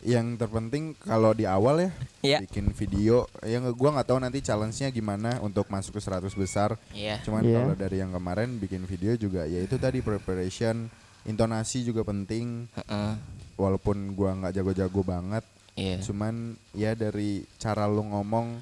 [0.05, 1.89] yang terpenting kalau di awal ya
[2.21, 2.37] Iya.
[2.45, 6.77] bikin video yang gua nggak tahu nanti challenge-nya gimana untuk masuk ke 100 besar.
[6.93, 7.21] Iya.
[7.21, 7.57] Cuman Iya.
[7.61, 10.89] kalau dari yang kemarin bikin video juga ya itu tadi preparation,
[11.25, 12.65] intonasi juga penting.
[12.69, 13.13] Heeh.
[13.57, 16.01] Walaupun gua nggak jago-jago banget, Iya.
[16.01, 18.61] cuman ya dari cara lu ngomong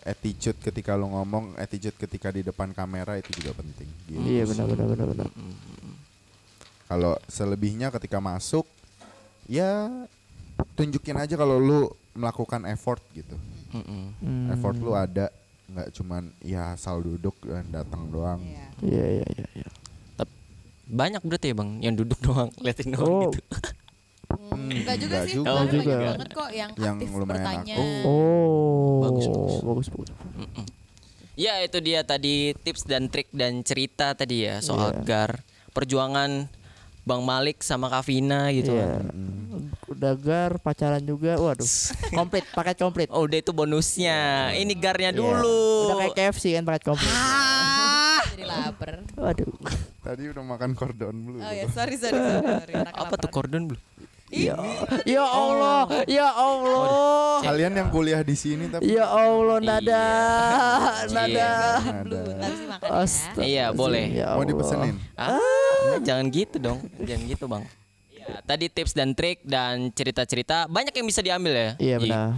[0.00, 3.88] attitude ketika lu ngomong, attitude ketika di depan kamera itu juga penting.
[4.08, 4.20] Gitu.
[4.22, 5.28] Iya benar benar benar benar.
[6.90, 8.66] Kalau selebihnya ketika masuk
[9.46, 9.86] ya
[10.74, 11.80] tunjukin aja kalau lu
[12.12, 13.38] melakukan effort gitu.
[13.70, 14.10] Mm-mm.
[14.18, 14.46] Hmm.
[14.50, 15.30] Effort lu ada
[15.70, 18.42] nggak cuman ya asal duduk dan datang doang.
[18.42, 18.66] Iya.
[18.82, 19.46] Iya iya iya.
[19.56, 19.68] iya.
[20.84, 23.30] Banyak berarti ya bang yang duduk doang, liatin doang Oh.
[23.30, 23.42] gitu.
[24.30, 25.34] Hmm, enggak juga enggak sih.
[25.38, 25.50] juga.
[25.64, 25.94] Juga.
[25.94, 27.76] banyak banget kok yang, Yang aktif lumayan bertanya.
[27.78, 28.02] aktif.
[28.02, 28.98] Oh.
[29.00, 29.54] Bagus, bagus.
[29.62, 30.10] bagus bagus.
[31.34, 35.06] Ya itu dia tadi tips dan trik dan cerita tadi ya soal Iya.
[35.06, 35.30] GAR
[35.70, 36.50] perjuangan
[37.02, 38.72] Bang Malik sama Kavina gitu.
[38.72, 39.00] Iya.
[39.88, 41.34] Udah gar pacaran juga.
[41.36, 41.66] Waduh.
[42.18, 43.08] komplit, paket komplit.
[43.10, 44.50] Oh udah itu bonusnya.
[44.52, 45.18] Ini GAR-nya Iya.
[45.18, 45.64] dulu.
[45.90, 47.14] Udah kayak KFC kan paket komplit.
[48.30, 49.02] Jadi lapar.
[49.16, 49.50] Waduh.
[50.00, 51.40] Tadi udah makan cordon bleu.
[51.40, 52.74] Oh ya, sorry sorry sorry.
[52.76, 53.82] Apa tuh kordon belum?
[54.30, 54.54] Ya,
[55.02, 57.42] ya Allah, ya Allah.
[57.42, 60.04] Kalian yang kuliah di sini tapi Ya Allah nada,
[61.02, 61.10] Iya.
[61.10, 61.50] nada.
[61.82, 62.02] Ada.
[62.06, 63.02] Belum, ntar sih makan ya.
[63.02, 63.42] Astaga.
[63.42, 64.04] Iya, boleh.
[64.14, 64.94] Ya mau dipesenin.
[65.18, 66.78] Ah, jangan gitu dong.
[66.96, 67.66] Jangan gitu, Bang.
[68.12, 71.70] Ya, tadi tips dan trik dan cerita-cerita banyak yang bisa diambil ya.
[71.76, 72.02] Iya Ji.
[72.06, 72.28] benar.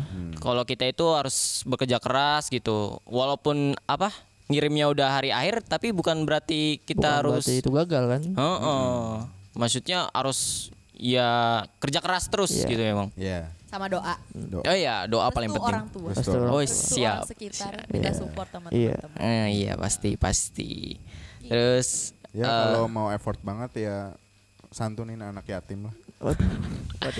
[0.40, 2.96] Kalau kita itu harus bekerja keras gitu.
[3.04, 4.08] Walaupun apa?
[4.48, 8.22] Ngirimnya udah hari akhir tapi bukan berarti kita Bukan harus berarti itu gagal kan?
[8.32, 9.08] Heeh.
[9.52, 10.72] Maksudnya harus
[11.02, 11.30] ya
[11.76, 12.66] kerja keras terus Iya.
[12.68, 13.08] gitu emang.
[13.12, 13.50] Iya.
[13.66, 14.14] Sama doa.
[14.30, 15.74] Do- Oh iya, doa paling Restu penting.
[15.74, 16.08] orang tua.
[16.08, 16.30] Restu.
[16.30, 16.38] Restu.
[16.46, 17.16] Oh Restu siap.
[17.18, 17.72] orang sekitar.
[17.84, 18.12] Kita Iya.
[18.14, 18.54] support Iya.
[18.54, 19.18] teman-teman.
[19.18, 20.70] Eh, iya pasti pasti.
[21.42, 23.96] Terus Ya eh, kalau mau effort banget ya
[24.70, 25.94] santunin anak yatim lah.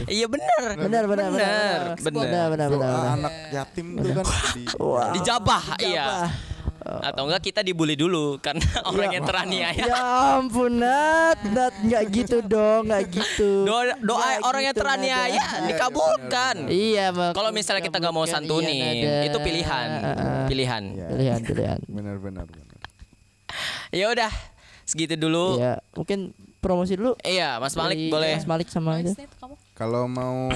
[0.08, 0.78] Iya benar.
[0.78, 1.98] Benar, benar, benar, benar.
[1.98, 2.46] benar.
[2.48, 2.68] benar.
[2.70, 4.24] Doa anak yatim tuh kan
[4.54, 5.10] di Wah.
[5.10, 6.30] Dijabah, iya.
[6.82, 7.08] Dijabah.
[7.08, 9.72] Atau enggak kita dibully dulu karena orang yang teraniaya.
[9.78, 10.02] Ya
[10.36, 13.50] ampun Nat, Nat nggak gitu dong, nggak gitu.
[13.62, 15.66] Doa doa Nggak orang yang gitu, teraniaya Nada.
[15.68, 16.56] dikabulkan.
[16.66, 19.14] Iya, mak- Kalau misalnya kita nggak mau santunin, iya, Nada.
[19.24, 19.88] itu pilihan,
[20.46, 20.82] pilihan.
[20.92, 21.06] Iya.
[21.08, 21.78] Pilihan, pilihan.
[21.96, 22.66] benar benar benar.
[23.92, 24.32] Ya udah,
[24.82, 25.60] segitu dulu.
[25.60, 27.14] Iya, mungkin promosi dulu.
[27.20, 28.34] Iya, Mas Malik Dari boleh.
[28.36, 29.12] Mas Malik sama aja.
[29.72, 30.48] Kalau mau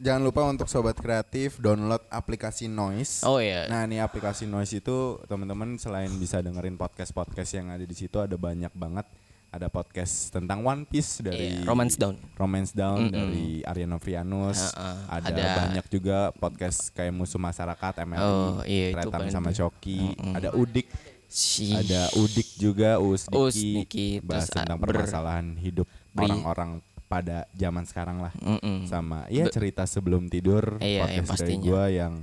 [0.00, 3.22] jangan lupa untuk sobat kreatif download aplikasi Noise.
[3.22, 3.68] Oh iya.
[3.68, 8.34] Nah, ini aplikasi Noise itu teman-teman selain bisa dengerin podcast-podcast yang ada di situ ada
[8.34, 9.04] banyak banget.
[9.50, 12.14] Ada podcast tentang One Piece dari Iya, Romance Down.
[12.38, 13.12] Romance Down Mm-mm.
[13.12, 14.70] dari Ariano Frianus.
[14.70, 18.94] Heeh, ada, ada- banyak juga podcast kayak Musuh Masyarakat MLI, Oh, iya,
[19.26, 19.50] sama.
[19.50, 20.14] Coki.
[20.38, 20.86] Ada Udik,
[21.26, 21.74] Si.
[21.74, 26.78] ada Udik juga Us Us Diki, bahas terus, ah, tentang permasalahan hidup orang-orang
[27.10, 28.86] pada zaman sekarang lah Mm-mm.
[28.86, 31.66] sama ya cerita sebelum tidur Iya, yang podcast dari pastinya.
[31.66, 32.14] gua yang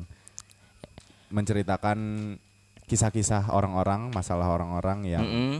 [1.27, 1.99] menceritakan
[2.87, 5.55] kisah-kisah orang-orang masalah orang-orang yang Mm-mm.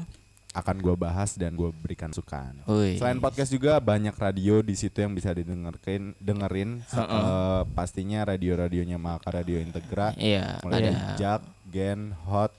[0.56, 2.64] akan gua bahas dan gua berikan sukan.
[2.66, 2.96] Wih.
[2.96, 8.96] Selain podcast juga banyak radio di situ yang bisa didengarkan dengerin Se- eh, pastinya radio-radionya
[8.96, 12.56] Maka Radio Integra Iya, mulai dari ada Jack, Gen, Hot,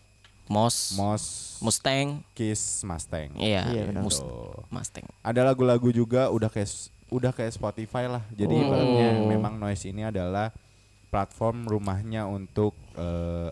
[0.46, 1.24] Mos, Mos,
[1.58, 2.20] Mustang.
[2.32, 3.32] Kiss, Mustang.
[3.34, 4.04] Iya, Iya, benar.
[4.68, 5.08] Mustang.
[5.22, 6.68] ada lagu-lagu juga udah kayak
[7.08, 8.20] udah kayak Spotify lah.
[8.32, 8.62] Jadi Oh.
[8.62, 10.52] ibaratnya memang Noise ini adalah
[11.08, 13.48] platform rumahnya untuk eh,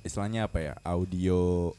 [0.00, 0.74] istilahnya apa ya?
[0.80, 1.72] Audio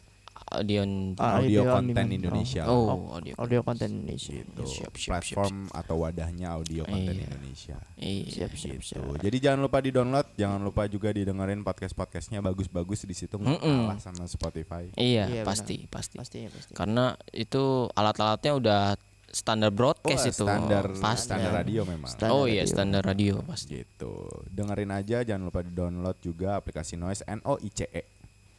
[0.56, 0.82] Audio.
[1.16, 2.06] Ah, audio audio on konten.
[2.10, 2.62] Indonesia.
[2.66, 3.34] Oh, audio.
[3.36, 4.32] Audio konten Indonesia.
[4.32, 4.64] gitu.
[4.64, 7.26] Siap, siap, siap, platform atau wadahnya audio konten Iya.
[7.28, 7.78] Indonesia.
[7.96, 8.26] Iya.
[8.28, 8.96] Siap, siap, Gitu.
[8.96, 9.20] siap.
[9.20, 13.80] Jadi jangan lupa di-download, jangan lupa juga didengerin podcast-podcastnya bagus-bagus di situ nggak Mm-mm.
[13.86, 14.88] kalah sama Spotify.
[14.94, 16.16] Iya, Iya, pasti, pasti.
[16.16, 16.72] Pasti ya pasti.
[16.72, 18.84] Karena itu alat-alatnya udah
[19.28, 20.46] standar broadcast Wah, itu.
[20.48, 21.26] standar pasti.
[21.28, 22.08] standar radio memang.
[22.08, 22.72] Standar oh iya, radio.
[22.72, 23.84] standar radio pasti.
[23.84, 24.14] gitu.
[24.48, 28.15] Dengerin aja, jangan lupa di-download juga aplikasi Noise N O I C E.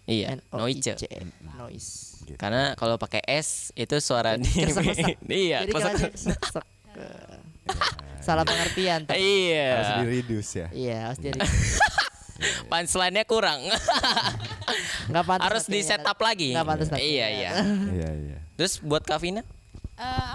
[0.07, 0.95] Iya, Noice.
[0.95, 1.19] N-O-I-C-E.
[1.53, 1.91] Noise.
[2.23, 2.39] Gitu.
[2.39, 5.19] Karena kalau pakai S itu suara di Kesek-kesek.
[5.27, 6.39] Iya, Jadi sek-sek.
[8.21, 9.03] Salah pengertian.
[9.03, 9.19] tapi-
[9.51, 9.99] Harus Iya.
[10.01, 10.69] di-reduce ya.
[10.71, 11.39] Iya, harus jadi
[12.67, 13.65] Punchline-nya kurang.
[15.09, 15.45] nggak pantas.
[15.45, 16.53] Harus di setup lagi.
[16.53, 16.89] Nggak pantas.
[16.93, 17.51] Iya, iya.
[17.89, 18.39] Iya, iya.
[18.55, 19.41] Terus buat Kavina,
[19.97, 20.26] Eh,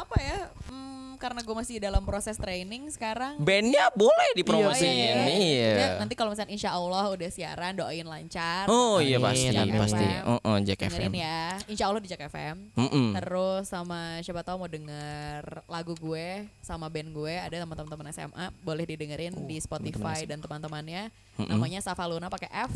[1.22, 3.38] karena gue masih dalam proses training sekarang.
[3.38, 4.90] bandnya boleh dipromosiin.
[4.90, 5.70] Iya, iya, Iya.
[5.72, 8.66] Udah, nanti kalau misalnya insya Allah udah siaran doain lancar.
[8.66, 9.78] Oh iya pasti, amin.
[9.78, 10.02] pasti.
[10.02, 10.24] FM.
[10.42, 11.14] Oh, Jack Dengerin FM.
[11.16, 11.42] ya.
[11.68, 12.56] Insya Allah di Jack FM.
[12.74, 13.08] Mm-mm.
[13.14, 16.28] Terus sama siapa tahu mau denger lagu gue
[16.60, 21.80] sama band gue ada sama teman-teman SMA boleh didengerin Oh, di Spotify dan teman-temannya namanya
[21.80, 22.74] Safa Luna pakai F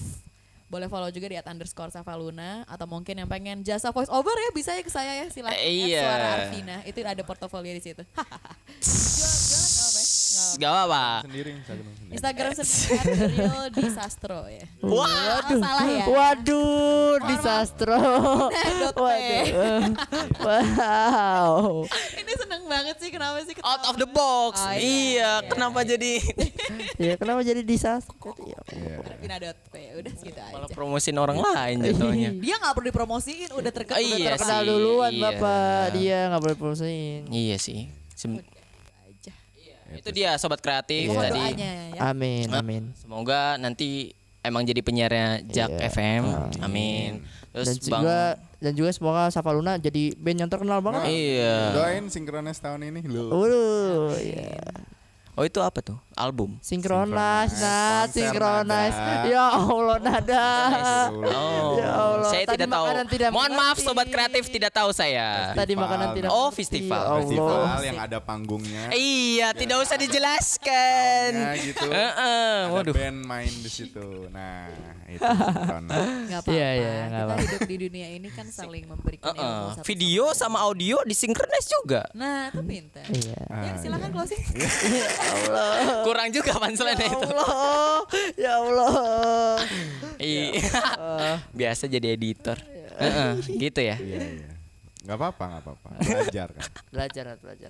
[0.66, 4.34] boleh follow juga di at underscore Safa Luna atau mungkin yang pengen jasa voice over
[4.34, 6.02] ya bisa ya ke saya ya silakan Eh, iya.
[6.02, 6.78] suara Arvina.
[6.84, 10.45] Itu ada portofolio di situ nggak apa ya Nggak apa.
[10.56, 11.04] Gak apa.
[11.22, 12.12] Sendiri, Instagram sendiri.
[12.16, 15.42] Instagram sendiri real disastro ya Wah.
[15.44, 18.00] Oh, salah ya Waduh, disastro.
[18.94, 19.00] P.
[19.02, 19.82] Waduh.
[20.40, 21.84] Wow.
[22.16, 24.60] ini seneng banget sih kenapa sih Out of the box.
[24.60, 24.80] Oh, iya.
[24.80, 26.22] iya, kenapa jadi
[27.04, 28.16] Ya kenapa jadi disastro?
[28.40, 28.96] Ya, Iya.
[29.02, 32.30] Arvina.p udah segitu malah aja promosin orang lain jatuhnya?
[32.36, 35.24] dia nggak perlu dipromosiin udah terkenal Iya terkenal duluan iya.
[35.26, 35.84] Bapak.
[35.94, 37.22] Dia nggak boleh promosiin.
[37.28, 37.90] Iya sih.
[38.14, 38.40] Sem-
[39.94, 41.38] itu dia sobat kreatif mohon tadi.
[41.38, 42.84] doanya ya Amin, amin.
[42.94, 44.12] Semoga nanti
[44.42, 45.90] emang jadi penyiarnya Jack Iya.
[45.90, 46.24] FM.
[46.60, 47.12] Amin.
[47.50, 48.20] Terus Dan Bang juga
[48.60, 51.06] dan juga semoga Safa Luna jadi band yang terkenal banget.
[51.08, 51.56] Iya.
[51.72, 53.30] Doain sinkronis tahun ini lu.
[53.30, 54.60] Waduh, iya.
[55.36, 56.00] Oh itu apa tuh?
[56.16, 56.56] Album.
[56.64, 58.96] Synchronize, nah, synchronize.
[59.28, 60.48] Ya Allah, nada.
[61.12, 61.76] Oh.
[61.76, 62.86] Ya Allah, Saya tadi tidak tahu.
[63.12, 63.84] tidak Mohon maaf mengerti.
[63.84, 65.52] sobat kreatif tidak tahu saya.
[65.52, 66.32] Tadi makanan tidak.
[66.32, 66.96] Oh, festival.
[66.96, 67.20] Ya Allah.
[67.20, 68.84] Festival yang ada panggungnya.
[68.90, 71.30] Iya, tidak usah dijelaskan.
[71.36, 71.84] Ya gitu.
[71.84, 72.94] Heeh, Ada waduh.
[72.96, 74.32] band main di situ.
[74.32, 74.72] Nah,
[75.08, 75.90] itu sinkronis.
[76.26, 77.44] nggak apa-apa Iya, iya, nggak kita apa-apa.
[77.44, 79.44] hidup di dunia ini kan saling memberikan Heeh.
[79.44, 82.02] ilmu satu Video sama audio disinkronize juga.
[82.12, 83.38] nah itu pintar Iya.
[83.46, 84.42] ya silakan closing
[86.06, 87.28] Kurang juga panselannya itu.
[87.28, 88.00] Allah,
[88.36, 88.94] ya Allah.
[90.18, 90.52] Iya.
[91.60, 92.58] Biasa jadi editor.
[92.96, 93.96] Heeh, gitu ya.
[93.96, 94.50] Iya, iya.
[95.04, 95.88] Gak apa-apa, gak apa-apa.
[96.00, 96.66] Belajar kan.
[96.90, 97.70] Belajar, belajar.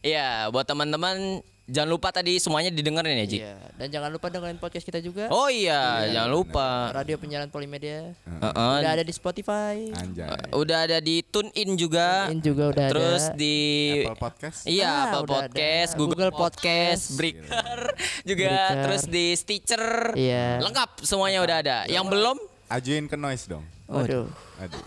[0.00, 3.38] Iya, buat teman-teman jangan lupa tadi semuanya didengerin ya, Ji.
[3.38, 3.54] Iya.
[3.74, 5.26] Dan jangan lupa dengerin podcast kita juga.
[5.28, 6.68] Oh iya, jangan lupa.
[6.92, 8.14] Radio penyiaran Polimedia.
[8.16, 8.76] Heeh.
[8.80, 9.90] Udah ada di Spotify.
[9.90, 10.30] Anjay.
[10.52, 12.26] Udah ada di tune in juga.
[12.28, 13.36] Ini juga udah Terus ada.
[13.36, 13.56] di
[14.00, 14.58] Apple Podcast.
[14.64, 15.98] Iya, Ah, Apple udah Podcast, ada.
[15.98, 17.02] Google, Google Podcast, Podcast.
[17.14, 17.78] Breaker
[18.30, 18.82] juga, Breaker.
[18.82, 19.84] terus di Stitcher.
[20.12, 20.46] Iya.
[20.60, 21.78] Lengkap semuanya udah ada.
[21.86, 22.36] Yang belum
[22.66, 23.62] Ajuin ke noise dong.
[23.86, 24.26] Waduh.
[24.58, 24.82] Aduh.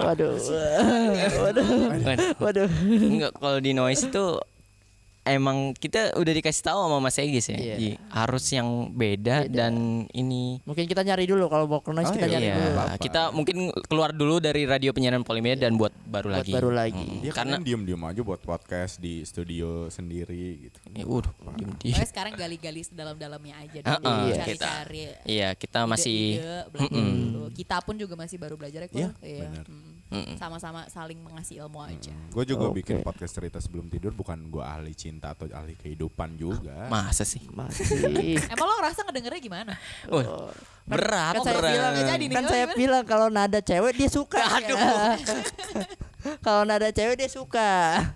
[0.00, 0.32] Waduh.
[1.44, 1.68] Waduh.
[2.38, 2.68] Waduh.
[2.88, 4.40] enggak kalau di noise itu
[5.30, 7.56] emang kita udah dikasih tahu sama Mas Egis ya.
[7.56, 7.74] Iya.
[7.76, 9.50] Ji, harus yang beda, Beda.
[9.50, 9.72] dan
[10.10, 12.70] ini Mungkin kita nyari dulu kalau mau ke noise Oh, kita iya, nyari Iya, dulu.
[12.72, 12.98] apa-apa.
[12.98, 16.52] kita mungkin keluar dulu dari radio penyiaran Polimedia dan buat baru Buat lagi.
[16.52, 17.08] baru lagi.
[17.20, 20.78] Ya Karena- diem-diem aja buat podcast di studio sendiri gitu.
[20.92, 21.92] Ya, udah, diem-diem.
[21.92, 24.34] Pokoknya sekarang gali-gali sedalam-dalamnya aja dulu Heeh, Iya.
[24.36, 27.42] cari-cari Iya, kita masih ide-ide, belajar dulu.
[27.52, 29.44] kita pun juga masih baru belajar ya kok Iya, iya.
[29.46, 29.64] benar.
[30.10, 30.34] Mm.
[30.34, 32.10] Sama-sama saling mengasih ilmu aja.
[32.34, 32.82] Gue juga Oke.
[32.82, 36.90] bikin podcast cerita sebelum tidur bukan gue ahli cinta atau ahli kehidupan juga.
[36.90, 37.46] Masa sih?
[37.54, 37.86] Masih.
[38.52, 39.72] Emang lo ngerasa ngedengernya gimana?
[40.10, 40.50] Wah,
[40.92, 41.70] berat, kan saya berat.
[41.70, 42.76] bilang jadi nih, kan saya gimana?
[42.76, 44.78] bilang kalau nada cewek dia suka Aduh.
[46.44, 47.70] kalau nada cewek dia suka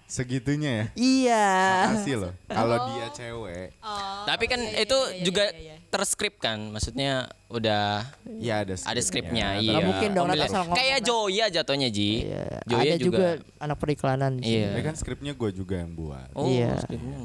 [0.04, 0.84] Segitunya ya.
[0.94, 1.48] iya
[1.88, 2.32] Makasih loh.
[2.44, 5.74] Kalau dia cewek, Oh, Tapi kan iya, iya, itu iya, iya, juga iya, iya.
[5.88, 7.12] terskrip kan, maksudnya
[7.48, 8.02] udah
[8.36, 9.46] ya ada ada skripnya.
[9.52, 9.70] ada Iya.
[9.70, 10.76] Nggak mungkin dong, Pemilihan- asal ngomong.
[10.76, 12.10] Kayak Joya jatuhnya Ji.
[12.24, 13.16] Iya, Joya ada juga.
[13.16, 13.28] juga.
[13.58, 14.68] anak periklanan Iya.
[14.68, 14.76] sini.
[14.76, 16.28] Ya kan skripnya gue juga yang buat.
[16.32, 16.76] Oh, Iya.
[16.78, 17.16] skripnya.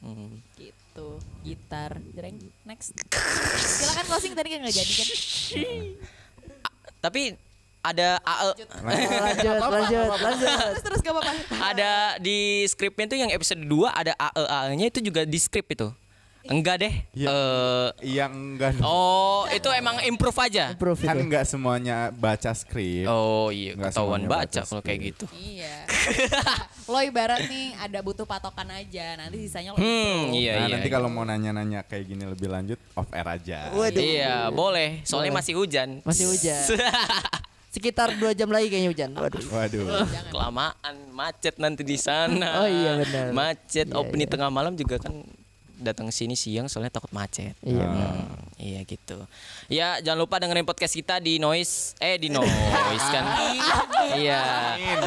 [0.00, 0.32] Hmm.
[0.90, 1.08] Gitu
[1.46, 1.94] gitar.
[2.12, 2.36] Jreng
[2.66, 2.98] next.
[3.54, 5.08] Silakan closing tadi kan nggak jadi kan?
[7.06, 7.22] Tapi
[7.80, 8.50] ada AE
[9.24, 9.56] lanjut.
[9.56, 11.32] Lanjut lanjut terus terus gak apa-apa.
[11.72, 15.88] Ada di skripnya tuh yang episode 2 ada AE AE-nya itu juga di skrip itu.
[16.42, 16.94] Enggak deh.
[17.12, 17.28] Iya.
[17.28, 20.72] Eh, Yang enggak oh, itu emang improve aja.
[20.72, 23.04] improve kan itu nggak semuanya baca skrip.
[23.06, 25.24] Oh iya, Nggak ketahuan baca baca kalau kayak gitu.
[25.34, 25.84] iya
[26.90, 29.86] lo ibarat nih ada butuh patokan aja nanti sisanya lo Hmm,
[30.26, 30.34] improve.
[30.34, 30.74] iya nah, iya.
[30.74, 33.68] nanti kalau mau nanya-nanya kayak gini lebih lanjut off air aja.
[33.70, 34.00] Waduh.
[34.00, 35.04] Iya, boleh.
[35.04, 35.38] Soalnya Boleh.
[35.38, 35.88] masih hujan.
[36.02, 36.62] Masih hujan.
[37.70, 40.02] sekitar dua jam lagi kayaknya hujan waduh Waduh.
[40.26, 40.74] Kelamaan
[41.12, 42.58] macet nanti di sana.
[42.58, 43.30] Oh iya, benar.
[43.30, 44.32] Macet Iya, opening iya.
[44.32, 45.14] tengah malam juga kan
[45.80, 47.56] datang ke sini siang soalnya takut macet.
[47.60, 47.82] iya.
[47.82, 49.18] Hmm, iya gitu.
[49.66, 52.52] Ya jangan lupa dengerin podcast kita di Noise eh di Noise
[53.14, 53.24] kan.
[54.14, 54.40] iya.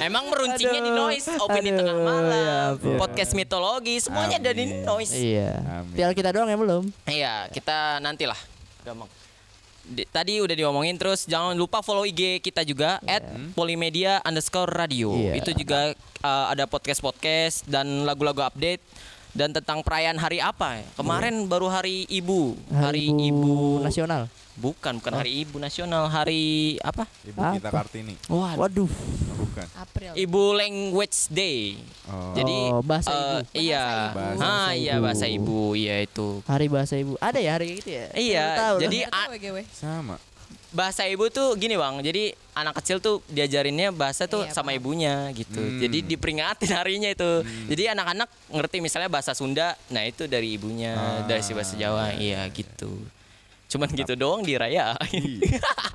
[0.02, 0.92] Emang meruncingnya di.
[0.92, 2.96] Noise opening Aduh, tengah ya malam, ampun.
[2.98, 4.66] podcast mitologi semuanya ada di.
[4.84, 5.14] Noise.
[5.14, 5.94] iya Amin.
[5.94, 8.38] tinggal kita doang ya belum Iya, kita nantilah.
[8.82, 9.10] Gampang.
[9.84, 13.20] Di- tadi udah diomongin terus jangan lupa follow IG kita juga at
[13.52, 15.34] polimedia underscore radio Iya.
[15.36, 18.80] itu juga uh, ada podcast podcast dan lagu-lagu update
[19.34, 20.86] dan tentang perayaan hari apa ya?
[20.94, 27.42] kemarin baru hari ibu hari, ibu, nasional bukan bukan hari ibu nasional hari apa Ibu
[27.58, 27.78] kita Apa?
[27.82, 28.14] Kartini.
[28.30, 28.86] Wah, waduh
[29.34, 29.66] Bukan.
[29.76, 32.36] April ibu language day Oh.
[32.36, 33.58] jadi Oh, bahasa uh, ibu.
[33.58, 34.78] iya Bahasa ah ibu.
[34.78, 38.46] iya bahasa ibu iya itu hari bahasa ibu ada ya hari kayak gitu ya Iya,
[38.54, 39.66] tahu jadi tahu a-.
[39.72, 40.16] Sama.
[40.74, 42.02] Bahasa ibu tuh gini bang.
[42.02, 44.80] Jadi anak kecil tuh diajarinnya bahasa tuh Iya, sama paham.
[44.80, 45.58] ibunya gitu.
[45.58, 45.80] Hmm.
[45.80, 47.32] jadi diperingatin harinya itu.
[47.68, 52.14] Jadi anak-anak ngerti misalnya bahasa Sunda nah itu dari ibunya Ah, dari si bahasa Jawa
[52.14, 52.90] iya gitu
[53.74, 55.42] cuman gitu doang dirayain Ih,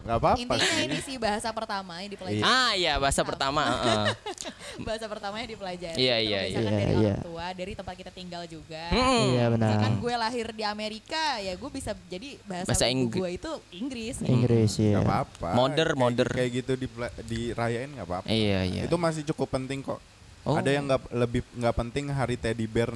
[0.03, 0.85] Nggak apa-apa Intinya sih.
[0.85, 2.43] ini sih bahasa pertama yang dipelajari.
[2.43, 4.07] ah iya bahasa pertama heeh.
[4.87, 5.97] bahasa pertama yang dipelajari.
[5.97, 6.79] Iya, iya, misalkan iya.
[6.79, 8.83] dari Iya, orang tua, dari tempat kita tinggal juga.
[8.91, 13.21] Iya benar Misalkan gue lahir di Amerika, ya gue bisa jadi bahasa, Bahasa Inggris.
[13.21, 14.15] gue itu Inggris.
[14.21, 15.49] Inggris ya Nggak apa-apa.
[15.53, 16.33] Modern, modern.
[16.33, 16.87] Kayak gitu di
[17.25, 18.27] dirayain nggak apa-apa.
[18.27, 20.01] iya iya Itu masih cukup penting kok.
[20.47, 20.57] Oh.
[20.57, 22.89] Ada yang nggak lebih nggak penting Hari Teddy Bear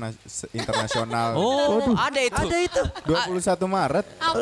[0.50, 1.36] internasional.
[1.40, 4.06] oh ada itu ada itu 21 Maret.
[4.18, 4.32] Ah.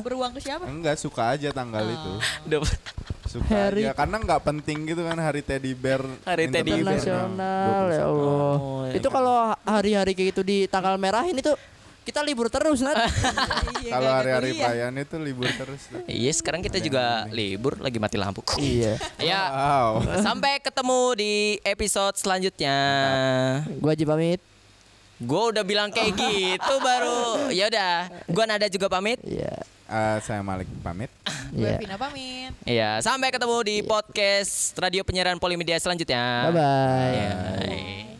[0.00, 0.64] Beruang ke siapa?
[0.66, 2.10] Enggak suka aja tanggal itu.
[2.48, 2.64] Udah-
[3.26, 6.94] Suka Hari- aja karena nggak penting gitu kan Hari Teddy Bear Hari Teddy Bear.
[6.94, 11.50] internasional ya Allah Oh, ya itu kalau hari-hari kayak gitu di tanggal merahin itu
[12.06, 12.94] kita libur terus Nat
[13.82, 15.90] Iya, Kalau hari-hari perayaan itu libur terus.
[16.06, 20.22] iya sekarang kita juga libur lagi mati lampu iya ya Wow.
[20.22, 22.76] Sampai ketemu di episode selanjutnya.
[23.76, 24.38] gua aja pamit
[25.16, 27.48] Gue udah bilang kayak gitu baru.
[27.48, 27.94] Ya udah,
[28.28, 29.16] gua nada juga pamit.
[29.24, 31.08] iya Eh, saya Malik pamit.
[31.48, 32.52] Gue iya Vina pamit.
[32.66, 36.50] Iya, sampai ketemu di podcast Radio Penyiaran Polimedia selanjutnya.
[36.50, 38.15] bye bye Ya.